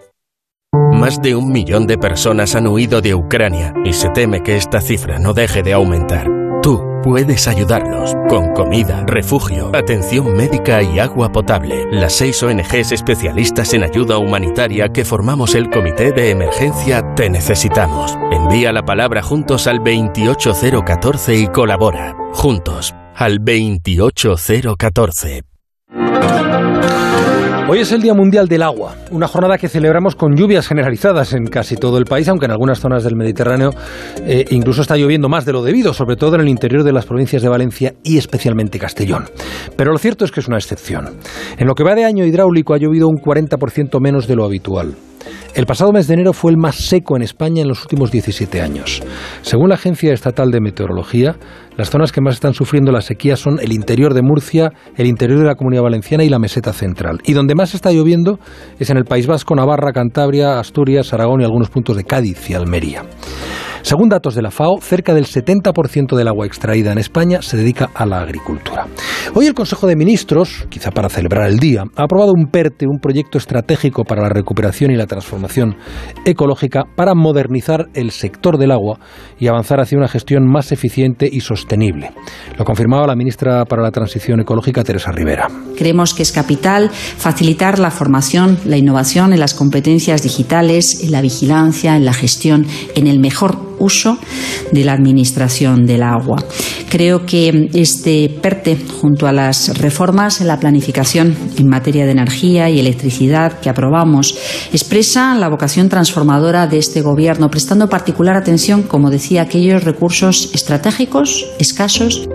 Más 0.93 1.23
de 1.23 1.35
un 1.35 1.51
millón 1.51 1.87
de 1.87 1.97
personas 1.97 2.55
han 2.55 2.67
huido 2.67 3.01
de 3.01 3.15
Ucrania 3.15 3.73
y 3.87 3.95
se 3.95 4.11
teme 4.11 4.43
que 4.43 4.57
esta 4.57 4.83
cifra 4.83 5.19
no 5.19 5.33
deje 5.33 5.63
de 5.63 5.73
aumentar. 5.73 6.38
Puedes 7.09 7.49
ayudarlos 7.49 8.15
con 8.29 8.53
comida, 8.53 9.03
refugio, 9.07 9.75
atención 9.75 10.35
médica 10.35 10.83
y 10.83 10.99
agua 10.99 11.33
potable. 11.33 11.87
Las 11.91 12.13
seis 12.13 12.43
ONGs 12.43 12.93
especialistas 12.93 13.73
en 13.73 13.83
ayuda 13.83 14.19
humanitaria 14.19 14.91
que 14.91 15.07
formamos 15.07 15.55
el 15.55 15.71
Comité 15.71 16.13
de 16.13 16.29
Emergencia 16.29 17.15
Te 17.15 17.31
Necesitamos. 17.31 18.15
Envía 18.31 18.75
la 18.75 18.85
palabra 18.85 19.23
juntos 19.23 19.67
al 19.67 19.79
28014 19.79 21.35
y 21.35 21.47
colabora. 21.47 22.15
Juntos 22.35 22.95
al 23.15 23.39
28014. 23.39 25.45
Hoy 27.71 27.81
es 27.81 27.93
el 27.93 28.01
Día 28.01 28.15
Mundial 28.15 28.49
del 28.49 28.63
Agua, 28.63 28.95
una 29.11 29.29
jornada 29.29 29.59
que 29.59 29.69
celebramos 29.69 30.15
con 30.15 30.35
lluvias 30.35 30.67
generalizadas 30.67 31.35
en 31.35 31.45
casi 31.45 31.77
todo 31.77 31.99
el 31.99 32.07
país, 32.07 32.27
aunque 32.27 32.47
en 32.47 32.53
algunas 32.53 32.81
zonas 32.81 33.05
del 33.05 33.15
Mediterráneo 33.15 33.73
eh, 34.25 34.47
incluso 34.49 34.81
está 34.81 34.97
lloviendo 34.97 35.29
más 35.29 35.45
de 35.45 35.53
lo 35.53 35.63
debido, 35.63 35.93
sobre 35.93 36.17
todo 36.17 36.37
en 36.37 36.41
el 36.41 36.49
interior 36.49 36.83
de 36.83 36.95
las 36.95 37.05
provincias 37.05 37.43
de 37.43 37.51
Valencia 37.51 37.93
y 38.03 38.17
especialmente 38.17 38.79
Castellón. 38.79 39.25
Pero 39.77 39.93
lo 39.93 39.99
cierto 39.99 40.25
es 40.25 40.33
que 40.33 40.41
es 40.41 40.49
una 40.49 40.57
excepción. 40.57 41.19
En 41.59 41.67
lo 41.67 41.75
que 41.75 41.85
va 41.85 41.95
de 41.95 42.07
año 42.07 42.25
hidráulico 42.25 42.73
ha 42.73 42.79
llovido 42.79 43.07
un 43.07 43.17
40% 43.19 44.01
menos 44.01 44.27
de 44.27 44.37
lo 44.37 44.47
habitual. 44.47 44.95
El 45.55 45.67
pasado 45.67 45.93
mes 45.93 46.07
de 46.07 46.15
enero 46.15 46.33
fue 46.33 46.53
el 46.53 46.57
más 46.57 46.77
seco 46.77 47.17
en 47.17 47.23
España 47.23 47.63
en 47.63 47.69
los 47.69 47.83
últimos 47.83 48.11
17 48.11 48.61
años. 48.61 49.03
Según 49.43 49.71
la 49.71 49.75
Agencia 49.75 50.13
Estatal 50.13 50.51
de 50.51 50.61
Meteorología, 50.61 51.37
las 51.77 51.91
zonas 51.91 52.13
que 52.13 52.21
más 52.21 52.35
están 52.35 52.55
sufriendo 52.55 52.93
la 52.93 53.01
sequía 53.01 53.37
son 53.37 53.59
el 53.61 53.73
interior 53.73 54.15
de 54.15 54.23
Murcia, 54.23 54.73
el 54.97 55.07
interior 55.07 55.41
de 55.41 55.47
la 55.47 55.55
Comunidad 55.55 55.83
Valenciana 55.83 56.25
y 56.25 56.29
la 56.29 56.39
meseta 56.39 56.73
central. 56.73 57.19
Y 57.25 57.33
donde 57.33 57.55
más 57.55 57.75
está 57.75 57.91
lloviendo 57.91 58.39
es 58.79 58.91
en 58.91 58.99
el 58.99 59.05
País 59.05 59.27
Vasco, 59.27 59.55
Navarra, 59.55 59.93
Cantabria, 59.93 60.59
Asturias, 60.59 61.13
Aragón 61.13 61.41
y 61.41 61.45
algunos 61.45 61.71
puntos 61.71 61.97
de 61.97 62.05
Cádiz 62.05 62.49
y 62.51 62.55
Almería. 62.55 63.03
Según 63.89 64.11
datos 64.11 64.35
de 64.35 64.43
la 64.43 64.51
FAO, 64.51 64.83
cerca 64.83 65.15
del 65.15 65.25
70% 65.25 66.15
del 66.15 66.29
agua 66.29 66.45
extraída 66.45 66.93
en 66.93 66.99
España 66.99 67.41
se 67.41 67.57
dedica 67.57 67.89
a 67.95 68.05
la 68.05 68.21
agricultura. 68.21 68.87
Hoy 69.35 69.47
el 69.47 69.55
Consejo 69.55 69.87
de 69.87 69.97
Ministros, 69.97 70.67
quizá 70.69 70.91
para 70.91 71.09
celebrar 71.09 71.49
el 71.49 71.59
día, 71.59 71.85
ha 71.97 72.03
aprobado 72.03 72.33
un 72.37 72.51
PERTE, 72.51 72.85
un 72.87 72.99
proyecto 73.01 73.39
estratégico 73.39 74.05
para 74.05 74.21
la 74.21 74.29
recuperación 74.29 74.91
y 74.91 74.97
la 74.97 75.07
transformación 75.07 75.77
ecológica 76.27 76.83
para 76.97 77.15
modernizar 77.15 77.87
el 77.95 78.11
sector 78.11 78.59
del 78.59 78.73
agua 78.73 78.99
y 79.39 79.47
avanzar 79.47 79.81
hacia 79.81 79.97
una 79.97 80.09
gestión 80.09 80.47
más 80.47 80.71
eficiente 80.71 81.27
y 81.33 81.41
sostenible. 81.41 82.11
Lo 82.59 82.67
confirmaba 82.67 83.07
la 83.07 83.17
ministra 83.17 83.65
para 83.65 83.81
la 83.81 83.91
Transición 83.91 84.41
Ecológica, 84.41 84.85
Teresa 84.85 85.13
Rivera. 85.13 85.49
Creemos 85.79 86.13
que 86.13 86.25
es 86.25 86.33
capital 86.33 86.91
facilitar 86.91 87.79
la 87.79 87.91
formación, 87.91 88.59
la 88.67 88.77
innovación 88.77 89.33
en 89.33 89.41
las 89.41 89.55
competencias 89.55 90.23
digitales, 90.23 91.05
en 91.05 91.13
la 91.13 91.23
vigilancia, 91.23 91.97
en 91.97 92.05
la 92.05 92.13
gestión, 92.13 92.67
en 92.95 93.07
el 93.07 93.19
mejor 93.19 93.57
uso 93.79 94.19
de 94.73 94.85
la 94.85 94.93
administración 94.93 95.87
del 95.87 96.03
agua. 96.03 96.43
Creo 96.89 97.27
que 97.27 97.69
este 97.75 98.31
PERTE, 98.43 98.79
junto 99.01 99.27
a 99.27 99.33
las 99.33 99.79
reformas 99.79 100.41
en 100.41 100.47
la 100.47 100.59
planificación 100.59 101.37
en 101.57 101.69
materia 101.69 102.07
de 102.07 102.13
energía 102.13 102.71
y 102.71 102.81
electricidad 102.81 103.61
que 103.61 103.71
aprobamos, 103.71 104.39
expresa 104.73 105.35
la 105.35 105.49
vocación 105.49 105.89
transformadora 105.89 106.67
de 106.67 106.79
este 106.79 107.03
Gobierno, 107.03 107.51
prestando 107.51 107.89
particular 107.89 108.37
atención, 108.37 108.83
como 108.83 109.11
decía, 109.11 109.43
a 109.43 109.45
aquellos 109.45 109.85
recursos 109.85 110.51
estratégicos, 110.55 111.47
escasos. 111.59 112.29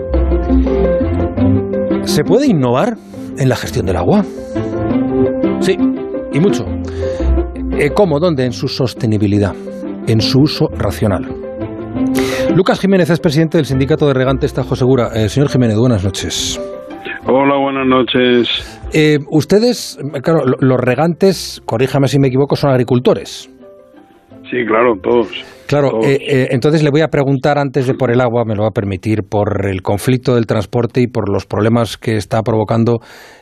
¿Se 2.04 2.22
puede 2.24 2.46
innovar 2.46 2.96
en 3.38 3.48
la 3.48 3.56
gestión 3.56 3.86
del 3.86 3.96
agua? 3.96 4.24
Sí, 5.60 5.76
y 6.32 6.40
mucho. 6.40 6.64
Eh, 7.78 7.90
¿Cómo? 7.94 8.20
¿Dónde? 8.20 8.44
En 8.44 8.52
su 8.52 8.68
sostenibilidad, 8.68 9.54
en 10.06 10.20
su 10.20 10.40
uso 10.40 10.68
racional. 10.76 11.24
Lucas 12.54 12.80
Jiménez 12.80 13.10
es 13.10 13.20
presidente 13.20 13.58
del 13.58 13.66
Sindicato 13.66 14.06
de 14.06 14.14
Regantes 14.14 14.54
Tajo 14.54 14.76
Segura. 14.76 15.10
Eh, 15.14 15.28
señor 15.28 15.48
Jiménez, 15.48 15.76
buenas 15.76 16.04
noches. 16.04 16.60
Hola, 17.26 17.56
buenas 17.56 17.86
noches. 17.86 18.80
Eh, 18.92 19.18
ustedes, 19.30 19.98
claro, 20.22 20.44
los 20.60 20.78
regantes, 20.78 21.62
corríjame 21.64 22.06
si 22.06 22.18
me 22.18 22.28
equivoco, 22.28 22.54
son 22.54 22.70
agricultores. 22.70 23.50
Sí, 24.50 24.64
claro, 24.66 24.94
todos. 25.02 25.28
Claro, 25.66 26.02
eh, 26.02 26.18
eh, 26.20 26.48
entonces 26.50 26.82
le 26.82 26.90
voy 26.90 27.00
a 27.00 27.08
preguntar 27.08 27.58
antes 27.58 27.86
de 27.86 27.94
por 27.94 28.10
el 28.10 28.20
agua, 28.20 28.44
me 28.46 28.54
lo 28.54 28.62
va 28.62 28.68
a 28.68 28.74
permitir, 28.74 29.20
por 29.28 29.66
el 29.66 29.80
conflicto 29.80 30.34
del 30.34 30.46
transporte 30.46 31.00
y 31.00 31.06
por 31.06 31.32
los 31.32 31.46
problemas 31.46 31.96
que 31.96 32.16
está 32.16 32.42
provocando 32.42 32.98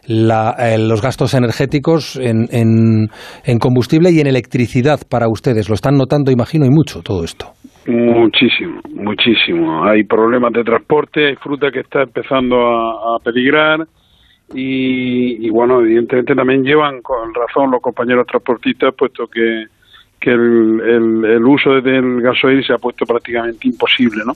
eh, 0.09 0.79
los 0.79 1.03
gastos 1.03 1.35
energéticos 1.35 2.17
en, 2.17 2.47
en, 2.53 3.59
combustible 3.59 4.11
y 4.13 4.21
en 4.21 4.29
electricidad 4.29 5.01
para 5.11 5.27
ustedes. 5.29 5.69
Lo 5.69 5.75
están 5.75 5.97
notando, 5.97 6.31
imagino, 6.31 6.65
y 6.65 6.71
mucho 6.71 7.03
todo 7.03 7.25
esto. 7.25 7.47
Muchísimo, 7.89 8.81
muchísimo. 8.95 9.85
Hay 9.85 10.05
problemas 10.05 10.53
de 10.53 10.63
transporte, 10.63 11.27
hay 11.27 11.37
fruta 11.37 11.73
que 11.73 11.81
está 11.81 12.03
empezando 12.03 12.57
a, 12.57 13.19
peligrar. 13.25 13.81
Y, 14.55 15.47
y, 15.47 15.51
bueno, 15.51 15.81
evidentemente 15.81 16.35
también 16.35 16.63
llevan 16.63 17.01
con 17.03 17.35
razón 17.35 17.71
los 17.73 17.81
compañeros 17.81 18.27
transportistas, 18.27 18.95
puesto 18.97 19.27
que 19.27 19.65
que 20.23 20.31
el, 20.31 20.81
el, 21.25 21.45
uso 21.45 21.81
del 21.81 22.23
gasoil 22.23 22.65
se 22.65 22.73
ha 22.73 22.79
puesto 22.79 23.05
prácticamente 23.05 23.67
imposible, 23.67 24.23
¿no? 24.25 24.35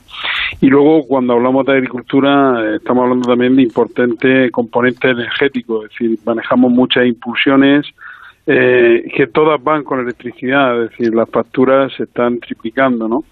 Y 0.61 0.67
luego, 0.67 1.07
cuando 1.07 1.35
hablamos 1.35 1.65
de 1.65 1.75
agricultura, 1.75 2.75
estamos 2.75 3.05
hablando 3.05 3.29
también 3.29 3.55
de 3.55 3.63
importantes 3.63 4.51
componentes 4.51 5.13
energéticos, 5.13 5.85
es 5.85 5.91
decir, 5.91 6.19
manejamos 6.25 6.73
muchas 6.73 7.07
impulsiones 7.07 7.87
eh, 8.47 9.11
que 9.15 9.29
todas 9.29 9.63
van 9.63 9.85
con 9.85 10.01
electricidad, 10.01 10.83
es 10.83 10.91
decir, 10.91 11.15
las 11.15 11.31
facturas 11.31 11.93
se 11.97 12.05
están 12.05 12.41
triplicando, 12.41 13.07
¿no? 13.09 13.25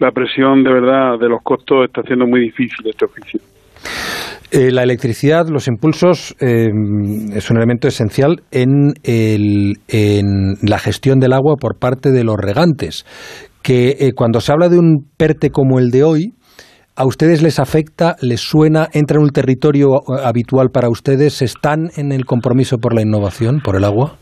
La 0.00 0.10
presión, 0.10 0.64
de 0.64 0.72
verdad, 0.72 1.18
de 1.18 1.28
los 1.28 1.42
costos 1.42 1.86
está 1.86 2.00
haciendo 2.00 2.26
muy 2.26 2.40
difícil 2.40 2.88
este 2.88 3.04
oficio. 3.04 3.40
Eh, 4.52 4.72
la 4.72 4.82
electricidad, 4.82 5.46
los 5.48 5.68
impulsos, 5.68 6.34
eh, 6.40 6.70
es 7.34 7.50
un 7.52 7.56
elemento 7.56 7.86
esencial 7.86 8.42
en, 8.50 8.94
la 10.62 10.78
gestión 10.78 11.20
del 11.20 11.32
agua 11.32 11.54
por 11.60 11.78
parte 11.78 12.10
de 12.10 12.24
los 12.24 12.36
regantes, 12.36 13.04
que 13.62 13.90
eh, 13.90 14.12
cuando 14.14 14.40
se 14.40 14.52
habla 14.52 14.68
de 14.68 14.78
un 14.78 15.06
PERTE 15.16 15.50
como 15.50 15.78
el 15.78 15.90
de 15.90 16.02
hoy, 16.02 16.32
¿a 16.96 17.06
ustedes 17.06 17.42
les 17.42 17.60
afecta, 17.60 18.16
les 18.22 18.40
suena, 18.40 18.88
entra 18.92 19.18
en 19.18 19.22
un 19.22 19.30
territorio 19.30 20.00
habitual 20.24 20.70
para 20.72 20.88
ustedes? 20.88 21.42
¿Están 21.42 21.90
en 21.96 22.10
el 22.10 22.24
compromiso 22.24 22.78
por 22.78 22.92
la 22.92 23.02
innovación, 23.02 23.60
por 23.60 23.76
el 23.76 23.84
agua? 23.84 24.16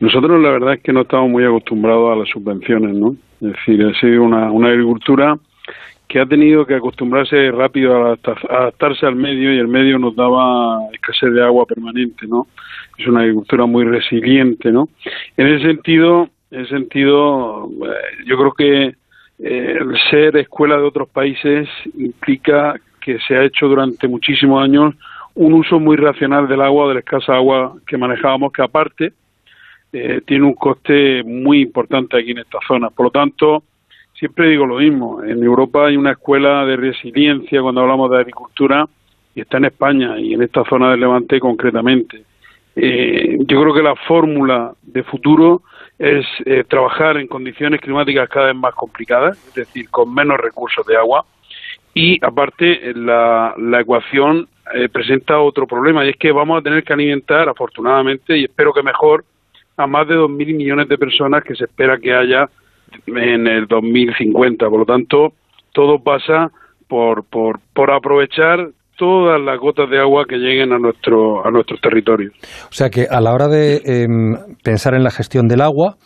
Nosotros 0.00 0.42
la 0.42 0.50
verdad 0.50 0.74
es 0.74 0.82
que 0.82 0.92
no 0.92 1.02
estamos 1.02 1.30
muy 1.30 1.44
acostumbrados 1.44 2.10
a 2.10 2.16
las 2.16 2.28
subvenciones, 2.30 2.96
¿no? 2.96 3.12
Es 3.40 3.52
decir, 3.52 3.80
ha 3.84 4.00
sido 4.00 4.24
una 4.24 4.68
agricultura 4.68 5.36
que 6.12 6.20
ha 6.20 6.26
tenido 6.26 6.66
que 6.66 6.74
acostumbrarse 6.74 7.50
rápido 7.52 7.96
a 7.96 8.18
adaptarse 8.50 9.06
al 9.06 9.16
medio 9.16 9.50
y 9.50 9.56
el 9.56 9.66
medio 9.66 9.98
nos 9.98 10.14
daba 10.14 10.78
escasez 10.92 11.32
de 11.32 11.42
agua 11.42 11.64
permanente, 11.64 12.26
¿no? 12.26 12.48
Es 12.98 13.06
una 13.06 13.20
agricultura 13.20 13.64
muy 13.64 13.84
resiliente, 13.84 14.70
¿no? 14.70 14.90
En 15.38 15.46
ese 15.46 15.64
sentido, 15.68 16.28
en 16.50 16.60
ese 16.60 16.74
sentido, 16.74 17.66
eh, 17.66 18.24
yo 18.26 18.36
creo 18.36 18.52
que 18.52 18.84
eh, 19.38 19.78
el 19.80 19.96
ser 20.10 20.36
escuela 20.36 20.76
de 20.76 20.82
otros 20.82 21.08
países 21.08 21.66
implica 21.96 22.78
que 23.00 23.18
se 23.26 23.34
ha 23.34 23.44
hecho 23.44 23.66
durante 23.66 24.06
muchísimos 24.06 24.62
años 24.62 24.94
un 25.34 25.54
uso 25.54 25.80
muy 25.80 25.96
racional 25.96 26.46
del 26.46 26.60
agua, 26.60 26.88
de 26.88 26.94
la 26.94 27.00
escasa 27.00 27.36
agua 27.36 27.74
que 27.86 27.96
manejábamos, 27.96 28.52
que 28.52 28.60
aparte 28.60 29.14
eh, 29.94 30.20
tiene 30.26 30.44
un 30.44 30.54
coste 30.56 31.22
muy 31.22 31.62
importante 31.62 32.18
aquí 32.18 32.32
en 32.32 32.40
esta 32.40 32.58
zona. 32.68 32.90
Por 32.90 33.06
lo 33.06 33.10
tanto, 33.10 33.62
siempre 34.22 34.50
digo 34.50 34.66
lo 34.66 34.76
mismo. 34.76 35.20
En 35.24 35.42
Europa 35.42 35.86
hay 35.86 35.96
una 35.96 36.12
escuela 36.12 36.64
de 36.64 36.76
resiliencia 36.76 37.60
cuando 37.60 37.80
hablamos 37.80 38.08
de 38.08 38.18
agricultura 38.18 38.86
y 39.34 39.40
está 39.40 39.56
en 39.56 39.64
España 39.64 40.16
y 40.16 40.34
en 40.34 40.42
esta 40.42 40.62
zona 40.62 40.92
del 40.92 41.00
Levante 41.00 41.40
concretamente. 41.40 42.22
Eh, 42.76 43.38
yo 43.40 43.60
creo 43.60 43.74
que 43.74 43.82
la 43.82 43.96
fórmula 43.96 44.74
de 44.80 45.02
futuro 45.02 45.62
es 45.98 46.24
eh, 46.44 46.62
trabajar 46.68 47.16
en 47.16 47.26
condiciones 47.26 47.80
climáticas 47.80 48.28
cada 48.28 48.46
vez 48.46 48.54
más 48.54 48.74
complicadas, 48.74 49.44
es 49.48 49.54
decir, 49.54 49.90
con 49.90 50.14
menos 50.14 50.38
recursos 50.38 50.86
de 50.86 50.96
agua. 50.96 51.24
Y 51.92 52.24
aparte, 52.24 52.92
la, 52.94 53.54
la 53.58 53.80
ecuación 53.80 54.46
eh, 54.72 54.88
presenta 54.88 55.40
otro 55.40 55.66
problema 55.66 56.06
y 56.06 56.10
es 56.10 56.16
que 56.16 56.30
vamos 56.30 56.60
a 56.60 56.62
tener 56.62 56.84
que 56.84 56.92
alimentar, 56.92 57.48
afortunadamente, 57.48 58.38
y 58.38 58.44
espero 58.44 58.72
que 58.72 58.84
mejor, 58.84 59.24
a 59.76 59.88
más 59.88 60.06
de 60.06 60.14
2.000 60.14 60.54
millones 60.54 60.88
de 60.88 60.96
personas 60.96 61.42
que 61.42 61.56
se 61.56 61.64
espera 61.64 61.98
que 61.98 62.14
haya 62.14 62.48
en 63.06 63.46
el 63.46 63.66
2050. 63.66 64.68
Por 64.68 64.78
lo 64.78 64.84
tanto, 64.86 65.32
todo 65.72 65.98
pasa 65.98 66.50
por, 66.88 67.24
por, 67.28 67.60
por 67.74 67.92
aprovechar 67.92 68.68
todas 68.96 69.40
las 69.40 69.58
gotas 69.58 69.90
de 69.90 69.98
agua 69.98 70.24
que 70.28 70.36
lleguen 70.36 70.72
a 70.72 70.78
nuestro 70.78 71.44
a 71.44 71.50
nuestros 71.50 71.80
territorios. 71.80 72.32
O 72.70 72.72
sea 72.72 72.88
que 72.88 73.06
a 73.10 73.20
la 73.20 73.32
hora 73.32 73.48
de 73.48 73.82
em, 73.84 74.36
pensar 74.62 74.94
en 74.94 75.02
la 75.02 75.10
gestión 75.10 75.48
del 75.48 75.60
agua, 75.60 75.96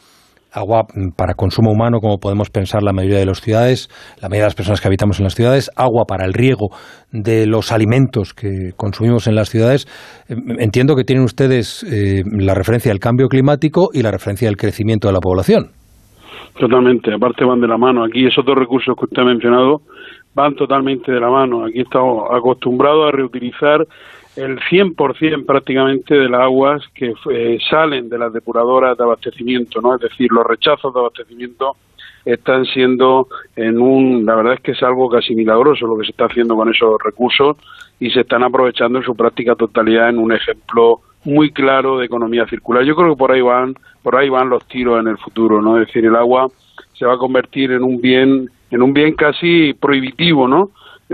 agua 0.52 0.86
para 1.16 1.34
consumo 1.34 1.72
humano, 1.72 1.98
como 2.00 2.16
podemos 2.18 2.48
pensar 2.48 2.82
la 2.82 2.92
mayoría 2.92 3.18
de 3.18 3.26
las 3.26 3.40
ciudades, 3.40 3.90
la 4.22 4.28
mayoría 4.28 4.44
de 4.44 4.46
las 4.46 4.54
personas 4.54 4.80
que 4.80 4.88
habitamos 4.88 5.18
en 5.18 5.24
las 5.24 5.34
ciudades, 5.34 5.70
agua 5.76 6.04
para 6.08 6.24
el 6.24 6.32
riego 6.32 6.68
de 7.12 7.46
los 7.46 7.70
alimentos 7.70 8.32
que 8.32 8.70
consumimos 8.76 9.26
en 9.26 9.34
las 9.34 9.50
ciudades. 9.50 9.86
Em, 10.28 10.58
entiendo 10.58 10.96
que 10.96 11.04
tienen 11.04 11.24
ustedes 11.24 11.84
eh, 11.84 12.22
la 12.24 12.54
referencia 12.54 12.90
del 12.90 13.00
cambio 13.00 13.28
climático 13.28 13.90
y 13.92 14.02
la 14.02 14.10
referencia 14.10 14.48
del 14.48 14.56
crecimiento 14.56 15.08
de 15.08 15.12
la 15.12 15.20
población. 15.20 15.72
Totalmente, 16.58 17.12
aparte 17.12 17.44
van 17.44 17.60
de 17.60 17.68
la 17.68 17.76
mano. 17.76 18.04
Aquí 18.04 18.26
esos 18.26 18.44
dos 18.44 18.56
recursos 18.56 18.96
que 18.96 19.04
usted 19.04 19.22
ha 19.22 19.26
mencionado 19.26 19.82
van 20.34 20.54
totalmente 20.54 21.12
de 21.12 21.20
la 21.20 21.28
mano. 21.28 21.64
Aquí 21.64 21.80
estamos 21.80 22.30
acostumbrados 22.30 23.08
a 23.08 23.10
reutilizar 23.10 23.86
el 24.36 24.58
100% 24.60 25.46
prácticamente 25.46 26.14
de 26.14 26.28
las 26.28 26.42
aguas 26.42 26.82
que 26.94 27.14
eh, 27.30 27.58
salen 27.70 28.08
de 28.08 28.18
las 28.18 28.32
depuradoras 28.32 28.96
de 28.96 29.04
abastecimiento, 29.04 29.80
¿no? 29.80 29.94
Es 29.94 30.00
decir, 30.00 30.30
los 30.30 30.46
rechazos 30.46 30.92
de 30.92 31.00
abastecimiento 31.00 31.76
están 32.24 32.64
siendo 32.66 33.28
en 33.54 33.80
un, 33.80 34.26
la 34.26 34.34
verdad 34.34 34.54
es 34.54 34.60
que 34.60 34.72
es 34.72 34.82
algo 34.82 35.08
casi 35.08 35.34
milagroso 35.34 35.86
lo 35.86 35.96
que 35.96 36.04
se 36.04 36.10
está 36.10 36.26
haciendo 36.26 36.56
con 36.56 36.68
esos 36.68 36.96
recursos 37.02 37.56
y 38.00 38.10
se 38.10 38.20
están 38.20 38.42
aprovechando 38.42 38.98
en 38.98 39.04
su 39.04 39.14
práctica 39.14 39.54
totalidad 39.54 40.08
en 40.10 40.18
un 40.18 40.32
ejemplo 40.32 41.00
muy 41.26 41.50
claro 41.50 41.98
de 41.98 42.06
economía 42.06 42.46
circular. 42.46 42.84
Yo 42.84 42.94
creo 42.94 43.10
que 43.10 43.18
por 43.18 43.32
ahí 43.32 43.42
van, 43.42 43.74
por 44.02 44.16
ahí 44.16 44.28
van 44.28 44.48
los 44.48 44.66
tiros 44.66 45.00
en 45.00 45.08
el 45.08 45.18
futuro, 45.18 45.60
¿no? 45.60 45.78
Es 45.78 45.88
decir, 45.88 46.06
el 46.06 46.16
agua 46.16 46.48
se 46.94 47.04
va 47.04 47.14
a 47.14 47.18
convertir 47.18 47.72
en 47.72 47.82
un 47.82 48.00
bien, 48.00 48.48
en 48.70 48.82
un 48.82 48.92
bien 48.94 49.14
casi 49.14 49.74
prohibitivo, 49.74 50.48
¿no? 50.48 50.70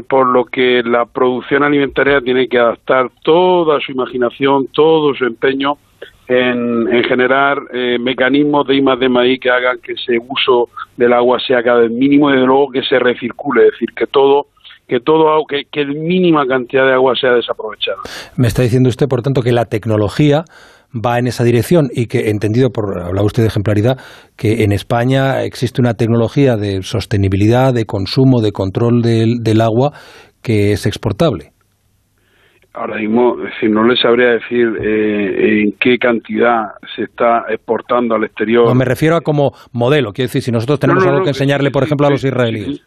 Por 0.08 0.26
lo 0.28 0.44
que 0.44 0.82
la 0.84 1.06
producción 1.06 1.62
alimentaria 1.64 2.20
tiene 2.20 2.46
que 2.46 2.58
adaptar 2.58 3.10
toda 3.22 3.80
su 3.80 3.92
imaginación, 3.92 4.68
todo 4.68 5.14
su 5.14 5.24
empeño 5.24 5.76
en, 6.28 7.04
generar 7.04 7.58
eh, 7.72 7.98
mecanismos 7.98 8.66
de 8.66 8.76
I 8.76 8.80
de 8.80 9.38
que 9.38 9.50
hagan 9.50 9.78
que 9.82 9.92
ese 9.92 10.18
uso 10.28 10.68
del 10.96 11.12
agua 11.12 11.38
sea 11.40 11.62
cada 11.62 11.80
vez 11.80 11.90
mínimo 11.90 12.30
y 12.30 12.36
de 12.36 12.46
luego 12.46 12.70
que 12.70 12.82
se 12.82 12.98
recircule, 12.98 13.66
es 13.66 13.72
decir, 13.72 13.92
que 13.94 14.06
todo 14.06 14.46
que 14.92 15.00
todo 15.00 15.42
que, 15.48 15.62
que 15.72 15.86
mínima 15.86 16.46
cantidad 16.46 16.84
de 16.84 16.92
agua 16.92 17.14
sea 17.18 17.32
desaprovechada. 17.32 17.96
Me 18.36 18.46
está 18.46 18.60
diciendo 18.60 18.90
usted, 18.90 19.06
por 19.08 19.22
tanto, 19.22 19.40
que 19.40 19.50
la 19.50 19.64
tecnología 19.64 20.44
va 20.92 21.18
en 21.18 21.26
esa 21.26 21.44
dirección 21.44 21.88
y 21.90 22.08
que, 22.08 22.28
entendido 22.28 22.68
por, 22.68 23.00
hablaba 23.00 23.24
usted 23.24 23.42
de 23.42 23.48
ejemplaridad, 23.48 23.96
que 24.36 24.64
en 24.64 24.72
España 24.72 25.44
existe 25.44 25.80
una 25.80 25.94
tecnología 25.94 26.56
de 26.56 26.82
sostenibilidad, 26.82 27.72
de 27.72 27.86
consumo, 27.86 28.42
de 28.42 28.52
control 28.52 29.00
del, 29.00 29.38
del 29.42 29.62
agua 29.62 29.92
que 30.42 30.72
es 30.72 30.84
exportable. 30.84 31.52
Ahora 32.74 32.96
mismo, 32.96 33.36
si 33.60 33.68
no 33.68 33.84
le 33.84 33.96
sabría 33.96 34.32
decir 34.32 34.66
eh, 34.82 35.62
en 35.62 35.72
qué 35.78 35.98
cantidad 35.98 36.72
se 36.96 37.04
está 37.04 37.44
exportando 37.50 38.14
al 38.14 38.24
exterior. 38.24 38.66
No, 38.66 38.74
me 38.74 38.86
refiero 38.86 39.16
a 39.16 39.20
como 39.20 39.52
modelo, 39.72 40.12
quiero 40.12 40.28
decir, 40.28 40.40
si 40.40 40.50
nosotros 40.50 40.80
tenemos 40.80 41.06
algo 41.06 41.22
que 41.22 41.30
enseñarle, 41.30 41.70
por 41.70 41.82
ejemplo, 41.82 42.06
a 42.06 42.10
los 42.10 42.24
israelíes. 42.24 42.82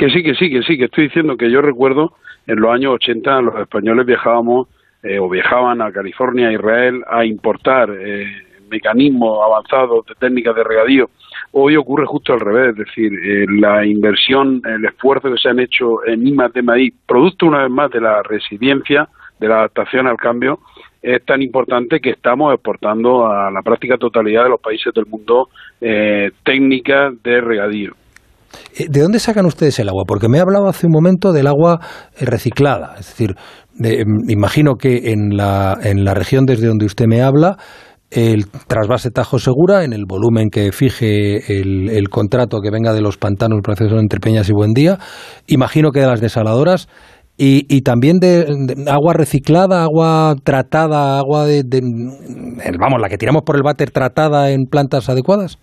Que 0.00 0.08
sí, 0.08 0.22
que 0.22 0.34
sí, 0.34 0.48
que 0.48 0.62
sí, 0.62 0.78
que 0.78 0.86
estoy 0.86 1.08
diciendo 1.08 1.36
que 1.36 1.50
yo 1.50 1.60
recuerdo 1.60 2.14
en 2.46 2.58
los 2.58 2.72
años 2.72 2.94
80 2.94 3.42
los 3.42 3.60
españoles 3.60 4.06
viajábamos 4.06 4.66
eh, 5.02 5.18
o 5.18 5.28
viajaban 5.28 5.82
a 5.82 5.92
California, 5.92 6.48
a 6.48 6.52
Israel, 6.54 7.04
a 7.06 7.26
importar 7.26 7.90
eh, 7.90 8.24
mecanismos 8.70 9.38
avanzados 9.44 10.06
de 10.06 10.14
técnicas 10.14 10.56
de 10.56 10.64
regadío 10.64 11.10
Hoy 11.52 11.76
ocurre 11.76 12.06
justo 12.06 12.32
al 12.32 12.40
revés, 12.40 12.70
es 12.70 12.86
decir, 12.86 13.12
eh, 13.12 13.44
la 13.50 13.84
inversión, 13.84 14.62
el 14.64 14.86
esfuerzo 14.86 15.30
que 15.30 15.36
se 15.36 15.50
han 15.50 15.60
hecho 15.60 16.02
en 16.06 16.26
IMAX 16.26 16.54
de 16.54 16.62
maíz, 16.62 16.94
producto 17.06 17.44
una 17.44 17.64
vez 17.64 17.70
más 17.70 17.90
de 17.90 18.00
la 18.00 18.22
resiliencia, 18.22 19.06
de 19.38 19.48
la 19.48 19.58
adaptación 19.58 20.06
al 20.06 20.16
cambio, 20.16 20.60
es 21.02 21.22
tan 21.26 21.42
importante 21.42 22.00
que 22.00 22.10
estamos 22.10 22.54
exportando 22.54 23.26
a 23.26 23.50
la 23.50 23.60
práctica 23.60 23.98
totalidad 23.98 24.44
de 24.44 24.48
los 24.48 24.60
países 24.62 24.94
del 24.94 25.04
mundo 25.04 25.50
eh, 25.78 26.30
técnicas 26.42 27.22
de 27.22 27.42
regadío. 27.42 27.99
Eh, 28.76 28.86
¿De 28.88 29.00
dónde 29.00 29.18
sacan 29.18 29.46
ustedes 29.46 29.78
el 29.78 29.88
agua? 29.88 30.04
Porque 30.06 30.28
me 30.28 30.38
ha 30.38 30.42
hablado 30.42 30.68
hace 30.68 30.86
un 30.86 30.92
momento 30.92 31.32
del 31.32 31.46
agua 31.46 31.80
eh, 32.18 32.24
reciclada. 32.24 32.96
Es 32.98 33.06
decir, 33.06 33.36
mm, 33.74 34.30
imagino 34.30 34.74
que 34.74 35.12
en 35.12 35.36
la, 35.36 35.78
en 35.82 36.04
la 36.04 36.14
región 36.14 36.46
desde 36.46 36.66
donde 36.66 36.86
usted 36.86 37.06
me 37.06 37.22
habla, 37.22 37.56
el 38.10 38.46
trasvase 38.66 39.10
Tajo 39.10 39.38
Segura, 39.38 39.84
en 39.84 39.92
el 39.92 40.04
volumen 40.04 40.50
que 40.50 40.72
fije 40.72 41.60
el, 41.60 42.08
contrato 42.08 42.60
que 42.60 42.70
venga 42.70 42.92
de 42.92 43.00
los 43.00 43.16
pantanos, 43.16 43.60
proceso 43.62 43.98
entre 43.98 44.18
Peñas 44.18 44.48
y 44.48 44.52
Buendía, 44.52 44.98
imagino 45.46 45.90
que 45.92 46.00
de 46.00 46.06
las 46.06 46.20
desaladoras, 46.20 46.88
y, 47.42 47.80
también 47.80 48.18
de, 48.18 48.84
agua 48.90 49.14
reciclada, 49.14 49.84
agua 49.84 50.34
tratada, 50.44 51.18
agua 51.18 51.46
de, 51.46 51.62
vamos, 52.78 53.00
la 53.00 53.08
que 53.08 53.16
tiramos 53.16 53.44
por 53.46 53.56
el 53.56 53.62
váter 53.62 53.90
tratada 53.92 54.50
en 54.50 54.66
plantas 54.66 55.08
adecuadas. 55.08 55.58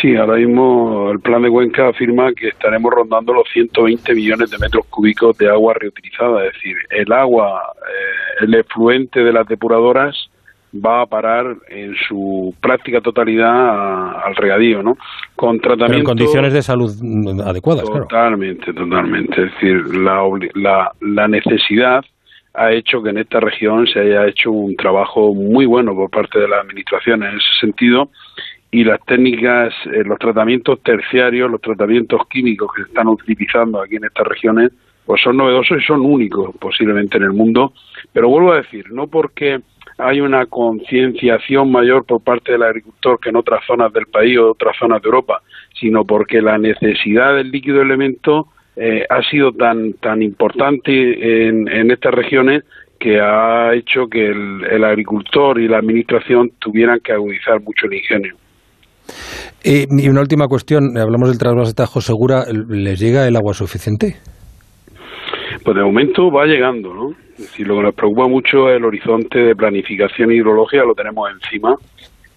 Sí, 0.00 0.16
ahora 0.16 0.36
mismo 0.36 1.10
el 1.10 1.20
plan 1.20 1.42
de 1.42 1.50
Cuenca 1.50 1.88
afirma 1.88 2.32
que 2.32 2.48
estaremos 2.48 2.90
rondando 2.90 3.34
los 3.34 3.46
120 3.52 4.14
millones 4.14 4.50
de 4.50 4.58
metros 4.58 4.86
cúbicos 4.86 5.36
de 5.36 5.50
agua 5.50 5.74
reutilizada, 5.74 6.46
es 6.46 6.54
decir, 6.54 6.76
el 6.88 7.12
agua, 7.12 7.60
eh, 7.76 8.44
el 8.44 8.54
efluente 8.54 9.22
de 9.22 9.32
las 9.32 9.46
depuradoras 9.46 10.30
va 10.74 11.02
a 11.02 11.06
parar 11.06 11.56
en 11.68 11.94
su 12.08 12.54
práctica 12.60 13.02
totalidad 13.02 14.24
al 14.24 14.34
regadío, 14.36 14.82
¿no? 14.82 14.96
Con 15.34 15.60
tratamiento... 15.60 15.98
en 15.98 16.04
condiciones 16.04 16.52
de 16.54 16.62
salud 16.62 16.90
adecuadas, 17.44 17.84
Totalmente, 17.84 18.72
totalmente. 18.72 19.44
Es 19.44 19.52
decir, 19.52 19.94
la, 19.94 20.22
la, 20.54 20.90
la 21.00 21.28
necesidad 21.28 22.02
ha 22.54 22.72
hecho 22.72 23.02
que 23.02 23.10
en 23.10 23.18
esta 23.18 23.40
región 23.40 23.86
se 23.86 24.00
haya 24.00 24.26
hecho 24.26 24.50
un 24.50 24.74
trabajo 24.76 25.34
muy 25.34 25.66
bueno 25.66 25.94
por 25.94 26.10
parte 26.10 26.38
de 26.38 26.48
la 26.48 26.60
administración 26.60 27.22
en 27.22 27.36
ese 27.36 27.60
sentido 27.60 28.10
y 28.70 28.84
las 28.84 29.00
técnicas, 29.04 29.72
eh, 29.86 30.02
los 30.04 30.18
tratamientos 30.18 30.82
terciarios, 30.82 31.50
los 31.50 31.60
tratamientos 31.60 32.20
químicos 32.28 32.70
que 32.74 32.82
se 32.82 32.88
están 32.88 33.08
utilizando 33.08 33.80
aquí 33.80 33.96
en 33.96 34.04
estas 34.04 34.26
regiones, 34.26 34.72
pues 35.04 35.22
son 35.22 35.36
novedosos 35.36 35.78
y 35.80 35.84
son 35.84 36.00
únicos 36.00 36.54
posiblemente 36.58 37.16
en 37.16 37.24
el 37.24 37.32
mundo. 37.32 37.72
Pero 38.12 38.28
vuelvo 38.28 38.52
a 38.52 38.56
decir, 38.56 38.90
no 38.90 39.06
porque 39.06 39.60
hay 39.98 40.20
una 40.20 40.46
concienciación 40.46 41.70
mayor 41.70 42.04
por 42.04 42.22
parte 42.22 42.52
del 42.52 42.64
agricultor 42.64 43.18
que 43.20 43.30
en 43.30 43.36
otras 43.36 43.64
zonas 43.66 43.92
del 43.92 44.06
país 44.06 44.36
o 44.38 44.50
otras 44.50 44.76
zonas 44.76 45.00
de 45.00 45.06
Europa, 45.06 45.40
sino 45.80 46.04
porque 46.04 46.42
la 46.42 46.58
necesidad 46.58 47.36
del 47.36 47.50
líquido 47.50 47.80
elemento 47.80 48.48
eh, 48.74 49.06
ha 49.08 49.22
sido 49.22 49.52
tan, 49.52 49.94
tan 49.94 50.22
importante 50.22 51.46
en, 51.48 51.66
en 51.68 51.90
estas 51.90 52.12
regiones 52.12 52.64
que 52.98 53.20
ha 53.20 53.74
hecho 53.74 54.08
que 54.08 54.26
el, 54.26 54.64
el 54.70 54.84
agricultor 54.84 55.60
y 55.60 55.68
la 55.68 55.78
administración 55.78 56.50
tuvieran 56.58 57.00
que 57.00 57.12
agudizar 57.12 57.60
mucho 57.60 57.86
el 57.86 57.94
ingenio. 57.94 58.34
Eh, 59.64 59.86
y 59.90 60.08
una 60.08 60.20
última 60.20 60.46
cuestión, 60.46 60.96
hablamos 60.96 61.28
del 61.28 61.38
trasvase 61.38 61.74
Tajo 61.74 62.00
Segura, 62.00 62.44
¿les 62.68 63.00
llega 63.00 63.26
el 63.26 63.36
agua 63.36 63.54
suficiente? 63.54 64.16
Pues 65.64 65.76
de 65.76 65.82
momento 65.82 66.30
va 66.30 66.46
llegando, 66.46 66.94
¿no? 66.94 67.10
Es 67.32 67.50
decir, 67.50 67.66
lo 67.66 67.76
que 67.76 67.82
nos 67.82 67.94
preocupa 67.94 68.28
mucho 68.28 68.70
es 68.70 68.76
el 68.76 68.84
horizonte 68.84 69.40
de 69.40 69.56
planificación 69.56 70.32
hidrológica, 70.32 70.84
lo 70.84 70.94
tenemos 70.94 71.28
encima, 71.30 71.74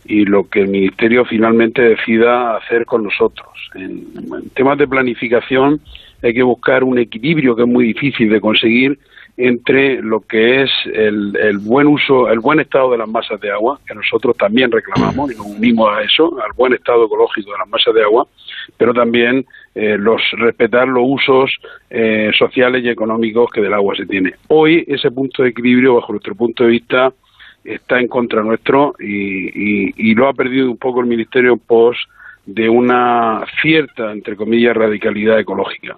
y 0.05 0.25
lo 0.25 0.43
que 0.43 0.61
el 0.61 0.69
Ministerio 0.69 1.23
finalmente 1.25 1.81
decida 1.81 2.57
hacer 2.57 2.85
con 2.85 3.03
nosotros. 3.03 3.47
En, 3.75 4.07
en 4.15 4.49
temas 4.55 4.77
de 4.79 4.87
planificación 4.87 5.79
hay 6.23 6.33
que 6.33 6.43
buscar 6.43 6.83
un 6.83 6.97
equilibrio 6.97 7.55
que 7.55 7.61
es 7.61 7.67
muy 7.67 7.85
difícil 7.85 8.29
de 8.29 8.41
conseguir 8.41 8.97
entre 9.41 10.01
lo 10.01 10.19
que 10.19 10.63
es 10.63 10.69
el, 10.93 11.59
buen 11.59 11.87
uso, 11.87 12.29
el 12.29 12.39
buen 12.39 12.59
estado 12.59 12.91
de 12.91 12.97
las 12.97 13.07
masas 13.07 13.39
de 13.39 13.49
agua, 13.49 13.79
que 13.87 13.95
nosotros 13.95 14.35
también 14.35 14.69
reclamamos 14.69 15.31
y 15.31 15.37
nos 15.37 15.47
unimos 15.47 15.89
a 15.95 16.01
eso, 16.01 16.37
al 16.43 16.51
buen 16.57 16.73
estado 16.73 17.05
ecológico 17.05 17.53
de 17.53 17.57
las 17.57 17.69
masas 17.69 17.93
de 17.93 18.03
agua, 18.03 18.27
pero 18.75 18.93
también 18.93 19.45
eh, 19.75 19.97
los 19.97 20.21
respetar 20.33 20.89
los 20.89 21.03
usos 21.05 21.51
eh, 21.89 22.31
sociales 22.37 22.83
y 22.83 22.89
económicos 22.89 23.49
que 23.49 23.61
del 23.61 23.73
agua 23.73 23.95
se 23.95 24.05
tiene. 24.05 24.33
Hoy 24.49 24.83
ese 24.85 25.09
punto 25.09 25.43
de 25.43 25.49
equilibrio, 25.49 25.95
bajo 25.95 26.11
nuestro 26.11 26.35
punto 26.35 26.65
de 26.65 26.71
vista, 26.71 27.13
está 27.63 27.97
en 27.97 28.09
contra 28.09 28.43
nuestro 28.43 28.93
y, 28.99 30.09
y 30.09 30.15
lo 30.15 30.27
ha 30.27 30.33
perdido 30.33 30.69
un 30.69 30.77
poco 30.77 30.99
el 30.99 31.07
Ministerio 31.07 31.53
en 31.53 31.59
pos 31.59 31.95
de 32.45 32.67
una 32.67 33.45
cierta, 33.61 34.11
entre 34.11 34.35
comillas, 34.35 34.75
radicalidad 34.75 35.39
ecológica. 35.39 35.97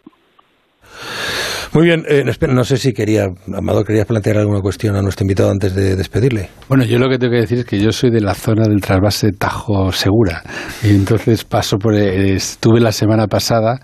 Muy 1.74 1.86
bien, 1.86 2.04
eh, 2.10 2.26
no 2.50 2.64
sé 2.66 2.76
si 2.76 2.92
quería, 2.92 3.28
Amado, 3.56 3.86
querías 3.86 4.06
plantear 4.06 4.38
alguna 4.40 4.60
cuestión 4.60 4.98
a 4.98 5.02
nuestro 5.02 5.24
invitado 5.24 5.52
antes 5.52 5.74
de 5.74 5.96
despedirle. 5.96 6.50
Bueno, 6.68 6.84
yo 6.84 7.00
lo 7.00 7.08
que 7.08 7.18
tengo 7.18 7.32
que 7.32 7.40
decir 7.40 7.60
es 7.60 7.66
que 7.66 7.80
yo 7.80 7.94
soy 7.94 8.10
de 8.10 8.20
la 8.20 8.34
zona 8.34 8.64
del 8.68 8.82
trasvase 8.82 9.32
Tajo 9.32 9.90
Segura. 9.94 10.44
Y 10.84 10.90
entonces 10.90 11.46
paso 11.46 11.78
por, 11.78 11.96
estuve 11.96 12.82
la 12.82 12.92
semana 12.92 13.28
pasada 13.28 13.80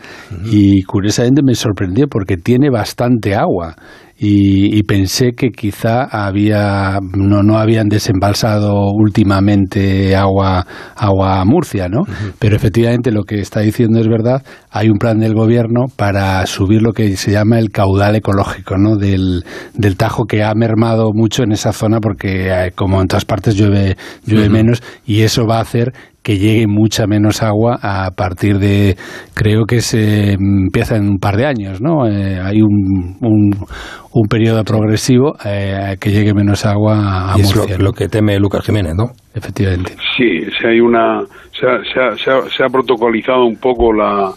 y 0.52 0.84
curiosamente 0.84 1.42
me 1.46 1.56
sorprendió 1.56 2.08
porque 2.10 2.36
tiene 2.36 2.70
bastante 2.70 3.36
agua 3.36 3.76
y, 4.20 4.82
pensé 4.84 5.34
que 5.34 5.50
quizá 5.50 6.04
había 6.04 7.00
no, 7.14 7.44
no 7.44 7.60
habían 7.60 7.88
desembalsado 7.88 8.92
últimamente 8.92 10.16
agua 10.16 10.66
agua 10.96 11.40
a 11.40 11.46
Murcia, 11.46 11.88
¿no? 11.88 12.04
Pero 12.40 12.56
efectivamente 12.56 13.12
lo 13.12 13.24
que 13.24 13.40
está 13.40 13.60
diciendo 13.60 14.00
es 14.00 14.08
verdad. 14.08 14.44
Hay 14.72 14.90
un 14.90 14.98
plan 14.98 15.20
del 15.20 15.36
gobierno 15.36 15.86
para 15.96 16.46
subir 16.48 16.82
lo 16.82 16.94
que 16.94 17.16
se 17.16 17.32
llama 17.32 17.60
el 17.60 17.70
caudal 17.70 18.16
ecológico, 18.16 18.78
¿no? 18.78 18.96
Del, 18.96 19.44
del 19.76 19.98
Tajo 19.98 20.26
que 20.26 20.44
ha 20.44 20.54
mermado 20.56 21.12
mucho 21.14 21.44
en 21.44 21.52
esa 21.52 21.72
zona 21.72 22.00
porque 22.00 22.50
eh, 22.50 22.72
como 22.74 23.02
en 23.02 23.08
todas 23.08 23.26
partes 23.26 23.56
llueve 23.56 23.98
llueve 24.26 24.50
menos 24.50 24.82
y 25.06 25.22
eso 25.22 25.46
va 25.46 25.58
a 25.58 25.62
hacer 25.62 25.94
que 26.28 26.38
llegue 26.38 26.68
mucha 26.68 27.08
menos 27.08 27.42
agua 27.42 27.80
a 27.82 28.12
partir 28.12 28.60
de, 28.60 28.98
creo 29.34 29.64
que 29.64 29.80
se 29.80 30.34
empieza 30.34 30.98
en 30.98 31.08
un 31.08 31.20
par 31.20 31.38
de 31.38 31.46
años, 31.46 31.80
¿no? 31.80 32.06
Eh, 32.06 32.38
hay 32.44 32.62
un, 32.62 33.16
un, 33.22 34.28
periodo 34.30 34.62
progresivo 34.66 35.36
eh, 35.46 35.96
que 36.02 36.12
llegue 36.12 36.34
menos 36.34 36.66
agua 36.66 37.32
a 37.32 37.38
y 37.38 37.44
Es 37.44 37.80
lo, 37.80 37.94
que 37.94 38.10
teme 38.10 38.38
Lucas 38.40 38.66
Jiménez, 38.66 38.94
¿no? 38.98 39.06
Efectivamente. 39.34 39.94
Sí, 40.18 40.42
se 40.60 40.68
hay 40.68 40.82
una, 40.82 41.22
se 41.58 41.66
ha, 41.66 42.18
se 42.18 42.62
ha, 42.62 42.68
protocolizado 42.68 43.46
un 43.46 43.56
poco 43.56 43.94
la, 43.94 44.30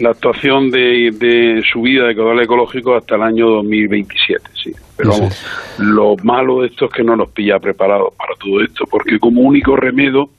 la 0.00 0.10
actuación 0.10 0.68
de, 0.72 1.12
de 1.12 1.62
subida 1.72 2.08
de 2.08 2.16
caudal 2.16 2.42
ecológico 2.42 2.96
hasta 2.96 3.14
el 3.14 3.22
año 3.22 3.46
2027, 3.46 4.42
sí. 4.52 4.72
Pero 4.96 5.10
vamos, 5.10 5.46
lo 5.78 6.16
malo 6.24 6.62
de 6.62 6.68
esto 6.70 6.86
es 6.86 6.92
que 6.92 7.04
no 7.04 7.14
nos 7.14 7.30
pilla 7.30 7.60
preparados 7.60 8.08
para 8.18 8.34
todo 8.34 8.64
esto, 8.64 8.82
porque 8.90 9.20
como 9.20 9.42
único 9.42 9.76
remedio 9.76 10.30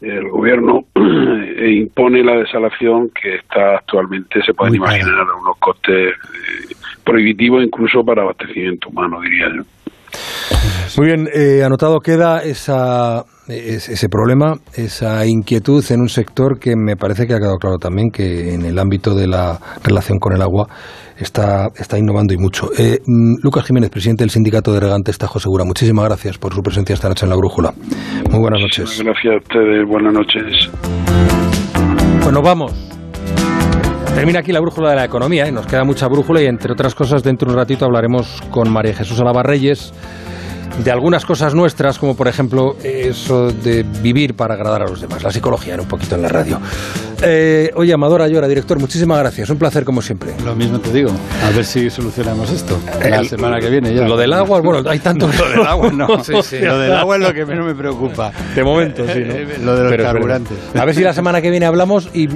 el 0.00 0.28
gobierno 0.28 0.84
eh, 0.94 1.70
impone 1.78 2.22
la 2.22 2.36
desalación 2.36 3.10
que 3.10 3.36
está 3.36 3.76
actualmente, 3.76 4.42
se 4.42 4.54
pueden 4.54 4.74
imaginar 4.76 5.26
unos 5.40 5.56
costes 5.58 6.12
eh, 6.14 6.74
prohibitivos 7.04 7.64
incluso 7.64 8.04
para 8.04 8.22
abastecimiento 8.22 8.88
humano, 8.88 9.20
diría 9.20 9.48
yo. 9.54 9.62
Muy 10.96 11.06
bien, 11.08 11.28
eh, 11.32 11.62
anotado 11.62 12.00
queda 12.00 12.42
esa, 12.42 13.24
ese 13.48 14.08
problema, 14.08 14.54
esa 14.74 15.26
inquietud 15.26 15.84
en 15.90 16.00
un 16.00 16.08
sector 16.08 16.58
que 16.58 16.74
me 16.74 16.96
parece 16.96 17.26
que 17.26 17.34
ha 17.34 17.38
quedado 17.38 17.58
claro 17.58 17.76
también 17.76 18.10
que 18.10 18.54
en 18.54 18.64
el 18.64 18.78
ámbito 18.78 19.14
de 19.14 19.26
la 19.26 19.58
relación 19.84 20.18
con 20.18 20.32
el 20.32 20.40
agua 20.40 20.68
está, 21.18 21.68
está 21.76 21.98
innovando 21.98 22.32
y 22.32 22.38
mucho. 22.38 22.70
Eh, 22.78 22.98
mm, 23.04 23.36
Lucas 23.42 23.66
Jiménez, 23.66 23.90
presidente 23.90 24.22
del 24.22 24.30
Sindicato 24.30 24.72
de 24.72 24.80
Regantes 24.80 25.18
Tajo 25.18 25.38
Segura, 25.38 25.64
muchísimas 25.64 26.06
gracias 26.06 26.38
por 26.38 26.54
su 26.54 26.62
presencia 26.62 26.94
esta 26.94 27.08
noche 27.08 27.26
en 27.26 27.30
La 27.30 27.36
Brújula. 27.36 27.72
Muy 28.30 28.40
buenas 28.40 28.62
noches. 28.62 29.02
Gracias 29.02 29.34
a 29.34 29.36
ustedes, 29.36 29.86
buenas 29.86 30.14
noches. 30.14 30.70
Bueno, 32.22 32.40
vamos. 32.42 32.72
Termina 34.14 34.38
aquí 34.38 34.50
la 34.50 34.60
brújula 34.60 34.90
de 34.90 34.96
la 34.96 35.04
economía, 35.04 35.46
¿eh? 35.46 35.52
nos 35.52 35.66
queda 35.66 35.84
mucha 35.84 36.08
brújula 36.08 36.40
y 36.40 36.46
entre 36.46 36.72
otras 36.72 36.94
cosas 36.94 37.22
dentro 37.22 37.48
de 37.48 37.52
un 37.52 37.58
ratito 37.58 37.84
hablaremos 37.84 38.42
con 38.50 38.72
María 38.72 38.94
Jesús 38.94 39.20
Alabarreyes 39.20 39.92
de 40.82 40.90
algunas 40.90 41.24
cosas 41.24 41.54
nuestras, 41.54 41.98
como 41.98 42.16
por 42.16 42.28
ejemplo 42.28 42.76
eso 42.82 43.50
de 43.50 43.82
vivir 43.82 44.34
para 44.34 44.54
agradar 44.54 44.82
a 44.82 44.86
los 44.86 45.00
demás, 45.00 45.22
la 45.22 45.30
psicología, 45.30 45.74
era 45.74 45.82
un 45.82 45.88
poquito 45.88 46.14
en 46.14 46.22
la 46.22 46.28
radio. 46.28 46.60
Eh, 47.22 47.70
oye, 47.74 47.92
Amador 47.92 48.22
Ayora, 48.22 48.46
director, 48.48 48.78
muchísimas 48.78 49.18
gracias. 49.18 49.48
Un 49.50 49.58
placer 49.58 49.84
como 49.84 50.02
siempre. 50.02 50.34
Lo 50.44 50.54
mismo 50.54 50.78
te 50.80 50.92
digo. 50.92 51.10
A 51.44 51.50
ver 51.50 51.64
si 51.64 51.88
solucionamos 51.90 52.50
esto. 52.50 52.78
La 53.02 53.24
semana 53.24 53.58
que 53.58 53.70
viene 53.70 53.94
ya. 53.94 54.06
Lo 54.06 54.16
del 54.16 54.32
agua, 54.32 54.60
bueno, 54.60 54.88
hay 54.88 54.98
tanto. 54.98 55.28
lo 55.38 55.48
del 55.48 55.66
agua 55.66 55.90
no. 55.92 56.06
Lo 56.06 56.78
del 56.78 56.92
agua 56.92 57.16
es 57.16 57.22
lo 57.22 57.32
que 57.32 57.46
menos 57.46 57.66
me 57.66 57.74
preocupa. 57.74 58.32
De 58.54 58.62
momento, 58.62 59.04
sí. 59.12 59.20
Lo 59.62 59.76
de 59.76 59.96
los 59.96 59.96
carburantes. 59.96 60.58
A 60.74 60.84
ver 60.84 60.94
si 60.94 61.02
la 61.02 61.12
semana 61.12 61.40
que 61.40 61.50
viene 61.50 61.66
hablamos 61.66 62.08
y 62.12 62.24
eh, 62.24 62.30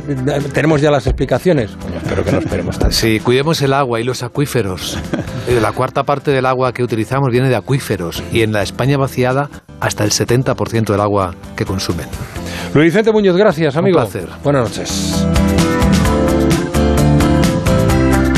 tenemos 0.52 0.80
ya 0.80 0.90
las 0.90 1.06
explicaciones. 1.06 1.70
espero 2.02 2.24
que 2.24 2.32
no 2.32 2.38
esperemos 2.38 2.78
tanto. 2.78 2.94
Sí, 2.94 3.20
cuidemos 3.20 3.60
el 3.62 3.72
agua 3.72 4.00
y 4.00 4.04
los 4.04 4.22
acuíferos. 4.22 4.98
Eh, 5.48 5.58
la 5.60 5.72
cuarta 5.72 6.04
parte 6.04 6.30
del 6.30 6.46
agua 6.46 6.72
que 6.72 6.82
utilizamos 6.82 7.30
viene 7.30 7.48
de 7.48 7.56
acuíferos 7.56 8.22
y 8.32 8.42
en 8.42 8.52
la 8.52 8.62
España 8.62 8.96
vaciada 8.96 9.50
hasta 9.80 10.04
el 10.04 10.10
70% 10.10 10.92
del 10.92 11.00
agua 11.00 11.34
que 11.56 11.64
consumen. 11.64 12.06
Luis 12.72 12.92
Vicente 12.92 13.10
Muñoz, 13.10 13.36
gracias, 13.36 13.76
amigo. 13.76 13.98
Un 13.98 14.04
placer. 14.04 14.28
Buenas 14.44 14.68
noches. 14.68 15.26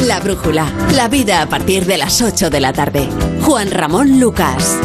La 0.07 0.21
brújula, 0.21 0.67
la 0.97 1.09
vida 1.09 1.43
a 1.43 1.47
partir 1.47 1.85
de 1.85 1.99
las 1.99 2.23
8 2.23 2.49
de 2.49 2.61
la 2.61 2.73
tarde. 2.73 3.09
Juan 3.43 3.71
Ramón 3.71 4.19
Lucas. 4.21 4.79